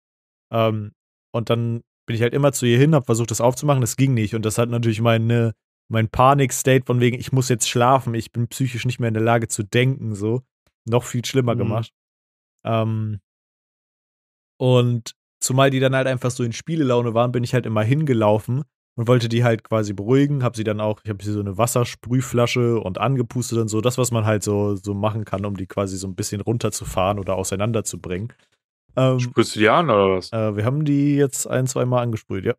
Ähm, 0.52 0.92
und 1.34 1.50
dann 1.50 1.82
bin 2.06 2.16
ich 2.16 2.22
halt 2.22 2.34
immer 2.34 2.52
zu 2.52 2.66
ihr 2.66 2.78
hin, 2.78 2.94
habe 2.94 3.06
versucht, 3.06 3.32
das 3.32 3.42
aufzumachen, 3.42 3.82
das 3.82 3.98
ging 3.98 4.14
nicht. 4.14 4.36
Und 4.36 4.46
das 4.46 4.58
hat 4.58 4.70
natürlich 4.70 5.02
meine, 5.02 5.54
mein 5.90 6.08
Panik-State 6.08 6.86
von 6.86 7.00
wegen, 7.00 7.20
ich 7.20 7.32
muss 7.32 7.50
jetzt 7.50 7.68
schlafen, 7.68 8.14
ich 8.14 8.32
bin 8.32 8.48
psychisch 8.48 8.86
nicht 8.86 9.00
mehr 9.00 9.08
in 9.08 9.16
der 9.16 9.24
Lage 9.24 9.48
zu 9.48 9.64
denken, 9.64 10.14
so, 10.14 10.44
noch 10.88 11.04
viel 11.04 11.26
schlimmer 11.26 11.56
Mhm. 11.56 11.60
gemacht. 11.60 11.92
Ähm, 12.64 13.20
und 14.58 15.16
zumal 15.40 15.70
die 15.70 15.80
dann 15.80 15.96
halt 15.96 16.08
einfach 16.08 16.32
so 16.32 16.44
in 16.44 16.54
Spielelaune 16.54 17.14
waren, 17.14 17.32
bin 17.32 17.44
ich 17.44 17.54
halt 17.54 17.66
immer 17.66 17.84
hingelaufen 17.84 18.64
und 18.96 19.08
wollte 19.08 19.30
die 19.30 19.44
halt 19.44 19.64
quasi 19.64 19.94
beruhigen. 19.94 20.44
Hab 20.44 20.56
sie 20.56 20.64
dann 20.64 20.80
auch, 20.82 21.02
ich 21.04 21.10
habe 21.10 21.24
hier 21.24 21.34
so 21.34 21.40
eine 21.40 21.58
Wassersprühflasche 21.58 22.80
und 22.80 22.98
angepustet 22.98 23.60
und 23.60 23.68
so, 23.68 23.82
das, 23.82 23.98
was 23.98 24.12
man 24.12 24.26
halt 24.26 24.44
so, 24.44 24.76
so 24.76 24.94
machen 24.94 25.26
kann, 25.26 25.46
um 25.46 25.58
die 25.58 25.68
quasi 25.68 25.98
so 25.98 26.08
ein 26.08 26.16
bisschen 26.16 26.42
runterzufahren 26.42 27.20
oder 27.20 27.36
auseinanderzubringen. 27.36 28.34
Ähm, 28.96 29.20
Sprühst 29.20 29.56
du 29.56 29.60
die 29.60 29.70
an 29.70 29.90
oder 29.90 30.16
was? 30.16 30.32
Äh, 30.32 30.56
wir 30.56 30.66
haben 30.66 30.86
die 30.86 31.16
jetzt 31.16 31.48
ein, 31.48 31.68
zwei 31.68 31.86
Mal 31.86 32.02
angesprüht, 32.02 32.46
ja. 32.46 32.56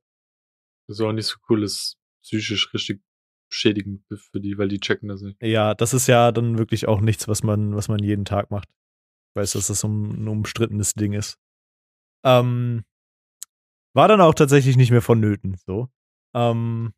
Das 0.86 0.98
ist 0.98 1.04
auch 1.04 1.12
nicht 1.12 1.26
so 1.26 1.36
cool, 1.48 1.62
ist 1.62 1.96
psychisch 2.22 2.72
richtig 2.74 3.02
schädigend 3.48 4.02
für 4.08 4.40
die, 4.40 4.58
weil 4.58 4.68
die 4.68 4.80
checken 4.80 5.08
das 5.08 5.22
nicht. 5.22 5.40
Ja, 5.42 5.74
das 5.74 5.94
ist 5.94 6.06
ja 6.08 6.32
dann 6.32 6.58
wirklich 6.58 6.88
auch 6.88 7.00
nichts, 7.00 7.28
was 7.28 7.42
man, 7.42 7.74
was 7.74 7.88
man 7.88 8.00
jeden 8.00 8.24
Tag 8.24 8.50
macht. 8.50 8.68
Ich 9.30 9.40
weiß, 9.40 9.52
dass 9.52 9.68
das 9.68 9.84
um, 9.84 10.24
ein 10.24 10.28
umstrittenes 10.28 10.94
Ding 10.94 11.12
ist. 11.12 11.38
Ähm, 12.24 12.84
war 13.94 14.08
dann 14.08 14.20
auch 14.20 14.34
tatsächlich 14.34 14.76
nicht 14.76 14.90
mehr 14.90 15.02
vonnöten, 15.02 15.56
so. 15.64 15.88
Ähm, 16.36 16.92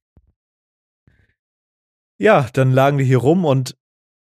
ja, 2.21 2.49
dann 2.53 2.73
lagen 2.73 2.99
die 2.99 3.05
hier 3.05 3.19
rum 3.19 3.45
und 3.45 3.77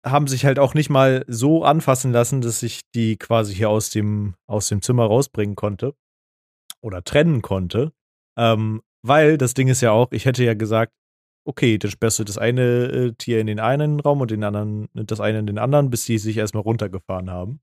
haben 0.05 0.27
sich 0.27 0.45
halt 0.45 0.59
auch 0.59 0.73
nicht 0.73 0.89
mal 0.89 1.25
so 1.27 1.63
anfassen 1.63 2.11
lassen, 2.11 2.41
dass 2.41 2.63
ich 2.63 2.81
die 2.93 3.17
quasi 3.17 3.53
hier 3.53 3.69
aus 3.69 3.89
dem, 3.89 4.35
aus 4.47 4.67
dem 4.67 4.81
Zimmer 4.81 5.05
rausbringen 5.05 5.55
konnte 5.55 5.95
oder 6.81 7.03
trennen 7.03 7.41
konnte. 7.41 7.91
Ähm, 8.37 8.81
weil 9.03 9.37
das 9.37 9.53
Ding 9.53 9.67
ist 9.67 9.81
ja 9.81 9.91
auch, 9.91 10.11
ich 10.11 10.25
hätte 10.25 10.43
ja 10.43 10.53
gesagt, 10.53 10.93
okay, 11.45 11.77
dann 11.77 11.91
sperrst 11.91 12.19
du 12.19 12.23
das 12.23 12.37
eine 12.37 12.61
äh, 12.61 13.13
Tier 13.13 13.39
in 13.39 13.47
den 13.47 13.59
einen 13.59 13.99
Raum 13.99 14.21
und 14.21 14.31
den 14.31 14.43
anderen, 14.43 14.87
das 14.93 15.19
eine 15.19 15.39
in 15.39 15.47
den 15.47 15.57
anderen, 15.57 15.89
bis 15.89 16.05
die 16.05 16.19
sich 16.19 16.37
erstmal 16.37 16.63
runtergefahren 16.63 17.31
haben. 17.31 17.59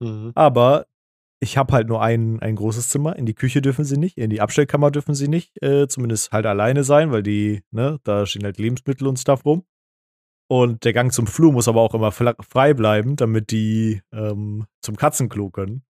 Mhm. 0.00 0.32
Aber 0.34 0.86
ich 1.44 1.58
habe 1.58 1.74
halt 1.74 1.88
nur 1.88 2.02
ein, 2.02 2.40
ein 2.40 2.56
großes 2.56 2.88
Zimmer. 2.88 3.16
In 3.16 3.26
die 3.26 3.34
Küche 3.34 3.60
dürfen 3.60 3.84
sie 3.84 3.98
nicht, 3.98 4.16
in 4.16 4.30
die 4.30 4.40
Abstellkammer 4.40 4.90
dürfen 4.90 5.14
sie 5.14 5.28
nicht, 5.28 5.62
äh, 5.62 5.86
zumindest 5.86 6.32
halt 6.32 6.46
alleine 6.46 6.84
sein, 6.84 7.12
weil 7.12 7.22
die, 7.22 7.62
ne, 7.70 8.00
da 8.02 8.26
stehen 8.26 8.44
halt 8.44 8.58
Lebensmittel 8.58 9.06
und 9.06 9.18
Stuff 9.18 9.44
rum. 9.44 9.64
Und 10.50 10.84
der 10.84 10.92
Gang 10.92 11.12
zum 11.12 11.26
Flur 11.26 11.52
muss 11.52 11.68
aber 11.68 11.80
auch 11.80 11.94
immer 11.94 12.12
frei 12.12 12.74
bleiben, 12.74 13.16
damit 13.16 13.50
die 13.50 14.02
ähm, 14.12 14.66
zum 14.82 14.96
Katzenklo 14.96 15.50
können. 15.50 15.84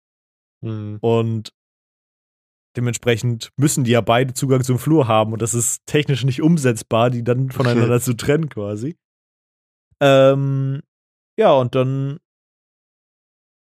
Mhm. 0.61 0.97
Und 1.01 1.53
dementsprechend 2.75 3.51
müssen 3.57 3.85
die 3.85 3.91
ja 3.91 4.01
beide 4.01 4.33
Zugang 4.33 4.63
zum 4.63 4.77
Flur 4.77 5.07
haben 5.07 5.31
und 5.31 5.41
das 5.41 5.53
ist 5.53 5.85
technisch 5.85 6.25
nicht 6.25 6.41
umsetzbar, 6.41 7.09
die 7.09 7.23
dann 7.23 7.49
voneinander 7.51 8.01
zu 8.01 8.13
trennen 8.15 8.49
quasi. 8.49 8.97
Ähm, 10.01 10.81
ja, 11.37 11.53
und 11.53 11.75
dann 11.75 12.19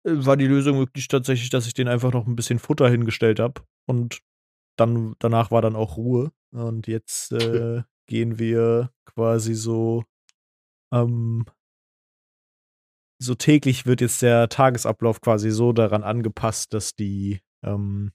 war 0.06 0.36
die 0.36 0.46
Lösung 0.46 0.78
wirklich 0.78 1.08
tatsächlich, 1.08 1.50
dass 1.50 1.66
ich 1.66 1.74
den 1.74 1.88
einfach 1.88 2.12
noch 2.12 2.26
ein 2.26 2.36
bisschen 2.36 2.58
Futter 2.58 2.88
hingestellt 2.88 3.40
habe 3.40 3.62
und 3.86 4.20
dann 4.78 5.14
danach 5.18 5.50
war 5.50 5.62
dann 5.62 5.76
auch 5.76 5.96
Ruhe 5.96 6.32
und 6.52 6.86
jetzt 6.86 7.32
äh, 7.32 7.82
gehen 8.06 8.38
wir 8.38 8.90
quasi 9.04 9.54
so 9.54 10.04
ähm, 10.92 11.46
so 13.18 13.34
täglich 13.34 13.86
wird 13.86 14.00
jetzt 14.00 14.22
der 14.22 14.48
Tagesablauf 14.48 15.20
quasi 15.20 15.50
so 15.50 15.72
daran 15.72 16.02
angepasst, 16.02 16.74
dass 16.74 16.94
die 16.94 17.40
ähm, 17.64 18.12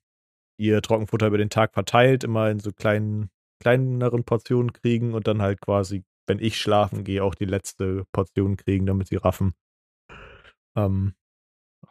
ihr 0.59 0.81
Trockenfutter 0.81 1.27
über 1.27 1.39
den 1.39 1.49
Tag 1.49 1.73
verteilt, 1.73 2.23
immer 2.23 2.49
in 2.51 2.59
so 2.59 2.71
kleinen, 2.71 3.29
kleineren 3.59 4.23
Portionen 4.23 4.73
kriegen 4.73 5.13
und 5.13 5.27
dann 5.27 5.41
halt 5.41 5.59
quasi, 5.59 6.03
wenn 6.27 6.39
ich 6.39 6.57
schlafen 6.57 7.03
gehe, 7.03 7.23
auch 7.23 7.35
die 7.35 7.45
letzte 7.45 8.05
Portion 8.11 8.57
kriegen, 8.57 8.85
damit 8.85 9.07
sie 9.07 9.15
raffen. 9.15 9.53
Ähm, 10.77 11.15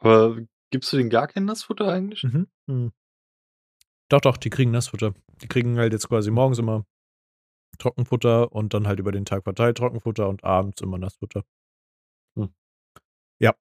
aber 0.01 0.39
gibst 0.71 0.93
du 0.93 0.97
denen 0.97 1.11
gar 1.11 1.29
kein 1.29 1.45
Nassfutter 1.45 1.89
eigentlich? 1.89 2.23
Mhm. 2.25 2.49
Mhm. 2.67 2.93
Doch, 4.09 4.21
doch, 4.21 4.37
die 4.37 4.51
kriegen 4.51 4.73
Nassfutter. 4.73 5.15
Die 5.41 5.49
kriegen 5.49 5.79
halt 5.79 5.93
jetzt 5.93 6.09
quasi 6.09 6.31
morgens 6.31 6.59
immer 6.59 6.85
Trockenfutter 7.79 8.53
und 8.53 8.75
dann 8.75 8.87
halt 8.87 8.99
über 8.99 9.13
den 9.13 9.25
Tag 9.25 9.45
verteilt 9.45 9.79
Trockenfutter 9.79 10.29
und 10.29 10.45
abends 10.45 10.81
immer 10.83 10.99
Nassfutter. 10.99 11.45
Hm. 12.37 12.53
Ja. 13.41 13.55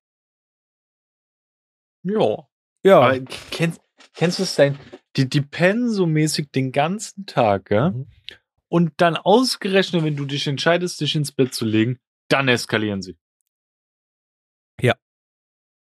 Ja. 2.03 2.47
Ja. 2.83 2.99
Aber 3.01 3.19
kennst, 3.51 3.81
kennst 4.13 4.39
du 4.39 4.43
es 4.43 4.55
denn? 4.55 4.77
Die, 5.15 5.29
die 5.29 5.41
pennen 5.41 5.89
so 5.89 6.05
mäßig 6.05 6.51
den 6.51 6.71
ganzen 6.71 7.25
Tag, 7.25 7.71
ja? 7.71 7.91
Mhm. 7.91 8.07
Und 8.69 8.93
dann 8.97 9.17
ausgerechnet, 9.17 10.03
wenn 10.03 10.15
du 10.15 10.25
dich 10.25 10.47
entscheidest, 10.47 11.01
dich 11.01 11.15
ins 11.15 11.31
Bett 11.31 11.53
zu 11.53 11.65
legen, 11.65 11.99
dann 12.29 12.47
eskalieren 12.47 13.01
sie. 13.01 13.17
Ja. 14.81 14.95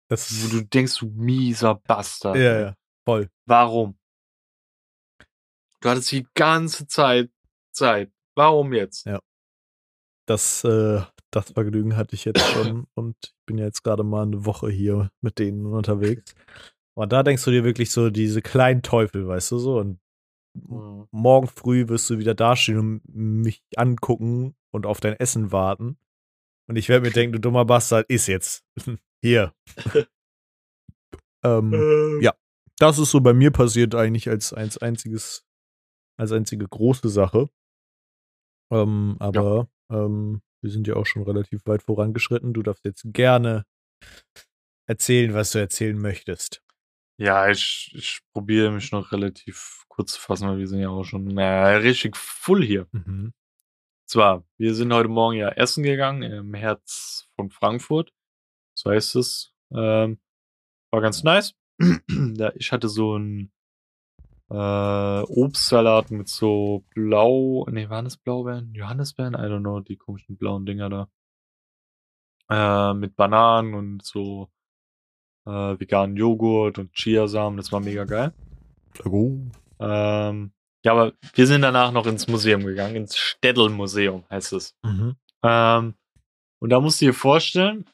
Das 0.09 0.45
Wo 0.45 0.59
du 0.59 0.65
denkst, 0.65 0.99
du 0.99 1.07
mieser 1.07 1.77
Bastard. 1.77 2.37
Ja, 2.37 2.61
ja, 2.61 2.77
voll. 3.05 3.31
Warum? 3.47 3.99
Du 5.81 5.89
hattest 5.89 6.13
die 6.13 6.27
ganze 6.35 6.87
Zeit 6.87 7.31
Zeit. 7.75 8.11
Warum 8.35 8.73
jetzt? 8.73 9.07
Ja. 9.07 9.21
Das, 10.27 10.65
äh, 10.65 11.03
das 11.31 11.51
Vergnügen 11.51 11.97
hatte 11.97 12.15
ich 12.15 12.25
jetzt 12.25 12.41
schon 12.41 12.87
und 12.95 13.17
ich 13.23 13.35
bin 13.47 13.59
ja 13.59 13.67
jetzt 13.67 13.83
gerade 13.83 14.03
mal 14.03 14.23
eine 14.23 14.47
Woche 14.47 14.71
hier 14.71 15.11
mit 15.21 15.39
denen 15.39 15.67
unterwegs. 15.67 16.35
Und 16.95 17.13
da 17.13 17.23
denkst 17.23 17.45
du 17.45 17.51
dir 17.51 17.65
wirklich 17.65 17.91
so 17.91 18.09
diese 18.11 18.41
kleinen 18.41 18.83
Teufel, 18.83 19.27
weißt 19.27 19.51
du 19.51 19.59
so? 19.59 19.79
Und 19.79 19.99
mhm. 20.55 21.07
morgen 21.11 21.49
früh 21.49 21.89
wirst 21.89 22.09
du 22.09 22.19
wieder 22.19 22.35
dastehen 22.35 22.79
und 22.79 23.15
mich 23.15 23.63
angucken 23.77 24.55
und 24.71 24.87
auf 24.87 25.01
dein 25.01 25.15
Essen 25.15 25.53
warten. 25.53 25.99
Und 26.67 26.77
ich 26.77 26.89
werde 26.89 27.07
mir 27.07 27.13
denken, 27.13 27.35
du 27.35 27.41
dummer 27.41 27.65
Bastard, 27.65 28.09
ist 28.09 28.27
jetzt. 28.27 28.65
Hier. 29.25 29.55
ähm, 31.43 31.73
ähm. 31.73 32.21
Ja, 32.21 32.35
das 32.77 32.99
ist 32.99 33.11
so 33.11 33.23
bei 33.23 33.33
mir 33.33 33.53
passiert 33.53 33.95
eigentlich 33.95 34.29
als, 34.29 34.53
als 34.53 34.77
einziges, 34.77 35.47
als 36.19 36.31
einzige 36.31 36.69
große 36.69 37.09
Sache. 37.09 37.49
Ähm, 38.71 39.17
aber 39.21 39.71
ja. 39.91 40.05
ähm, 40.05 40.43
wir 40.63 40.71
sind 40.71 40.87
ja 40.87 40.97
auch 40.97 41.07
schon 41.07 41.23
relativ 41.23 41.65
weit 41.65 41.83
vorangeschritten. 41.83 42.53
Du 42.53 42.63
darfst 42.63 42.85
jetzt 42.85 43.03
gerne 43.15 43.65
erzählen, 44.87 45.33
was 45.33 45.53
du 45.53 45.59
erzählen 45.59 45.97
möchtest. 45.97 46.63
Ja, 47.19 47.49
ich, 47.49 47.95
ich 47.95 48.21
probiere 48.35 48.73
mich 48.73 48.93
noch 48.93 49.11
relativ 49.11 49.87
kurz 49.89 50.13
zu 50.13 50.21
fassen, 50.21 50.49
weil 50.49 50.59
wir 50.59 50.69
sind 50.69 50.81
ja 50.81 50.91
auch 50.91 51.05
schon 51.05 51.39
äh, 51.39 51.77
richtig 51.77 52.15
full 52.19 52.63
hier. 52.63 52.89
Mhm. 52.93 53.33
Zwar, 54.07 54.45
wir 54.59 54.75
sind 54.75 54.93
heute 54.93 55.09
Morgen 55.09 55.39
ja 55.39 55.49
essen 55.49 55.83
gegangen 55.83 56.23
im 56.25 56.53
Herz 56.53 57.27
von 57.37 57.49
Frankfurt. 57.49 58.13
So 58.75 58.91
heißt 58.91 59.17
es. 59.17 59.53
Ähm, 59.73 60.19
war 60.91 61.01
ganz 61.01 61.25
nice. 61.25 61.55
ich 62.57 62.73
hatte 62.73 62.89
so 62.89 63.17
ein 63.17 63.53
äh, 64.51 65.23
Obstsalat 65.23 66.11
mit 66.11 66.29
so 66.29 66.85
blau, 66.95 67.67
nee, 67.71 67.89
waren 67.89 68.05
das 68.05 68.17
Blaubeeren? 68.17 68.73
Johannisbeeren? 68.75 69.35
I 69.35 69.49
don't 69.49 69.61
know, 69.61 69.81
die 69.81 69.97
komischen 69.97 70.37
blauen 70.37 70.67
Dinger 70.67 70.91
da. 70.91 71.09
Äh, 72.51 72.95
mit 72.95 73.17
Bananen 73.17 73.75
und 73.75 74.05
so 74.05 74.51
äh, 75.47 75.51
veganen 75.51 76.17
Joghurt 76.17 76.79
und 76.79 76.93
Chiasamen, 76.93 77.57
das 77.57 77.73
war 77.73 77.81
mega 77.81 78.05
geil. 78.05 78.33
Ähm, 79.81 80.53
ja, 80.85 80.93
aber 80.93 81.15
wir 81.35 81.47
sind 81.47 81.63
danach 81.63 81.91
noch 81.91 82.07
ins 82.07 82.29
Museum 82.29 82.65
gegangen, 82.65 82.97
ins 82.97 83.17
Städel-Museum 83.17 84.25
heißt 84.31 84.53
es. 84.53 84.77
Mhm. 84.83 85.17
Ähm, 85.43 85.95
und 86.61 86.71
da 86.71 86.81
musst 86.81 87.01
du 87.01 87.07
dir 87.07 87.15
vorstellen, 87.15 87.87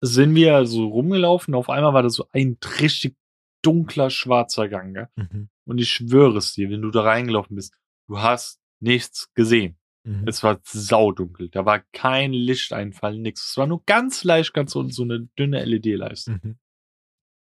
sind 0.00 0.34
wir 0.34 0.64
so 0.66 0.88
rumgelaufen, 0.88 1.54
auf 1.54 1.68
einmal 1.68 1.94
war 1.94 2.02
da 2.02 2.10
so 2.10 2.26
ein 2.32 2.58
richtig 2.80 3.16
dunkler, 3.62 4.10
schwarzer 4.10 4.68
Gang. 4.68 4.94
Gell? 4.94 5.08
Mhm. 5.16 5.48
Und 5.66 5.78
ich 5.78 5.90
schwöre 5.90 6.38
es 6.38 6.54
dir, 6.54 6.70
wenn 6.70 6.82
du 6.82 6.90
da 6.90 7.02
reingelaufen 7.02 7.56
bist, 7.56 7.74
du 8.08 8.18
hast 8.18 8.60
nichts 8.80 9.32
gesehen. 9.34 9.78
Mhm. 10.04 10.26
Es 10.26 10.42
war 10.42 10.60
saudunkel. 10.64 11.50
Da 11.50 11.66
war 11.66 11.80
kein 11.92 12.32
Lichteinfall, 12.32 13.18
nichts. 13.18 13.50
Es 13.50 13.56
war 13.56 13.66
nur 13.66 13.84
ganz 13.84 14.24
leicht, 14.24 14.54
ganz 14.54 14.74
unten 14.74 14.92
so 14.92 15.02
eine 15.02 15.28
dünne 15.38 15.64
LED-Leiste. 15.64 16.40
Mhm. 16.42 16.58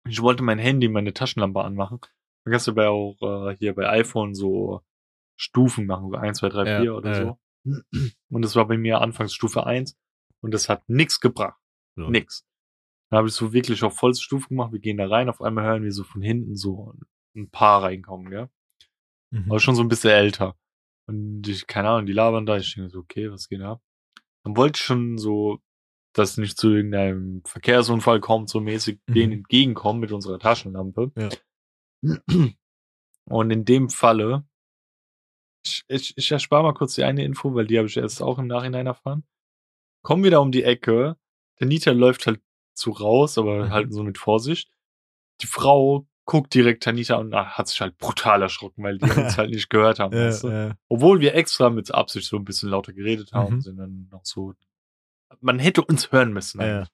Ich 0.07 0.21
wollte 0.21 0.43
mein 0.43 0.59
Handy, 0.59 0.89
meine 0.89 1.15
Taschenlampe 1.15 1.63
anmachen. 1.63 2.01
Man 2.45 2.53
kannst 2.53 2.67
du 2.67 2.75
bei 2.75 2.89
auch 2.89 3.17
äh, 3.23 3.57
hier 3.57 3.75
bei 3.75 3.89
iPhone 3.89 4.35
so 4.35 4.83
Stufen 5.37 5.87
machen, 5.87 6.11
so 6.11 6.17
1, 6.17 6.39
2, 6.39 6.49
3, 6.51 6.71
ja, 6.71 6.81
4 6.83 6.95
oder 6.95 7.11
äh. 7.11 7.25
so. 7.25 7.39
Und 8.29 8.43
das 8.43 8.55
war 8.55 8.69
bei 8.69 8.77
mir 8.77 9.01
anfangs 9.01 9.33
Stufe 9.33 9.65
1 9.65 9.97
und 10.43 10.53
das 10.53 10.69
hat 10.69 10.87
nichts 10.87 11.21
gebracht. 11.21 11.59
Ja. 11.97 12.09
Nix. 12.09 12.45
Dann 13.11 13.19
habe 13.19 13.29
ich 13.29 13.35
so 13.35 13.53
wirklich 13.53 13.83
auf 13.83 13.97
vollste 13.97 14.25
Stufe 14.25 14.49
gemacht. 14.49 14.73
Wir 14.73 14.81
gehen 14.81 14.97
da 14.97 15.07
rein, 15.07 15.29
auf 15.29 15.41
einmal 15.41 15.65
hören 15.65 15.85
wir 15.85 15.93
so 15.93 16.05
von 16.05 16.23
hinten 16.23 16.57
so 16.57 16.95
ein 17.37 17.51
Paar 17.51 17.83
reinkommen, 17.83 18.31
gell? 18.31 18.49
Mhm. 19.31 19.51
Aber 19.51 19.61
schon 19.61 19.75
so 19.75 19.83
ein 19.83 19.89
bisschen 19.89 20.11
älter. 20.11 20.57
Und 21.07 21.47
ich, 21.47 21.67
keine 21.67 21.91
Ahnung, 21.91 22.07
die 22.07 22.13
labern 22.13 22.47
da. 22.47 22.57
Ich 22.57 22.75
denke 22.75 22.91
so, 22.91 23.01
okay, 23.01 23.31
was 23.31 23.49
geht 23.49 23.61
ab? 23.61 23.83
Dann 24.45 24.57
wollte 24.57 24.79
ich 24.79 24.85
schon 24.85 25.19
so, 25.19 25.61
dass 26.15 26.39
nicht 26.39 26.57
zu 26.57 26.71
irgendeinem 26.71 27.43
Verkehrsunfall 27.45 28.21
kommt, 28.21 28.49
so 28.49 28.61
mäßig 28.61 29.01
mhm. 29.07 29.15
denen 29.15 29.33
entgegenkommen 29.33 30.01
mit 30.01 30.13
unserer 30.13 30.39
Taschenlampe. 30.39 31.13
Ja. 31.17 31.29
Und 33.27 33.51
in 33.51 33.65
dem 33.65 33.89
Falle, 33.91 34.47
ich, 35.65 35.83
ich, 35.89 36.17
ich 36.17 36.31
erspare 36.31 36.63
mal 36.63 36.75
kurz 36.75 36.95
die 36.95 37.05
eine 37.05 37.25
Info, 37.25 37.55
weil 37.55 37.67
die 37.67 37.79
habe 37.79 37.89
ich 37.89 37.97
erst 37.97 38.23
auch 38.23 38.39
im 38.39 38.47
Nachhinein 38.47 38.87
erfahren. 38.87 39.25
Kommen 40.03 40.23
wir 40.23 40.31
da 40.31 40.39
um 40.39 40.53
die 40.53 40.63
Ecke, 40.63 41.17
der 41.61 41.67
Nita 41.67 41.93
läuft 41.93 42.27
halt 42.27 42.41
so 42.75 42.91
raus, 42.91 43.39
aber 43.39 43.67
mhm. 43.67 43.71
halt 43.71 43.93
so 43.93 44.03
mit 44.03 44.19
Vorsicht. 44.19 44.71
Die 45.41 45.47
Frau 45.47 46.07
guckt 46.27 46.55
direkt 46.55 46.83
Tanita 46.83 47.17
und 47.17 47.35
ah, 47.35 47.47
hat 47.47 47.69
sich 47.69 47.81
halt 47.81 47.99
brutal 47.99 48.43
erschrocken, 48.43 48.83
weil 48.83 48.99
die 48.99 49.11
uns 49.11 49.37
halt 49.39 49.51
nicht 49.51 49.69
gehört 49.69 49.99
haben. 49.99 50.17
Ja, 50.17 50.27
weißt 50.27 50.45
du? 50.45 50.49
ja. 50.49 50.77
Obwohl 50.89 51.21
wir 51.21 51.35
extra 51.35 51.71
mit 51.71 51.93
Absicht 51.93 52.29
so 52.29 52.37
ein 52.37 52.45
bisschen 52.45 52.71
lauter 52.71 52.93
geredet 52.93 53.33
haben, 53.33 53.57
Mhm. 53.57 53.61
sind 53.61 53.77
dann 53.77 54.09
noch 54.11 54.25
so. 54.25 54.55
Man 55.41 55.59
hätte 55.59 55.83
uns 55.83 56.13
hören 56.13 56.33
müssen. 56.33 56.61
Ja. 56.61 56.87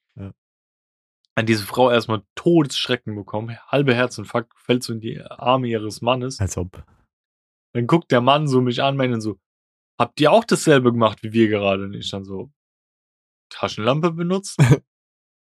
An 1.36 1.46
diese 1.46 1.64
Frau 1.64 1.90
erstmal 1.90 2.22
Todesschrecken 2.34 3.14
bekommen, 3.14 3.56
halbe 3.68 3.94
Herzinfarkt, 3.94 4.52
fällt 4.58 4.82
so 4.82 4.92
in 4.92 5.00
die 5.00 5.22
Arme 5.22 5.68
ihres 5.68 6.02
Mannes. 6.02 6.40
Als 6.40 6.56
ob. 6.56 6.84
Dann 7.72 7.86
guckt 7.86 8.10
der 8.10 8.20
Mann 8.20 8.48
so 8.48 8.60
mich 8.60 8.82
an, 8.82 8.96
meint 8.96 9.12
dann 9.12 9.20
so, 9.20 9.38
habt 9.98 10.20
ihr 10.20 10.32
auch 10.32 10.44
dasselbe 10.44 10.92
gemacht 10.92 11.22
wie 11.22 11.32
wir 11.32 11.48
gerade? 11.48 11.84
Und 11.84 11.94
ich 11.94 12.10
dann 12.10 12.24
so, 12.24 12.50
Taschenlampe 13.50 14.12
benutzt? 14.12 14.58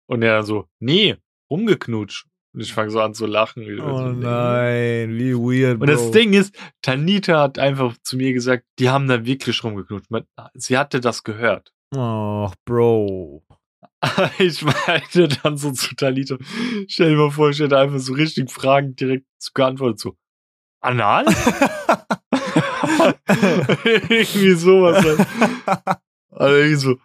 und 0.07 0.21
er 0.21 0.37
dann 0.37 0.45
so, 0.45 0.67
nee, 0.79 1.17
rumgeknutscht. 1.49 2.27
Und 2.53 2.61
ich 2.61 2.73
fange 2.73 2.89
so 2.89 3.01
an 3.01 3.13
zu 3.13 3.27
lachen. 3.27 3.63
Oh 3.79 3.97
so, 3.97 4.07
nein, 4.07 5.15
wie 5.15 5.35
weird. 5.35 5.79
Und 5.79 5.87
das 5.87 6.03
Bro. 6.03 6.11
Ding 6.11 6.33
ist, 6.33 6.57
Tanita 6.81 7.41
hat 7.41 7.59
einfach 7.59 7.95
zu 8.01 8.17
mir 8.17 8.33
gesagt, 8.33 8.65
die 8.79 8.89
haben 8.89 9.07
da 9.07 9.25
wirklich 9.25 9.63
rumgeknutscht. 9.63 10.09
Sie 10.55 10.77
hatte 10.77 10.99
das 10.99 11.23
gehört. 11.23 11.71
Oh, 11.95 12.49
Bro. 12.65 13.43
Ich 14.39 14.61
meinte 14.63 15.27
dann 15.27 15.57
so 15.57 15.71
zu 15.71 15.95
Tanita, 15.95 16.37
stell 16.87 17.11
dir 17.11 17.17
mal 17.17 17.31
vor, 17.31 17.49
ich 17.49 17.59
hätte 17.59 17.79
einfach 17.79 17.99
so 17.99 18.13
richtig 18.13 18.51
Fragen 18.51 18.95
direkt 18.95 19.25
geantwortet, 19.53 19.99
so, 19.99 20.15
anal? 20.81 21.25
irgendwie 23.95 24.53
sowas. 24.53 25.03
Halt. 25.03 25.27
Also 26.29 26.55
irgendwie 26.55 26.75
so, 26.75 26.97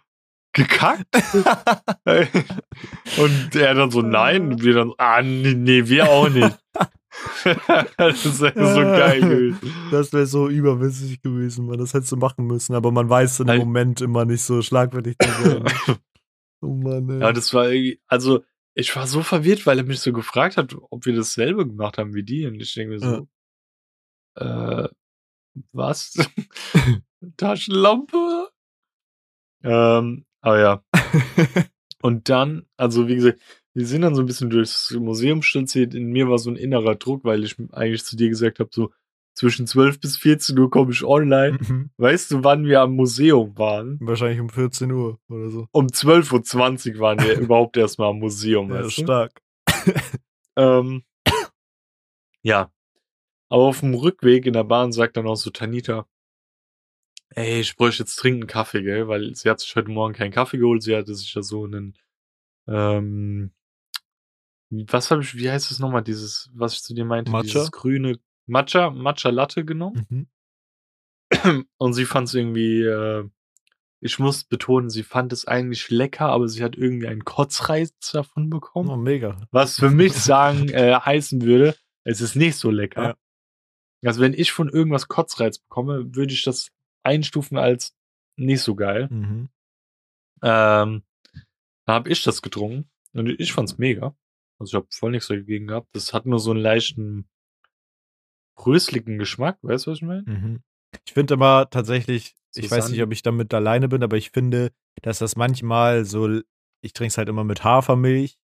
gekackt? 0.53 1.05
und 3.17 3.55
er 3.55 3.73
dann 3.73 3.91
so, 3.91 4.01
nein. 4.01 4.53
Und 4.53 4.63
wir 4.63 4.73
dann, 4.73 4.93
ah, 4.97 5.21
nee, 5.21 5.53
nee 5.53 5.87
wir 5.87 6.09
auch 6.09 6.29
nicht. 6.29 6.57
das 7.97 8.41
wäre 8.41 8.73
so 8.73 8.81
geil 8.81 9.21
gewesen. 9.21 9.73
Das 9.91 10.13
wäre 10.13 10.25
so 10.25 10.49
überwitzig 10.49 11.21
gewesen, 11.21 11.65
man. 11.65 11.77
Das 11.77 11.93
hättest 11.93 12.11
du 12.11 12.17
machen 12.17 12.47
müssen, 12.47 12.75
aber 12.75 12.91
man 12.91 13.09
weiß 13.09 13.41
in 13.41 13.47
dem 13.47 13.51
Halt- 13.51 13.65
Moment 13.65 14.01
immer 14.01 14.25
nicht 14.25 14.41
so 14.41 14.61
schlagfertig 14.61 15.15
zu 15.19 15.29
sein. 15.29 15.63
oh 16.61 16.73
Mann, 16.73 17.09
ey. 17.09 17.19
Ja, 17.19 17.33
das 17.33 17.53
war 17.53 17.69
irgendwie, 17.69 18.01
also 18.07 18.43
ich 18.75 18.95
war 18.95 19.05
so 19.05 19.21
verwirrt, 19.21 19.67
weil 19.67 19.77
er 19.77 19.83
mich 19.83 19.99
so 19.99 20.11
gefragt 20.11 20.57
hat, 20.57 20.75
ob 20.89 21.05
wir 21.05 21.15
dasselbe 21.15 21.67
gemacht 21.67 21.97
haben 21.97 22.15
wie 22.15 22.23
die. 22.23 22.47
Und 22.47 22.59
ich 22.59 22.73
denke 22.73 22.93
mir 22.93 22.99
so, 22.99 23.27
äh, 24.35 24.89
was? 25.71 26.17
Taschenlampe? 27.37 28.49
Ähm, 29.63 30.25
aber 30.43 30.59
ja. 30.59 30.83
Und 32.01 32.29
dann, 32.29 32.65
also 32.77 33.07
wie 33.07 33.15
gesagt, 33.15 33.39
wir 33.73 33.87
sind 33.87 34.01
dann 34.01 34.13
so 34.13 34.21
ein 34.21 34.27
bisschen 34.27 34.49
durchs 34.49 34.91
Museum 34.91 35.41
stolziert. 35.41 35.95
In 35.95 36.11
mir 36.11 36.29
war 36.29 36.37
so 36.37 36.51
ein 36.51 36.57
innerer 36.57 36.95
Druck, 36.95 37.23
weil 37.23 37.43
ich 37.43 37.55
eigentlich 37.71 38.05
zu 38.05 38.15
dir 38.15 38.29
gesagt 38.29 38.59
habe, 38.59 38.69
so 38.71 38.91
zwischen 39.35 39.65
12 39.65 39.99
bis 39.99 40.17
14 40.17 40.59
Uhr 40.59 40.69
komme 40.69 40.91
ich 40.91 41.03
online. 41.03 41.57
Mhm. 41.59 41.89
Weißt 41.97 42.29
du, 42.29 42.43
wann 42.43 42.65
wir 42.65 42.81
am 42.81 42.95
Museum 42.95 43.57
waren? 43.57 43.97
Wahrscheinlich 44.01 44.39
um 44.39 44.49
14 44.49 44.91
Uhr 44.91 45.17
oder 45.27 45.49
so. 45.49 45.67
Um 45.71 45.87
12.20 45.87 46.95
Uhr 46.95 46.99
waren 46.99 47.19
wir 47.19 47.37
überhaupt 47.39 47.77
erstmal 47.77 48.09
am 48.09 48.19
Museum. 48.19 48.71
Ja, 48.71 48.87
stark. 48.89 49.41
Ähm, 50.55 51.03
ja. 52.43 52.71
Aber 53.49 53.63
auf 53.63 53.79
dem 53.79 53.93
Rückweg 53.93 54.45
in 54.45 54.53
der 54.53 54.63
Bahn 54.63 54.91
sagt 54.91 55.17
dann 55.17 55.27
auch 55.27 55.35
so 55.35 55.49
Tanita, 55.49 56.05
ey, 57.35 57.59
ich 57.59 57.75
bräuchte 57.75 58.03
jetzt 58.03 58.15
dringend 58.15 58.43
einen 58.43 58.47
Kaffee, 58.47 58.83
gell? 58.83 59.07
Weil 59.07 59.35
sie 59.35 59.49
hat 59.49 59.59
sich 59.59 59.75
heute 59.75 59.91
Morgen 59.91 60.13
keinen 60.13 60.31
Kaffee 60.31 60.57
geholt. 60.57 60.83
Sie 60.83 60.95
hatte 60.95 61.15
sich 61.15 61.33
ja 61.33 61.41
so 61.41 61.65
einen, 61.65 61.97
ähm, 62.67 63.51
was 64.69 65.11
habe 65.11 65.21
ich, 65.21 65.35
wie 65.35 65.49
heißt 65.49 65.71
es 65.71 65.79
nochmal, 65.79 66.03
dieses, 66.03 66.49
was 66.53 66.73
ich 66.73 66.83
zu 66.83 66.93
dir 66.93 67.05
meinte, 67.05 67.31
Matcha? 67.31 67.43
dieses 67.43 67.71
grüne 67.71 68.19
Matcha, 68.45 68.89
Matcha 68.89 69.29
Latte 69.29 69.65
genommen. 69.65 70.05
Mhm. 70.09 70.27
Und 71.77 71.93
sie 71.93 72.05
fand 72.05 72.27
es 72.27 72.33
irgendwie, 72.33 72.81
äh, 72.81 73.27
ich 73.99 74.19
muss 74.19 74.43
betonen, 74.43 74.89
sie 74.89 75.03
fand 75.03 75.31
es 75.31 75.47
eigentlich 75.47 75.89
lecker, 75.89 76.27
aber 76.27 76.47
sie 76.47 76.63
hat 76.63 76.75
irgendwie 76.75 77.07
einen 77.07 77.23
Kotzreiz 77.23 77.93
davon 78.11 78.49
bekommen. 78.49 78.89
Oh, 78.89 78.97
mega. 78.97 79.37
Was 79.51 79.79
für 79.79 79.89
mich 79.89 80.13
sagen 80.13 80.69
äh, 80.69 80.93
heißen 80.93 81.41
würde, 81.41 81.75
es 82.03 82.21
ist 82.21 82.35
nicht 82.35 82.57
so 82.57 82.69
lecker. 82.69 83.03
Ja. 83.03 83.15
Also 84.05 84.21
wenn 84.21 84.33
ich 84.33 84.51
von 84.51 84.69
irgendwas 84.69 85.07
Kotzreiz 85.07 85.59
bekomme, 85.59 86.15
würde 86.15 86.33
ich 86.33 86.43
das 86.43 86.69
einstufen 87.03 87.57
als 87.57 87.95
nicht 88.35 88.61
so 88.61 88.75
geil. 88.75 89.07
Mhm. 89.09 89.49
Ähm, 90.41 91.03
da 91.85 91.93
habe 91.93 92.09
ich 92.09 92.23
das 92.23 92.41
getrunken 92.41 92.89
und 93.13 93.27
ich 93.39 93.53
fand's 93.53 93.77
mega. 93.77 94.15
Also 94.59 94.71
ich 94.71 94.75
habe 94.75 94.87
voll 94.91 95.11
nichts 95.11 95.27
dagegen 95.27 95.67
gehabt. 95.67 95.89
Das 95.93 96.13
hat 96.13 96.25
nur 96.25 96.39
so 96.39 96.51
einen 96.51 96.61
leichten 96.61 97.27
rösligen 98.65 99.17
Geschmack, 99.17 99.57
weißt 99.61 99.87
du, 99.87 99.91
was 99.91 99.97
ich 99.97 100.03
meine? 100.03 100.23
Mhm. 100.25 100.63
Ich 101.05 101.13
finde 101.13 101.33
aber 101.33 101.69
tatsächlich, 101.69 102.35
ich 102.55 102.69
weiß 102.69 102.89
nicht, 102.89 103.01
ob 103.01 103.11
ich 103.11 103.23
damit 103.23 103.53
alleine 103.53 103.89
bin, 103.89 104.03
aber 104.03 104.17
ich 104.17 104.31
finde, 104.31 104.71
dass 105.01 105.19
das 105.19 105.35
manchmal 105.35 106.05
so, 106.05 106.41
ich 106.81 106.93
trinke 106.93 107.09
es 107.09 107.17
halt 107.17 107.29
immer 107.29 107.43
mit 107.43 107.63
Hafermilch, 107.63 108.37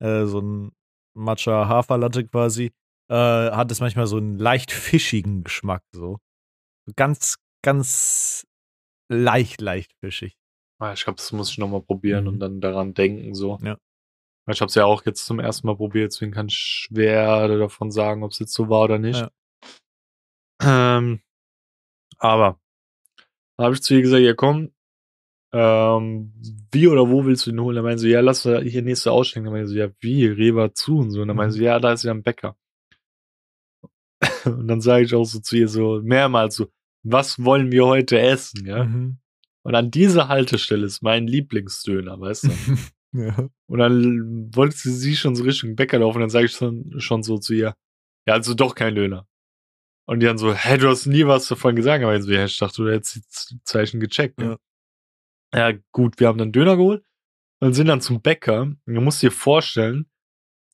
äh, 0.00 0.24
so 0.24 0.40
ein 0.40 0.72
Matcha 1.14 1.68
Haferlatte 1.68 2.26
quasi, 2.26 2.72
äh, 3.08 3.14
hat 3.14 3.70
es 3.70 3.80
manchmal 3.80 4.06
so 4.06 4.16
einen 4.16 4.36
leicht 4.38 4.72
fischigen 4.72 5.44
Geschmack, 5.44 5.84
so. 5.92 6.18
Ganz, 6.96 7.36
ganz 7.62 8.46
leicht, 9.10 9.60
leicht 9.60 9.92
fischig. 10.00 10.34
Ah, 10.80 10.92
ich 10.94 11.04
glaube, 11.04 11.16
das 11.18 11.32
muss 11.32 11.50
ich 11.50 11.58
nochmal 11.58 11.82
probieren 11.82 12.24
Mhm. 12.24 12.28
und 12.30 12.40
dann 12.40 12.60
daran 12.60 12.94
denken, 12.94 13.34
so. 13.34 13.58
Ja. 13.62 13.78
Ich 14.50 14.60
habe 14.60 14.68
es 14.68 14.74
ja 14.74 14.84
auch 14.84 15.04
jetzt 15.06 15.24
zum 15.26 15.38
ersten 15.38 15.68
Mal 15.68 15.76
probiert, 15.76 16.12
deswegen 16.12 16.32
kann 16.32 16.48
ich 16.48 16.56
schwer 16.56 17.46
davon 17.48 17.92
sagen, 17.92 18.24
ob 18.24 18.32
es 18.32 18.40
jetzt 18.40 18.52
so 18.54 18.68
war 18.68 18.82
oder 18.82 18.98
nicht. 18.98 19.20
Ja. 19.20 20.96
Ähm, 20.98 21.20
aber 22.18 22.60
da 23.58 23.64
habe 23.64 23.74
ich 23.74 23.82
zu 23.82 23.94
ihr 23.94 24.02
gesagt, 24.02 24.22
ja 24.22 24.34
komm, 24.34 24.72
ähm, 25.54 26.32
wie 26.72 26.88
oder 26.88 27.08
wo 27.10 27.24
willst 27.24 27.46
du 27.46 27.50
ihn 27.50 27.60
holen? 27.60 27.76
Da 27.76 27.82
meinte 27.82 28.00
sie, 28.00 28.10
ja, 28.10 28.20
lass 28.20 28.42
da 28.44 28.60
hier 28.60 28.82
nächste 28.82 29.12
aussteigen. 29.12 29.44
Dann 29.44 29.52
meinte 29.54 29.68
sie, 29.68 29.78
ja, 29.78 29.90
wie, 30.00 30.26
Rewe 30.26 30.72
zu 30.74 30.98
und 30.98 31.10
so. 31.10 31.20
Und 31.22 31.28
dann 31.28 31.36
meinte 31.36 31.54
Mhm. 31.56 31.58
sie, 31.58 31.64
ja, 31.64 31.78
da 31.78 31.92
ist 31.92 32.02
ja 32.04 32.12
ein 32.12 32.22
Bäcker. 32.22 32.56
und 34.46 34.68
dann 34.68 34.80
sage 34.80 35.04
ich 35.04 35.14
auch 35.14 35.24
so 35.24 35.40
zu 35.40 35.56
ihr 35.56 35.68
so 35.68 36.00
mehrmals 36.02 36.56
so, 36.56 36.68
was 37.02 37.42
wollen 37.44 37.72
wir 37.72 37.86
heute 37.86 38.18
essen, 38.20 38.66
ja? 38.66 38.84
Mhm. 38.84 39.18
Und 39.64 39.74
an 39.74 39.90
dieser 39.90 40.28
Haltestelle 40.28 40.84
ist 40.86 41.02
mein 41.02 41.26
Lieblingsdöner, 41.26 42.20
weißt 42.20 42.44
du? 42.44 42.50
ja. 43.12 43.48
Und 43.66 43.78
dann 43.78 44.50
wollte 44.54 44.76
sie, 44.76 44.92
sie 44.92 45.16
schon 45.16 45.36
so 45.36 45.44
Richtung 45.44 45.76
Bäcker 45.76 45.98
laufen, 45.98 46.20
dann 46.20 46.30
sage 46.30 46.46
ich 46.46 46.52
schon, 46.52 47.00
schon 47.00 47.22
so 47.22 47.38
zu 47.38 47.54
ihr, 47.54 47.74
ja, 48.26 48.34
also 48.34 48.54
doch 48.54 48.74
kein 48.74 48.94
Döner. 48.94 49.26
Und 50.06 50.20
die 50.20 50.26
dann 50.26 50.38
so, 50.38 50.52
hä, 50.52 50.78
du 50.78 50.88
hast 50.88 51.06
nie 51.06 51.26
was 51.26 51.46
davon 51.46 51.76
gesagt, 51.76 52.02
aber 52.02 52.16
ich 52.16 52.22
so, 52.22 52.32
ja, 52.32 52.44
ich 52.44 52.58
dachte, 52.58 52.82
du 52.82 52.90
hättest 52.90 53.50
die 53.50 53.62
Zeichen 53.64 54.00
gecheckt. 54.00 54.38
Ne? 54.38 54.58
Ja. 55.54 55.72
gut, 55.92 56.18
wir 56.18 56.26
haben 56.26 56.38
dann 56.38 56.52
Döner 56.52 56.76
geholt 56.76 57.04
und 57.60 57.74
sind 57.74 57.86
dann 57.86 58.00
zum 58.00 58.20
Bäcker. 58.20 58.62
Und 58.62 58.80
du 58.86 59.00
musst 59.00 59.22
dir 59.22 59.30
vorstellen, 59.30 60.10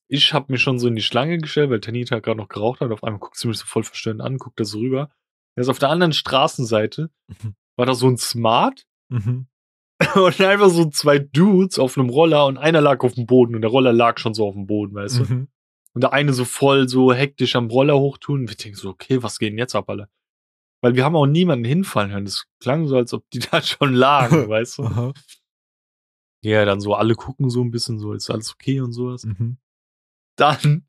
ich 0.08 0.32
habe 0.32 0.50
mich 0.50 0.62
schon 0.62 0.78
so 0.78 0.88
in 0.88 0.96
die 0.96 1.02
Schlange 1.02 1.36
gestellt, 1.36 1.68
weil 1.68 1.80
Tanita 1.80 2.20
gerade 2.20 2.38
noch 2.38 2.48
geraucht 2.48 2.80
hat. 2.80 2.90
Auf 2.90 3.04
einmal 3.04 3.20
guckt 3.20 3.36
sie 3.36 3.48
mich 3.48 3.58
so 3.58 3.66
voll 3.66 3.84
verstörend 3.84 4.22
an, 4.22 4.38
guckt 4.38 4.58
da 4.58 4.64
so 4.64 4.78
rüber. 4.78 5.10
Jetzt 5.58 5.68
auf 5.68 5.78
der 5.78 5.90
anderen 5.90 6.12
Straßenseite 6.12 7.10
Mhm. 7.28 7.54
war 7.76 7.86
da 7.86 7.94
so 7.94 8.08
ein 8.08 8.16
Smart 8.16 8.86
Mhm. 9.10 9.46
und 10.14 10.40
einfach 10.40 10.68
so 10.70 10.88
zwei 10.90 11.18
Dudes 11.18 11.78
auf 11.78 11.98
einem 11.98 12.08
Roller 12.10 12.46
und 12.46 12.56
einer 12.58 12.80
lag 12.80 13.00
auf 13.02 13.14
dem 13.14 13.26
Boden 13.26 13.54
und 13.54 13.62
der 13.62 13.70
Roller 13.70 13.92
lag 13.92 14.18
schon 14.18 14.34
so 14.34 14.46
auf 14.46 14.54
dem 14.54 14.66
Boden, 14.66 14.94
weißt 14.94 15.18
du? 15.18 15.22
Mhm. 15.24 15.48
Und 15.94 16.02
der 16.02 16.12
eine 16.12 16.32
so 16.32 16.44
voll 16.44 16.88
so 16.88 17.12
hektisch 17.12 17.56
am 17.56 17.68
Roller 17.68 17.98
hochtun. 17.98 18.40
Und 18.42 18.48
wir 18.48 18.56
denken 18.56 18.76
so, 18.78 18.90
okay, 18.90 19.22
was 19.22 19.38
geht 19.38 19.50
denn 19.50 19.58
jetzt 19.58 19.74
ab, 19.74 19.88
alle? 19.90 20.08
Weil 20.80 20.94
wir 20.94 21.04
haben 21.04 21.16
auch 21.16 21.26
niemanden 21.26 21.64
hinfallen 21.64 22.12
hören. 22.12 22.24
Das 22.26 22.46
klang 22.60 22.86
so, 22.86 22.96
als 22.96 23.12
ob 23.12 23.28
die 23.30 23.40
da 23.50 23.60
schon 23.62 23.94
lagen, 23.94 24.48
weißt 24.48 24.78
du? 24.78 25.12
Ja, 26.44 26.64
dann 26.64 26.80
so 26.80 26.94
alle 26.94 27.14
gucken 27.14 27.50
so 27.50 27.62
ein 27.64 27.72
bisschen 27.72 27.98
so, 27.98 28.12
ist 28.12 28.30
alles 28.30 28.52
okay 28.52 28.80
und 28.80 28.92
sowas. 28.92 29.24
Mhm. 29.24 29.58
Dann, 30.36 30.86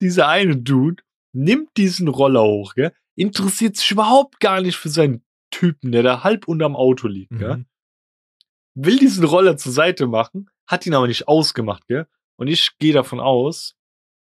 dieser 0.00 0.28
eine 0.28 0.56
Dude 0.56 1.02
nimmt 1.34 1.76
diesen 1.76 2.06
Roller 2.06 2.44
hoch, 2.44 2.74
gell? 2.74 2.94
Interessiert 3.16 3.76
sich 3.76 3.90
überhaupt 3.90 4.40
gar 4.40 4.60
nicht 4.60 4.76
für 4.76 4.88
seinen 4.88 5.24
Typen, 5.50 5.92
der 5.92 6.02
da 6.02 6.24
halb 6.24 6.48
unterm 6.48 6.74
Auto 6.76 7.06
liegt, 7.08 7.38
gell? 7.38 7.58
Mhm. 7.58 7.66
will 8.74 8.98
diesen 8.98 9.24
Roller 9.24 9.56
zur 9.56 9.70
Seite 9.72 10.06
machen, 10.08 10.50
hat 10.66 10.84
ihn 10.86 10.94
aber 10.94 11.06
nicht 11.06 11.28
ausgemacht, 11.28 11.86
gell? 11.86 12.06
Und 12.36 12.48
ich 12.48 12.76
gehe 12.78 12.92
davon 12.92 13.20
aus, 13.20 13.76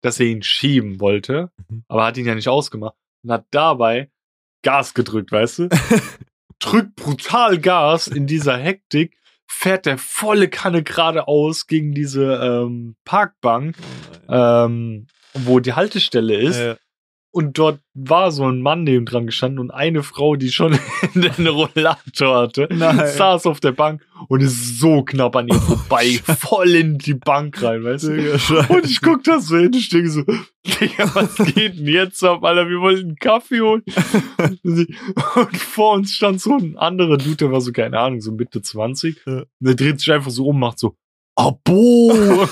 dass 0.02 0.18
er 0.18 0.26
ihn 0.26 0.42
schieben 0.42 0.98
wollte, 1.00 1.52
Mhm. 1.68 1.84
aber 1.88 2.04
hat 2.04 2.16
ihn 2.16 2.26
ja 2.26 2.34
nicht 2.34 2.48
ausgemacht 2.48 2.96
und 3.22 3.30
hat 3.30 3.46
dabei 3.52 4.10
Gas 4.62 4.92
gedrückt, 4.94 5.30
weißt 5.30 5.58
du? 5.60 5.68
Drückt 6.58 6.96
brutal 6.96 7.58
Gas 7.58 8.08
in 8.08 8.26
dieser 8.26 8.56
Hektik, 8.58 9.16
fährt 9.46 9.86
der 9.86 9.98
volle 9.98 10.48
Kanne 10.48 10.82
geradeaus 10.82 11.66
gegen 11.66 11.92
diese 11.94 12.34
ähm, 12.34 12.96
Parkbank, 13.04 13.76
ähm, 14.28 15.06
wo 15.34 15.60
die 15.60 15.72
Haltestelle 15.74 16.34
ist. 16.36 16.58
Äh, 16.58 16.76
Und 17.32 17.58
dort 17.58 17.80
war 17.94 18.32
so 18.32 18.44
ein 18.48 18.60
Mann 18.60 18.82
neben 18.82 19.06
dran 19.06 19.26
gestanden 19.26 19.60
und 19.60 19.70
eine 19.70 20.02
Frau, 20.02 20.34
die 20.34 20.50
schon 20.50 20.76
einen 21.14 21.46
Rollator 21.46 22.42
hatte, 22.42 22.68
Nein. 22.72 23.06
saß 23.06 23.46
auf 23.46 23.60
der 23.60 23.70
Bank 23.70 24.02
und 24.28 24.40
ist 24.40 24.80
so 24.80 25.04
knapp 25.04 25.36
an 25.36 25.46
ihr 25.46 25.54
vorbei, 25.54 26.20
voll 26.38 26.70
in 26.70 26.98
die 26.98 27.14
Bank 27.14 27.62
rein, 27.62 27.84
weißt 27.84 28.08
du? 28.08 28.38
Scheiße. 28.38 28.66
Und 28.68 28.84
ich 28.84 29.00
guck 29.00 29.22
da 29.22 29.38
so 29.38 29.56
hin, 29.56 29.72
ich 29.74 29.88
denke 29.90 30.10
so, 30.10 30.22
Digga, 30.66 31.14
was 31.14 31.36
geht 31.54 31.78
denn 31.78 31.86
jetzt 31.86 32.22
ab, 32.24 32.42
Alter? 32.42 32.68
Wir 32.68 32.80
wollten 32.80 33.08
einen 33.08 33.16
Kaffee 33.16 33.60
holen. 33.60 33.82
Und 34.62 35.56
vor 35.56 35.94
uns 35.94 36.12
stand 36.12 36.40
so 36.40 36.56
ein 36.56 36.76
anderer 36.76 37.16
Dude, 37.16 37.36
der 37.36 37.52
war 37.52 37.60
so, 37.60 37.70
keine 37.70 37.98
Ahnung, 37.98 38.20
so 38.20 38.32
Mitte 38.32 38.60
20. 38.60 39.22
Ja. 39.24 39.32
Und 39.40 39.46
der 39.60 39.74
dreht 39.74 40.00
sich 40.00 40.12
einfach 40.12 40.30
so 40.30 40.46
um, 40.46 40.58
macht 40.58 40.80
so, 40.80 40.96
Abo! 41.36 42.46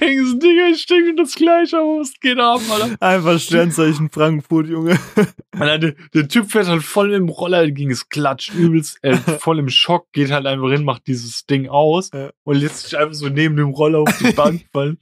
denke 0.00 0.26
so, 0.26 0.38
Digga, 0.38 0.68
ich 0.72 0.86
denke 0.86 1.14
das 1.16 1.34
gleiche, 1.34 1.78
aber 1.78 2.00
was 2.00 2.12
geht 2.20 2.38
ab, 2.38 2.60
Alter? 2.70 2.96
Einfach 3.00 3.38
Sternzeichen 3.38 4.10
Frankfurt, 4.10 4.66
Junge. 4.66 4.98
Alter, 5.52 5.78
der, 5.78 5.94
der 6.14 6.28
Typ 6.28 6.50
fährt 6.50 6.66
halt 6.66 6.82
voll 6.82 7.12
im 7.14 7.28
Roller, 7.28 7.70
ging 7.70 7.90
es 7.90 8.08
klatscht 8.08 8.52
übelst, 8.54 8.98
äh, 9.02 9.16
voll 9.38 9.58
im 9.58 9.68
Schock, 9.68 10.06
geht 10.12 10.30
halt 10.30 10.46
einfach 10.46 10.70
hin, 10.70 10.84
macht 10.84 11.06
dieses 11.06 11.46
Ding 11.46 11.68
aus 11.68 12.10
Ja. 12.12 12.30
und 12.44 12.56
lässt 12.56 12.84
sich 12.84 12.98
einfach 12.98 13.14
so 13.14 13.28
neben 13.28 13.56
dem 13.56 13.70
Roller 13.70 14.00
auf 14.00 14.18
die 14.18 14.32
Bank 14.32 14.66
fallen. 14.72 14.98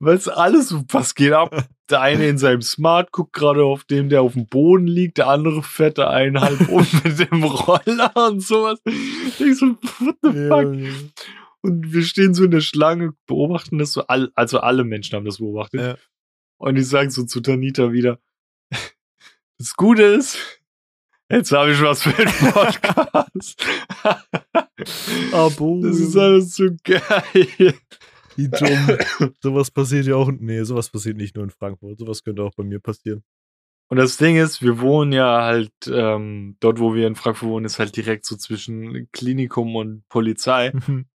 Weißt 0.00 0.28
du, 0.28 0.36
alles, 0.36 0.68
so, 0.68 0.82
was 0.88 1.14
geht 1.14 1.32
ab? 1.32 1.66
Der 1.92 2.00
eine 2.00 2.26
in 2.26 2.38
seinem 2.38 2.62
Smart 2.62 3.12
guckt 3.12 3.34
gerade 3.34 3.64
auf 3.64 3.84
dem, 3.84 4.08
der 4.08 4.22
auf 4.22 4.32
dem 4.32 4.46
Boden 4.46 4.86
liegt, 4.86 5.18
der 5.18 5.28
andere 5.28 5.62
fährt 5.62 5.98
da 5.98 6.08
einen 6.08 6.40
halb 6.40 6.58
um 6.70 6.86
mit 7.04 7.18
dem 7.18 7.44
Roller 7.44 8.16
und 8.28 8.40
sowas. 8.40 8.80
Ich 8.86 9.58
so, 9.58 9.76
what 10.00 10.16
the 10.22 10.48
fuck? 10.48 11.12
Und 11.60 11.92
wir 11.92 12.02
stehen 12.02 12.32
so 12.32 12.44
in 12.44 12.50
der 12.50 12.62
Schlange, 12.62 13.12
beobachten 13.26 13.76
das 13.76 13.92
so, 13.92 14.06
all, 14.06 14.32
also 14.34 14.60
alle 14.60 14.84
Menschen 14.84 15.16
haben 15.16 15.26
das 15.26 15.36
beobachtet. 15.36 15.80
Ja. 15.82 15.96
Und 16.56 16.76
ich 16.76 16.88
sage 16.88 17.10
so 17.10 17.24
zu 17.24 17.42
Tanita 17.42 17.92
wieder, 17.92 18.18
das 19.58 19.74
Gute 19.76 20.02
ist, 20.02 20.38
jetzt 21.30 21.52
habe 21.52 21.72
ich 21.72 21.82
was 21.82 22.04
für 22.04 22.12
den 22.12 22.32
Podcast. 22.52 23.66
Abo. 25.32 25.82
Das 25.82 25.98
ist 25.98 26.16
alles 26.16 26.54
so 26.54 26.70
geil. 26.82 27.74
Wie 28.36 28.48
dumm. 28.48 28.98
sowas 29.42 29.70
passiert 29.70 30.06
ja 30.06 30.16
auch. 30.16 30.30
Nee, 30.30 30.62
sowas 30.62 30.88
passiert 30.90 31.16
nicht 31.16 31.34
nur 31.34 31.44
in 31.44 31.50
Frankfurt. 31.50 31.98
Sowas 31.98 32.22
könnte 32.22 32.42
auch 32.42 32.54
bei 32.54 32.64
mir 32.64 32.80
passieren. 32.80 33.22
Und 33.88 33.98
das 33.98 34.16
Ding 34.16 34.36
ist, 34.36 34.62
wir 34.62 34.80
wohnen 34.80 35.12
ja 35.12 35.42
halt, 35.42 35.70
ähm, 35.86 36.56
dort 36.60 36.78
wo 36.78 36.94
wir 36.94 37.06
in 37.06 37.14
Frankfurt 37.14 37.50
wohnen, 37.50 37.66
ist 37.66 37.78
halt 37.78 37.94
direkt 37.94 38.24
so 38.24 38.36
zwischen 38.36 39.08
Klinikum 39.12 39.76
und 39.76 40.08
Polizei. 40.08 40.72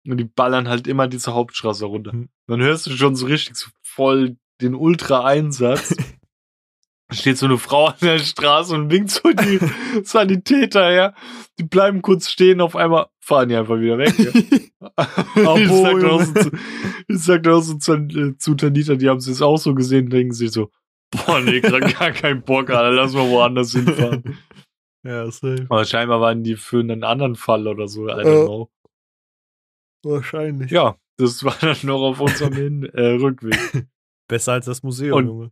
Und 0.07 0.19
die 0.19 0.25
ballern 0.25 0.69
halt 0.69 0.89
immer 0.89 1.07
diese 1.07 1.35
Hauptstraße 1.35 1.85
runter. 1.85 2.13
Mhm. 2.13 2.31
Dann 2.49 2.61
hörst 2.61 2.87
du 2.87 2.91
schon 2.91 3.15
so 3.15 3.27
richtig 3.27 3.57
so 3.57 3.71
voll 3.81 4.37
den 4.61 4.75
Ultra-Einsatz. 4.75 5.95
Da 7.15 7.21
steht 7.21 7.39
so 7.39 7.47
eine 7.47 7.59
Frau 7.59 7.87
an 7.87 7.95
der 8.03 8.19
Straße 8.19 8.75
und 8.75 8.91
winkt 8.91 9.11
so 9.11 9.31
die 9.33 9.61
Sanitäter 10.05 10.91
her. 10.91 11.15
Die 11.59 11.65
bleiben 11.65 12.03
kurz 12.03 12.29
stehen, 12.29 12.61
auf 12.61 12.75
einmal 12.75 13.07
fahren 13.21 13.49
die 13.49 13.55
einfach 13.57 13.79
wieder 13.79 13.99
weg. 13.99 14.13
Ja. 14.19 14.31
ich 15.57 15.71
sag 15.71 16.05
auch 16.05 16.23
so 16.23 16.33
zu, 16.35 16.51
ich 17.09 17.19
sag 17.19 17.47
auch 17.49 17.61
so 17.61 17.75
zu, 17.79 17.93
äh, 17.95 18.37
zu 18.37 18.55
Tanita, 18.55 18.97
die 18.97 19.09
haben 19.09 19.19
es 19.19 19.27
jetzt 19.29 19.43
auch 19.43 19.57
so 19.59 19.75
gesehen, 19.75 20.11
denken 20.11 20.33
sich 20.35 20.51
so, 20.51 20.71
boah, 21.11 21.41
nee, 21.41 21.61
grad 21.61 21.95
gar 21.99 22.11
keinen 22.11 22.43
Bock, 22.43 22.71
Alter, 22.71 22.91
lass 22.91 23.13
mal 23.15 23.29
woanders 23.31 23.73
hinfahren. 23.73 24.37
ja, 25.05 25.31
safe. 25.31 25.67
Aber 25.69 25.85
scheinbar 25.85 26.21
waren 26.21 26.43
die 26.43 26.57
für 26.57 26.81
einen 26.81 27.05
anderen 27.05 27.37
Fall 27.37 27.69
oder 27.69 27.87
so, 27.87 28.09
I 28.09 28.13
don't 28.13 28.43
Äh. 28.43 28.47
know. 28.47 28.71
Wahrscheinlich. 30.05 30.71
Ja, 30.71 30.97
das 31.19 31.45
war 31.45 31.57
dann 31.61 31.77
noch 31.85 32.03
auf 32.03 32.21
unserem 32.21 32.53
Hin 32.55 32.83
äh, 32.93 33.13
Rückweg. 33.13 33.87
Besser 34.29 34.53
als 34.55 34.67
das 34.67 34.83
Museum, 34.83 35.17
Und- 35.19 35.27
Junge. 35.27 35.51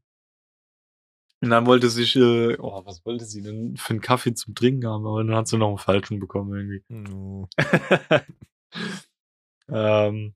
Und 1.43 1.51
dann 1.51 1.66
wollte 1.66 1.90
sich, 1.90 2.14
äh, 2.14 2.57
oh, 2.59 2.86
was 2.86 3.05
wollte 3.05 3.24
sie 3.24 3.43
denn 3.43 3.76
für 3.76 3.90
einen 3.90 4.01
Kaffee 4.01 4.32
zum 4.32 4.55
Trinken 4.55 4.86
haben, 4.86 5.05
aber 5.05 5.24
dann 5.24 5.34
hat 5.34 5.49
sie 5.49 5.59
noch 5.59 5.68
einen 5.68 5.78
falschen 5.78 6.20
bekommen 6.20 6.55
irgendwie. 6.55 7.12
Oh. 7.12 7.49
ähm, 9.68 10.34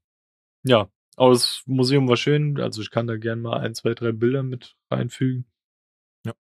ja, 0.65 0.91
aber 1.17 1.31
das 1.31 1.63
Museum 1.67 2.09
war 2.09 2.17
schön, 2.17 2.61
also 2.61 2.83
ich 2.83 2.91
kann 2.91 3.07
da 3.07 3.17
gerne 3.19 3.41
mal 3.41 3.61
ein, 3.61 3.77
zwei, 3.77 3.95
drei 3.95 4.11
Bilder 4.11 4.43
mit 4.43 4.77
reinfügen. 4.91 5.47
Ja. 6.27 6.35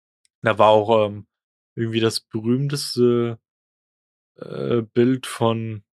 Da 0.42 0.58
war 0.58 0.70
auch 0.70 1.08
ähm, 1.08 1.28
irgendwie 1.76 2.00
das 2.00 2.22
berühmteste 2.22 3.40
äh, 4.38 4.82
Bild 4.82 5.28
von 5.28 5.84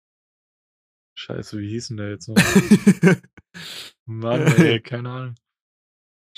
Scheiße, 1.14 1.58
wie 1.58 1.70
hieß 1.70 1.88
denn 1.88 1.96
der 1.96 2.10
jetzt 2.10 2.28
noch? 2.28 2.36
Mann, 4.04 4.42
ey, 4.58 4.80
keine 4.80 5.10
Ahnung. 5.10 5.34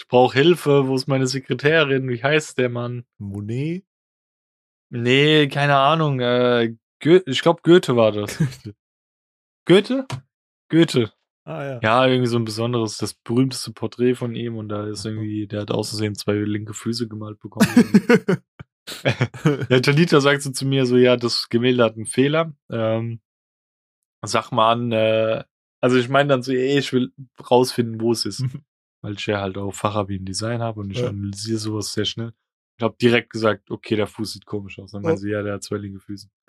Ich 0.03 0.09
brauche 0.09 0.37
Hilfe, 0.37 0.89
wo 0.89 0.97
ist 0.97 1.07
meine 1.07 1.29
Sekretärin? 1.29 2.09
Wie 2.09 2.21
heißt 2.21 2.59
der 2.59 2.69
Mann? 2.69 3.05
Monet? 3.19 3.85
Nee, 4.91 5.47
keine 5.47 5.77
Ahnung. 5.77 6.19
Äh, 6.19 6.75
ich 6.99 7.41
glaube, 7.41 7.61
Goethe 7.63 7.95
war 7.95 8.11
das. 8.11 8.37
Goethe? 9.65 10.09
Goethe. 10.69 11.13
ah 11.45 11.65
ja. 11.65 11.81
Ja, 11.85 12.07
irgendwie 12.09 12.27
so 12.27 12.37
ein 12.37 12.45
besonderes, 12.45 12.97
das 12.97 13.15
berühmteste 13.15 13.73
Porträt 13.73 14.17
von 14.17 14.35
ihm 14.35 14.57
und 14.57 14.71
da 14.71 14.89
ist 14.89 15.07
irgendwie, 15.07 15.47
der 15.47 15.61
hat 15.61 15.71
außersehen 15.71 16.17
zwei 16.17 16.33
linke 16.33 16.75
Füße 16.75 17.07
gemalt 17.07 17.39
bekommen. 17.39 17.69
Der 19.71 19.81
Talita 19.81 20.21
sagt 20.21 20.43
so 20.43 20.51
zu 20.51 20.67
mir 20.67 20.85
so, 20.87 20.97
ja, 20.97 21.17
das 21.17 21.49
Gemälde 21.49 21.85
hat 21.85 21.95
einen 21.95 22.07
Fehler. 22.07 22.53
Ähm, 22.69 23.21
sag 24.23 24.51
mal 24.51 24.73
an, 24.73 24.91
äh, 24.91 25.45
also 25.81 25.97
ich 25.97 26.09
meine 26.09 26.29
dann 26.29 26.43
so, 26.43 26.51
ey, 26.51 26.79
ich 26.79 26.93
will 26.93 27.13
rausfinden, 27.49 28.01
wo 28.01 28.11
es 28.11 28.25
ist. 28.25 28.45
Weil 29.03 29.15
ich 29.15 29.27
ja 29.27 29.41
halt 29.41 29.59
auch 29.59 29.73
Fachabi 29.75 30.17
im 30.17 30.25
Design 30.25 30.63
habe 30.63 30.81
und 30.81 30.91
ich 30.91 31.01
Ja. 31.01 31.09
analysiere 31.09 31.59
sowas 31.59 31.93
sehr 31.93 32.05
schnell. 32.05 32.33
Ich 32.79 32.83
habe 32.85 32.97
direkt 33.01 33.31
gesagt, 33.31 33.71
okay, 33.71 33.97
der 33.97 34.07
Fuß 34.07 34.33
sieht 34.33 34.47
komisch 34.47 34.79
aus. 34.79 34.93
Dann 34.93 35.03
meinte 35.03 35.21
sie, 35.21 35.31
ja, 35.31 35.43
der 35.43 35.55
hat 35.55 35.63
zwei 35.63 35.77
linke 35.77 36.01
Füße. 36.01 36.29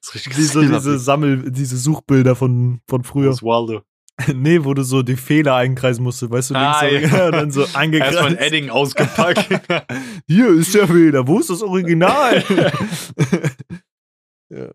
Das 0.00 0.14
ist 0.14 0.14
richtig 0.14 0.36
Wie 0.38 0.42
so 0.42 0.60
diese 0.62 0.98
Sammel, 1.00 1.50
diese 1.50 1.76
Suchbilder 1.76 2.36
von, 2.36 2.80
von 2.86 3.02
früher. 3.02 3.32
Waldo. 3.42 3.82
nee, 4.34 4.64
wo 4.64 4.72
du 4.72 4.82
so 4.84 5.02
die 5.02 5.16
Fehler 5.16 5.56
einkreisen 5.56 6.02
musstest, 6.04 6.30
weißt 6.30 6.50
du, 6.50 6.54
Ah, 6.54 6.82
links 6.86 7.10
ja. 7.10 7.30
dann 7.30 7.50
so 7.50 7.62
Erstmal 7.62 8.26
ein. 8.28 8.36
Edding 8.38 8.70
ausgepackt. 8.70 9.48
Hier 10.26 10.48
ist 10.50 10.72
der 10.74 10.86
Fehler, 10.86 11.26
wo 11.26 11.38
ist 11.40 11.50
das 11.50 11.60
Original? 11.62 12.42
ja. 14.48 14.70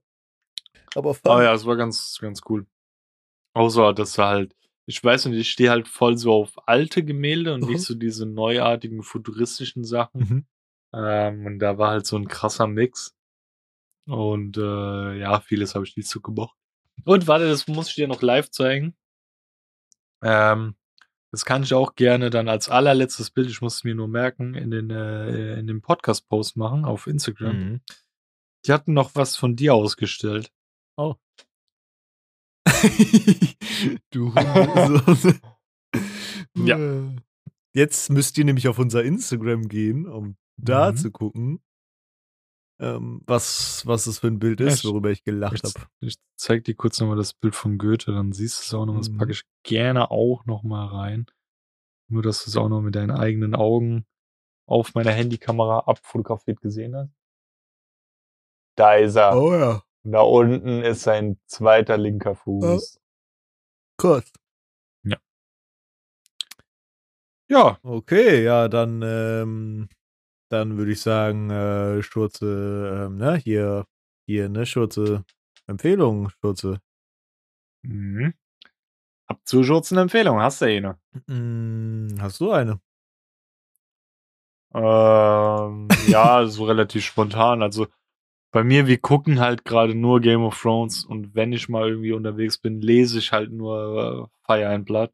Aber 0.96 1.14
fun. 1.14 1.32
Aber 1.32 1.44
ja, 1.44 1.54
es 1.54 1.66
war 1.66 1.76
ganz, 1.78 2.18
ganz 2.22 2.42
cool. 2.50 2.66
Außer, 3.54 3.94
dass 3.94 4.18
er 4.18 4.28
halt, 4.28 4.56
ich 4.88 5.04
weiß 5.04 5.26
nicht, 5.28 5.40
ich 5.40 5.52
stehe 5.52 5.70
halt 5.70 5.88
voll 5.88 6.18
so 6.18 6.34
auf 6.34 6.68
alte 6.68 7.04
Gemälde 7.04 7.54
und 7.54 7.64
Mhm. 7.64 7.70
nicht 7.72 7.82
so 7.84 7.96
diese 7.96 8.26
neuartigen, 8.26 9.04
futuristischen 9.04 9.84
Sachen. 9.84 10.20
Mhm. 10.22 10.46
Ähm, 10.94 11.46
und 11.46 11.60
da 11.60 11.78
war 11.78 11.92
halt 11.92 12.06
so 12.06 12.18
ein 12.18 12.28
krasser 12.28 12.68
Mix. 12.68 13.16
Und 14.08 14.58
äh, 14.58 15.18
ja, 15.20 15.40
vieles 15.40 15.76
habe 15.76 15.86
ich 15.86 15.96
nicht 15.96 16.10
so 16.10 16.20
gemocht. 16.22 16.58
Und 17.06 17.28
warte, 17.28 17.48
das 17.48 17.68
muss 17.68 17.90
ich 17.90 17.96
dir 17.96 18.08
noch 18.08 18.22
live 18.22 18.50
zeigen. 18.50 18.96
Ähm, 20.24 20.76
das 21.32 21.46
kann 21.46 21.64
ich 21.64 21.74
auch 21.74 21.96
gerne 21.96 22.30
dann 22.30 22.50
als 22.50 22.68
allerletztes 22.68 23.32
Bild, 23.32 23.50
ich 23.50 23.62
muss 23.62 23.76
es 23.76 23.84
mir 23.84 23.96
nur 23.96 24.08
merken, 24.10 24.54
in 24.54 24.70
den, 24.70 24.90
äh, 24.90 25.58
in 25.58 25.68
den 25.68 25.82
Podcast-Post 25.82 26.58
machen 26.58 26.84
auf 26.84 27.08
Instagram. 27.08 27.56
Mhm. 27.58 27.82
Die 28.66 28.74
hatten 28.74 28.94
noch 28.94 29.16
was 29.16 29.38
von 29.38 29.56
dir 29.56 29.74
ausgestellt. 29.74 30.52
du. 34.12 34.34
Ja. 36.56 36.78
Jetzt 37.74 38.10
müsst 38.10 38.38
ihr 38.38 38.46
nämlich 38.46 38.68
auf 38.68 38.78
unser 38.80 39.04
Instagram 39.04 39.68
gehen, 39.68 40.06
um 40.08 40.36
da 40.58 40.92
Mhm. 40.92 40.98
zu 40.98 41.12
gucken, 41.12 41.62
ähm, 42.80 43.22
was, 43.26 43.86
was 43.86 44.08
es 44.08 44.20
für 44.20 44.28
ein 44.28 44.40
Bild 44.40 44.60
ist, 44.60 44.84
worüber 44.86 45.12
ich 45.12 45.24
gelacht 45.24 45.64
habe. 45.64 45.88
ich 46.02 46.16
zeig 46.36 46.64
dir 46.66 46.76
kurz 46.76 47.00
nochmal 47.00 47.16
das 47.18 47.34
Bild 47.34 47.56
von 47.56 47.78
Goethe, 47.78 48.12
dann 48.12 48.32
siehst 48.34 48.60
du 48.60 48.64
es 48.64 48.74
auch 48.74 48.86
noch. 48.86 48.98
Das 48.98 49.10
Mhm. 49.10 49.18
packe 49.18 49.32
ich 49.32 49.44
gerne 49.64 50.12
auch 50.12 50.46
nochmal 50.46 50.88
rein. 50.88 51.26
Nur, 52.10 52.24
dass 52.24 52.44
du 52.44 52.50
es 52.50 52.58
auch 52.58 52.68
noch 52.70 52.82
mit 52.82 52.96
deinen 52.96 53.12
eigenen 53.12 53.56
Augen 53.56 54.06
auf 54.68 54.94
meiner 54.94 55.12
Handykamera 55.12 55.80
abfotografiert 55.88 56.60
gesehen 56.62 56.96
hast. 56.96 57.14
Da 58.78 58.96
ist 58.96 59.16
er. 59.16 59.38
Oh 59.38 59.54
ja, 59.54 59.84
Da 60.04 60.22
unten 60.22 60.84
ist 60.84 61.02
sein 61.02 61.40
zweiter 61.48 61.98
linker 61.98 62.36
Fuß. 62.36 63.00
krass. 63.98 64.32
Ja, 65.04 65.18
Okay, 67.84 68.44
ja, 68.44 68.68
dann, 68.70 69.02
ähm, 69.04 69.90
dann 70.50 70.78
würde 70.78 70.92
ich 70.94 71.02
sagen, 71.02 71.50
äh, 71.50 72.02
Schurze, 72.04 73.06
ähm, 73.08 73.18
ne, 73.18 73.36
hier, 73.38 73.86
hier, 74.28 74.50
ne, 74.50 74.66
Schurze, 74.66 75.26
Empfehlung, 75.68 76.30
Schurze. 76.42 76.80
mhm. 77.84 78.34
Abzuschurzen 79.28 79.98
Empfehlung, 79.98 80.42
hast 80.42 80.62
du 80.62 80.66
eine? 80.66 81.00
Mm, 81.28 82.20
hast 82.20 82.40
du 82.40 82.52
eine? 82.52 82.80
Ähm, 84.74 85.88
ja, 86.08 86.46
so 86.48 86.66
relativ 86.66 87.06
spontan. 87.06 87.62
Also 87.62 87.88
bei 88.52 88.64
mir, 88.64 88.88
wir 88.88 89.00
gucken 89.00 89.40
halt 89.40 89.66
gerade 89.66 89.96
nur 89.96 90.20
Game 90.20 90.44
of 90.44 90.60
Thrones 90.62 91.06
und 91.06 91.36
wenn 91.36 91.54
ich 91.54 91.70
mal 91.70 91.88
irgendwie 91.90 92.12
unterwegs 92.12 92.58
bin, 92.58 92.82
lese 92.82 93.20
ich 93.20 93.32
halt 93.32 93.52
nur 93.52 94.30
äh, 94.30 94.46
Fire 94.46 94.70
and 94.70 94.86
Blood. 94.86 95.12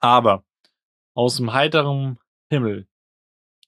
Aber 0.00 0.44
aus 1.14 1.36
dem 1.36 1.52
heiteren 1.52 2.18
Himmel 2.50 2.86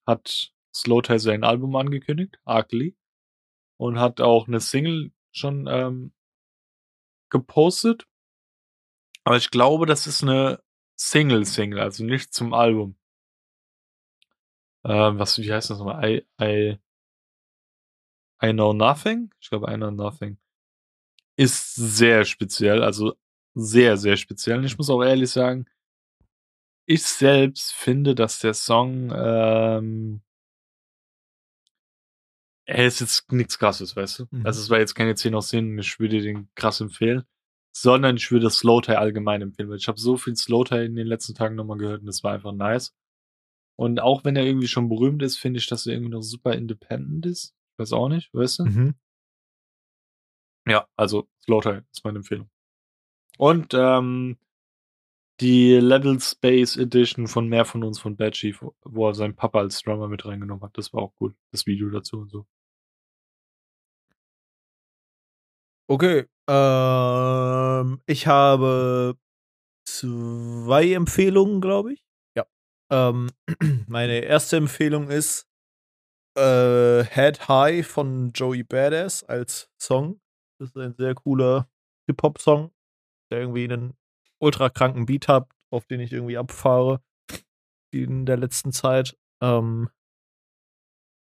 hat 0.06 0.52
Slowthai 0.74 1.18
sein 1.18 1.44
Album 1.44 1.76
angekündigt, 1.76 2.38
Ugly. 2.46 2.96
Und 3.78 3.98
hat 3.98 4.20
auch 4.20 4.46
eine 4.46 4.60
Single 4.60 5.12
schon 5.32 5.66
ähm, 5.66 6.12
gepostet. 7.30 8.06
Aber 9.24 9.36
ich 9.36 9.50
glaube, 9.50 9.86
das 9.86 10.06
ist 10.06 10.22
eine 10.22 10.62
Single-Single, 10.96 11.80
also 11.80 12.04
nicht 12.04 12.32
zum 12.32 12.54
Album. 12.54 12.96
Ähm, 14.84 15.18
was, 15.18 15.38
wie 15.38 15.52
heißt 15.52 15.70
das 15.70 15.78
nochmal? 15.78 16.04
I, 16.08 16.26
I, 16.40 16.78
I 18.42 18.52
Know 18.52 18.72
Nothing? 18.72 19.30
Ich 19.40 19.50
glaube, 19.50 19.70
I 19.72 19.76
Know 19.76 19.90
Nothing. 19.90 20.36
Ist 21.36 21.74
sehr 21.74 22.24
speziell, 22.24 22.82
also 22.82 23.14
sehr, 23.54 23.96
sehr 23.96 24.16
speziell. 24.16 24.58
Und 24.58 24.64
ich 24.64 24.76
muss 24.76 24.90
auch 24.90 25.02
ehrlich 25.02 25.30
sagen, 25.30 25.66
ich 26.86 27.02
selbst 27.02 27.72
finde, 27.72 28.14
dass 28.14 28.40
der 28.40 28.54
Song, 28.54 29.12
ähm, 29.14 30.22
er 32.66 32.86
ist 32.86 33.00
jetzt 33.00 33.30
nichts 33.32 33.58
krasses, 33.58 33.96
weißt 33.96 34.20
du? 34.20 34.24
Mhm. 34.30 34.46
Also 34.46 34.60
es 34.60 34.70
war 34.70 34.78
jetzt 34.78 34.94
keine 34.94 35.14
10 35.14 35.34
aus 35.34 35.48
10 35.48 35.78
ich 35.78 35.98
würde 36.00 36.20
den 36.20 36.48
krass 36.54 36.80
empfehlen, 36.80 37.24
sondern 37.72 38.16
ich 38.16 38.30
würde 38.30 38.50
Slowtie 38.50 38.96
allgemein 38.96 39.42
empfehlen, 39.42 39.68
weil 39.70 39.78
ich 39.78 39.88
habe 39.88 40.00
so 40.00 40.16
viel 40.16 40.36
Slowtie 40.36 40.84
in 40.84 40.96
den 40.96 41.06
letzten 41.06 41.34
Tagen 41.34 41.54
nochmal 41.54 41.78
gehört 41.78 42.00
und 42.00 42.06
das 42.06 42.22
war 42.24 42.32
einfach 42.32 42.52
nice. 42.52 42.94
Und 43.76 44.00
auch 44.00 44.24
wenn 44.24 44.36
er 44.36 44.44
irgendwie 44.44 44.68
schon 44.68 44.88
berühmt 44.88 45.22
ist, 45.22 45.38
finde 45.38 45.58
ich, 45.58 45.66
dass 45.66 45.86
er 45.86 45.94
irgendwie 45.94 46.12
noch 46.12 46.22
super 46.22 46.54
independent 46.54 47.26
ist. 47.26 47.54
Weiß 47.78 47.92
auch 47.92 48.08
nicht, 48.08 48.32
weißt 48.32 48.60
du? 48.60 48.64
Mhm. 48.64 48.94
Ja, 50.66 50.86
also 50.96 51.28
Slowtie 51.42 51.82
ist 51.92 52.04
meine 52.04 52.18
Empfehlung. 52.18 52.48
Und 53.38 53.74
ähm, 53.74 54.38
die 55.40 55.74
Level 55.74 56.20
Space 56.20 56.76
Edition 56.76 57.26
von 57.26 57.48
Mehr 57.48 57.64
von 57.64 57.82
uns 57.82 57.98
von 57.98 58.16
Bad 58.16 58.34
Chief, 58.34 58.64
wo 58.84 59.08
er 59.08 59.14
seinen 59.14 59.34
Papa 59.34 59.58
als 59.60 59.82
Drummer 59.82 60.08
mit 60.08 60.24
reingenommen 60.24 60.62
hat, 60.62 60.78
das 60.78 60.92
war 60.92 61.02
auch 61.02 61.14
cool. 61.20 61.34
Das 61.50 61.66
Video 61.66 61.90
dazu 61.90 62.20
und 62.20 62.30
so. 62.30 62.46
Okay. 65.88 66.26
Ähm, 66.48 68.00
ich 68.06 68.26
habe 68.26 69.16
zwei 69.84 70.92
Empfehlungen, 70.92 71.60
glaube 71.60 71.94
ich. 71.94 72.04
Ja. 72.36 72.46
Ähm, 72.90 73.30
meine 73.88 74.20
erste 74.20 74.56
Empfehlung 74.56 75.10
ist 75.10 75.48
äh, 76.36 77.04
Head 77.04 77.48
High 77.48 77.86
von 77.86 78.32
Joey 78.32 78.62
Badass 78.62 79.24
als 79.24 79.70
Song. 79.78 80.20
Das 80.58 80.70
ist 80.70 80.76
ein 80.76 80.94
sehr 80.94 81.14
cooler 81.14 81.68
Hip-Hop-Song, 82.06 82.72
der 83.30 83.40
irgendwie 83.40 83.64
einen 83.64 83.94
ultra 84.38 84.68
kranken 84.68 85.06
Beat 85.06 85.28
hat, 85.28 85.48
auf 85.70 85.86
den 85.86 86.00
ich 86.00 86.12
irgendwie 86.12 86.38
abfahre 86.38 87.00
in 87.92 88.26
der 88.26 88.36
letzten 88.36 88.72
Zeit. 88.72 89.16
Ähm, 89.42 89.90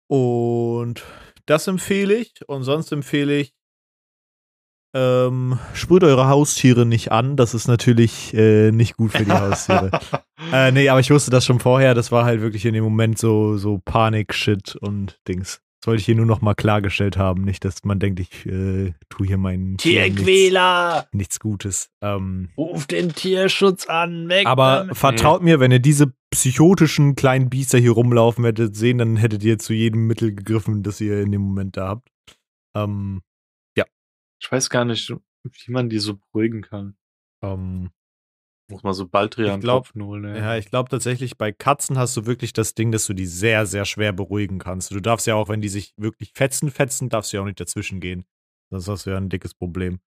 und 0.09 1.05
das 1.47 1.67
empfehle 1.67 2.15
ich. 2.15 2.49
Und 2.49 2.63
sonst 2.63 2.93
empfehle 2.93 3.37
ich 3.37 3.55
ähm, 4.95 5.59
sprüht 5.75 6.05
eure 6.05 6.29
Haustiere 6.29 6.87
nicht 6.87 7.13
an. 7.13 7.37
Das 7.37 7.53
ist 7.53 7.67
natürlich 7.67 8.33
äh, 8.35 8.71
nicht 8.71 8.97
gut 8.97 9.13
für 9.13 9.25
die 9.25 9.33
Haustiere. 9.33 9.91
äh, 10.53 10.71
nee, 10.73 10.89
aber 10.89 11.01
ich 11.01 11.11
wusste 11.11 11.31
das 11.31 11.45
schon 11.45 11.61
vorher. 11.61 11.95
Das 11.95 12.13
war 12.13 12.25
halt 12.25 12.41
wirklich 12.41 12.65
in 12.65 12.75
dem 12.75 12.85
Moment 12.85 13.19
so, 13.19 13.57
so 13.57 13.81
Panik-Shit 13.85 14.77
und 14.77 15.19
Dings. 15.27 15.61
Das 15.81 15.89
wollte 15.89 16.01
ich 16.01 16.07
hier 16.07 16.15
nur 16.15 16.25
noch 16.25 16.41
mal 16.41 16.55
klargestellt 16.55 17.19
haben. 17.19 17.43
Nicht, 17.43 17.63
dass 17.65 17.85
man 17.85 17.99
denkt, 17.99 18.19
ich 18.19 18.47
äh, 18.47 18.95
tue 19.11 19.27
hier 19.27 19.37
meinen 19.37 19.77
Tieren 19.77 20.05
nichts, 20.05 20.25
Tierquäler! 20.25 21.07
nichts 21.13 21.41
Gutes. 21.41 21.91
Ähm, 22.01 22.49
Ruf 22.57 22.87
den 22.87 23.15
Tierschutz 23.15 23.87
an, 23.87 24.31
weg 24.31 24.47
aber 24.47 24.79
damit. 24.79 24.97
vertraut 24.97 25.43
mir, 25.43 25.61
wenn 25.61 25.73
ihr 25.73 25.81
diese 25.81 26.15
psychotischen 26.31 27.17
kleinen 27.17 27.51
Biester 27.51 27.77
hier 27.77 27.91
rumlaufen 27.91 28.47
hättet 28.47 28.75
sehen, 28.77 28.97
dann 28.97 29.17
hättet 29.17 29.45
ihr 29.45 29.59
zu 29.59 29.75
jedem 29.75 30.07
Mittel 30.07 30.35
gegriffen, 30.35 30.83
das 30.83 31.03
ihr 31.03 31.21
in 31.21 31.33
dem 31.33 31.43
Moment 31.43 31.77
da 31.77 31.89
habt. 31.89 32.09
Ähm, 32.75 33.21
Ich 34.45 34.53
weiß 34.53 34.69
gar 34.69 34.85
nicht, 34.85 35.11
wie 35.11 35.73
man 35.73 35.89
die 35.89 35.99
so 35.99 36.17
beruhigen 36.19 36.61
kann. 36.61 36.99
ähm, 37.43 37.91
Muss 38.71 38.83
man 38.83 38.93
so 38.93 39.09
Baldrian 39.09 39.55
Ich 39.55 39.61
glaub, 39.63 39.89
holen, 39.95 40.25
ey. 40.27 40.39
Ja, 40.39 40.57
ich 40.59 40.67
glaube 40.67 40.91
tatsächlich, 40.91 41.39
bei 41.39 41.51
Katzen 41.51 41.97
hast 41.97 42.15
du 42.19 42.27
wirklich 42.27 42.53
das 42.53 42.75
Ding, 42.75 42.93
dass 42.93 43.07
du 43.07 43.15
die 43.15 43.25
sehr, 43.27 43.65
sehr 43.65 43.87
schwer 43.87 44.13
beruhigen 44.13 44.59
kannst. 44.59 44.91
Du 44.91 45.01
darfst 45.01 45.27
ja 45.27 45.35
auch, 45.35 45.49
wenn 45.49 45.63
die 45.63 45.71
sich 45.71 45.95
wirklich 45.97 46.33
fetzen, 46.35 46.71
fetzen, 46.71 47.09
darfst 47.09 47.33
du 47.33 47.39
ja 47.39 47.43
auch 47.43 47.47
nicht 47.47 47.59
dazwischen 47.59 48.01
gehen. 48.01 48.27
Sonst 48.71 48.89
hast 48.89 49.07
du 49.07 49.11
ja 49.11 49.17
ein 49.17 49.31
dickes 49.31 49.55
Problem. 49.55 50.01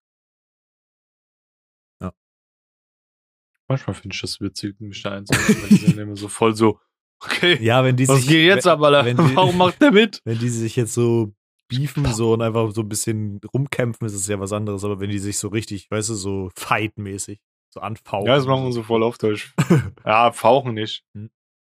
Manchmal 3.70 3.96
finde 3.96 4.14
ich 4.16 4.22
das 4.22 4.40
witzig, 4.40 4.80
mich 4.80 5.04
da 5.04 5.12
einzusetzen, 5.12 5.62
weil 5.62 5.68
die 5.70 5.76
sind 5.88 5.98
immer 5.98 6.16
so 6.16 6.30
voll 6.30 6.56
so, 6.56 6.80
okay, 7.22 7.62
Ja, 7.62 7.84
wenn 7.84 7.98
die 7.98 8.08
was 8.08 8.20
sich. 8.20 8.30
geht 8.30 8.46
jetzt 8.46 8.64
wenn, 8.66 8.72
ab, 8.72 8.82
Alter? 8.82 9.04
wenn 9.04 9.18
die- 9.18 9.36
Warum 9.36 9.58
macht 9.58 9.82
der 9.82 9.92
mit? 9.92 10.22
wenn 10.26 10.40
die 10.40 10.48
sich 10.48 10.78
jetzt 10.78 10.94
so 10.94 11.34
beefen 11.68 12.06
so 12.06 12.34
und 12.34 12.42
einfach 12.42 12.72
so 12.72 12.82
ein 12.82 12.90
bisschen 12.90 13.40
rumkämpfen, 13.54 14.08
ist 14.08 14.14
es 14.14 14.28
ja 14.28 14.40
was 14.40 14.54
anderes. 14.54 14.84
Aber 14.84 15.00
wenn 15.00 15.10
die 15.10 15.20
sich 15.20 15.38
so 15.38 15.48
richtig, 15.50 15.90
weißt 15.92 16.10
du, 16.10 16.14
so 16.16 16.50
fight-mäßig 16.56 17.40
so 17.74 17.82
anfauchen. 17.82 18.28
Ja, 18.28 18.36
das 18.36 18.46
machen 18.46 18.66
wir 18.66 18.72
so 18.72 18.84
voll 18.84 19.04
auf 19.04 19.18
Deutsch. 19.18 19.54
ja, 20.06 20.32
fauchen 20.32 20.74
nicht. 20.74 21.04
Hm. 21.16 21.30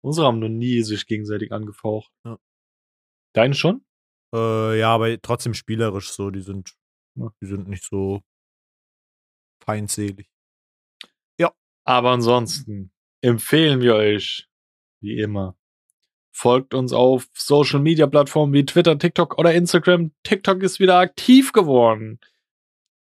Unsere 0.02 0.26
haben 0.26 0.38
noch 0.38 0.48
nie 0.48 0.82
sich 0.82 1.06
gegenseitig 1.06 1.52
angefaucht. 1.52 2.10
Ja. 2.24 2.38
Deine 3.34 3.54
schon? 3.54 3.84
Äh, 4.34 4.78
ja, 4.78 4.94
aber 4.94 5.20
trotzdem 5.20 5.54
spielerisch 5.54 6.10
so. 6.10 6.30
Die 6.30 6.40
sind, 6.40 6.74
Ja. 7.16 7.32
die 7.42 7.46
sind 7.46 7.68
nicht 7.68 7.84
so 7.84 8.22
feindselig. 9.64 10.28
Aber 11.84 12.10
ansonsten 12.10 12.92
empfehlen 13.20 13.80
wir 13.80 13.94
euch, 13.96 14.48
wie 15.02 15.18
immer, 15.18 15.56
folgt 16.32 16.74
uns 16.74 16.92
auf 16.92 17.26
Social 17.34 17.80
Media 17.80 18.06
Plattformen 18.06 18.52
wie 18.52 18.64
Twitter, 18.64 18.98
TikTok 18.98 19.38
oder 19.38 19.54
Instagram. 19.54 20.12
TikTok 20.22 20.62
ist 20.62 20.80
wieder 20.80 20.98
aktiv 20.98 21.52
geworden. 21.52 22.18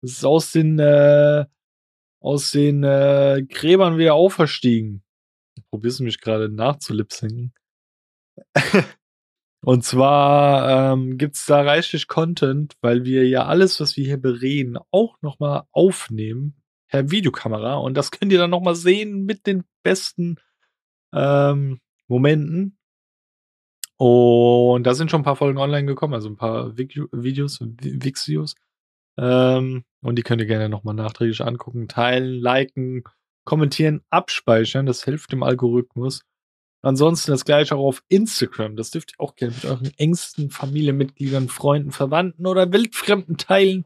Es 0.02 0.12
ist 0.12 0.24
aus 0.24 0.52
den, 0.52 0.78
äh, 0.78 1.44
aus 2.20 2.50
den 2.50 2.84
äh, 2.84 3.44
Gräbern 3.48 3.98
wieder 3.98 4.14
auferstiegen. 4.14 5.02
Ich 5.56 5.66
probier's 5.68 6.00
mich 6.00 6.20
gerade 6.20 6.48
nachzulipsinken. 6.48 7.52
Und 9.64 9.84
zwar 9.84 10.92
ähm, 10.92 11.18
gibt's 11.18 11.44
da 11.46 11.62
reichlich 11.62 12.06
Content, 12.06 12.76
weil 12.80 13.04
wir 13.04 13.28
ja 13.28 13.46
alles, 13.46 13.80
was 13.80 13.96
wir 13.96 14.04
hier 14.04 14.16
bereden, 14.16 14.78
auch 14.92 15.20
nochmal 15.20 15.64
aufnehmen 15.72 16.62
per 16.88 17.10
Videokamera. 17.10 17.74
Und 17.74 17.94
das 17.94 18.10
könnt 18.10 18.32
ihr 18.32 18.38
dann 18.38 18.50
nochmal 18.50 18.76
sehen 18.76 19.24
mit 19.24 19.46
den 19.46 19.64
besten 19.82 20.36
ähm, 21.12 21.80
Momenten. 22.06 22.77
Und 23.98 24.84
da 24.84 24.94
sind 24.94 25.10
schon 25.10 25.20
ein 25.22 25.24
paar 25.24 25.36
Folgen 25.36 25.58
online 25.58 25.86
gekommen, 25.86 26.14
also 26.14 26.28
ein 26.28 26.36
paar 26.36 26.76
Video 26.78 27.08
Videos, 27.12 27.60
Vi- 27.60 28.04
Vixios. 28.04 28.54
Ähm, 29.18 29.84
und 30.02 30.16
die 30.16 30.22
könnt 30.22 30.40
ihr 30.40 30.46
gerne 30.46 30.68
nochmal 30.68 30.94
nachträglich 30.94 31.40
angucken, 31.42 31.88
teilen, 31.88 32.40
liken, 32.40 33.02
kommentieren, 33.44 34.02
abspeichern. 34.10 34.86
Das 34.86 35.04
hilft 35.04 35.32
dem 35.32 35.42
Algorithmus. 35.42 36.22
Ansonsten 36.80 37.32
das 37.32 37.44
gleiche 37.44 37.74
auch 37.74 37.88
auf 37.88 38.04
Instagram. 38.08 38.76
Das 38.76 38.92
dürft 38.92 39.14
ihr 39.14 39.20
auch 39.20 39.34
gerne 39.34 39.52
mit 39.54 39.64
euren 39.64 39.90
engsten 39.96 40.50
Familienmitgliedern, 40.50 41.48
Freunden, 41.48 41.90
Verwandten 41.90 42.46
oder 42.46 42.72
Wildfremden 42.72 43.36
teilen. 43.36 43.84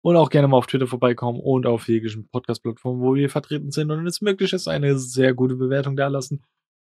Und 0.00 0.16
auch 0.16 0.30
gerne 0.30 0.48
mal 0.48 0.56
auf 0.56 0.66
Twitter 0.66 0.86
vorbeikommen 0.88 1.38
und 1.38 1.66
auf 1.66 1.86
jeglichen 1.88 2.28
Podcast-Plattformen, 2.28 3.00
wo 3.02 3.14
wir 3.14 3.30
vertreten 3.30 3.70
sind. 3.70 3.90
Und 3.90 4.06
es 4.06 4.20
möglich 4.20 4.52
ist, 4.52 4.66
eine 4.66 4.98
sehr 4.98 5.34
gute 5.34 5.54
Bewertung 5.54 5.96
da 5.96 6.08
lassen, 6.08 6.42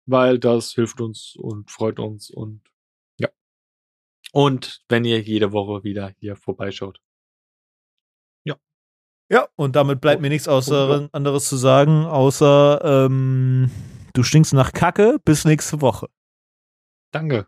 weil 0.07 0.39
das 0.39 0.73
hilft 0.73 1.01
uns 1.01 1.35
und 1.37 1.69
freut 1.69 1.99
uns 1.99 2.31
und 2.31 2.61
ja. 3.19 3.29
Und 4.31 4.81
wenn 4.89 5.05
ihr 5.05 5.21
jede 5.21 5.51
Woche 5.51 5.83
wieder 5.83 6.13
hier 6.19 6.35
vorbeischaut. 6.35 6.99
Ja, 9.29 9.47
und 9.55 9.75
damit 9.75 9.99
bleibt 9.99 10.19
Oh, 10.19 10.21
mir 10.21 10.29
nichts 10.29 10.47
oh, 10.47 10.51
außer, 10.53 11.09
anderes 11.11 11.49
zu 11.49 11.57
sagen, 11.57 12.05
außer 12.05 12.79
ähm, 12.83 13.69
du 14.13 14.23
stinkst 14.23 14.53
nach 14.53 14.71
Kacke. 14.71 15.17
Bis 15.23 15.43
nächste 15.43 15.81
Woche. 15.81 16.07
Danke. 17.11 17.47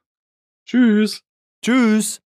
Tschüss. 0.65 1.23
Tschüss. 1.63 2.21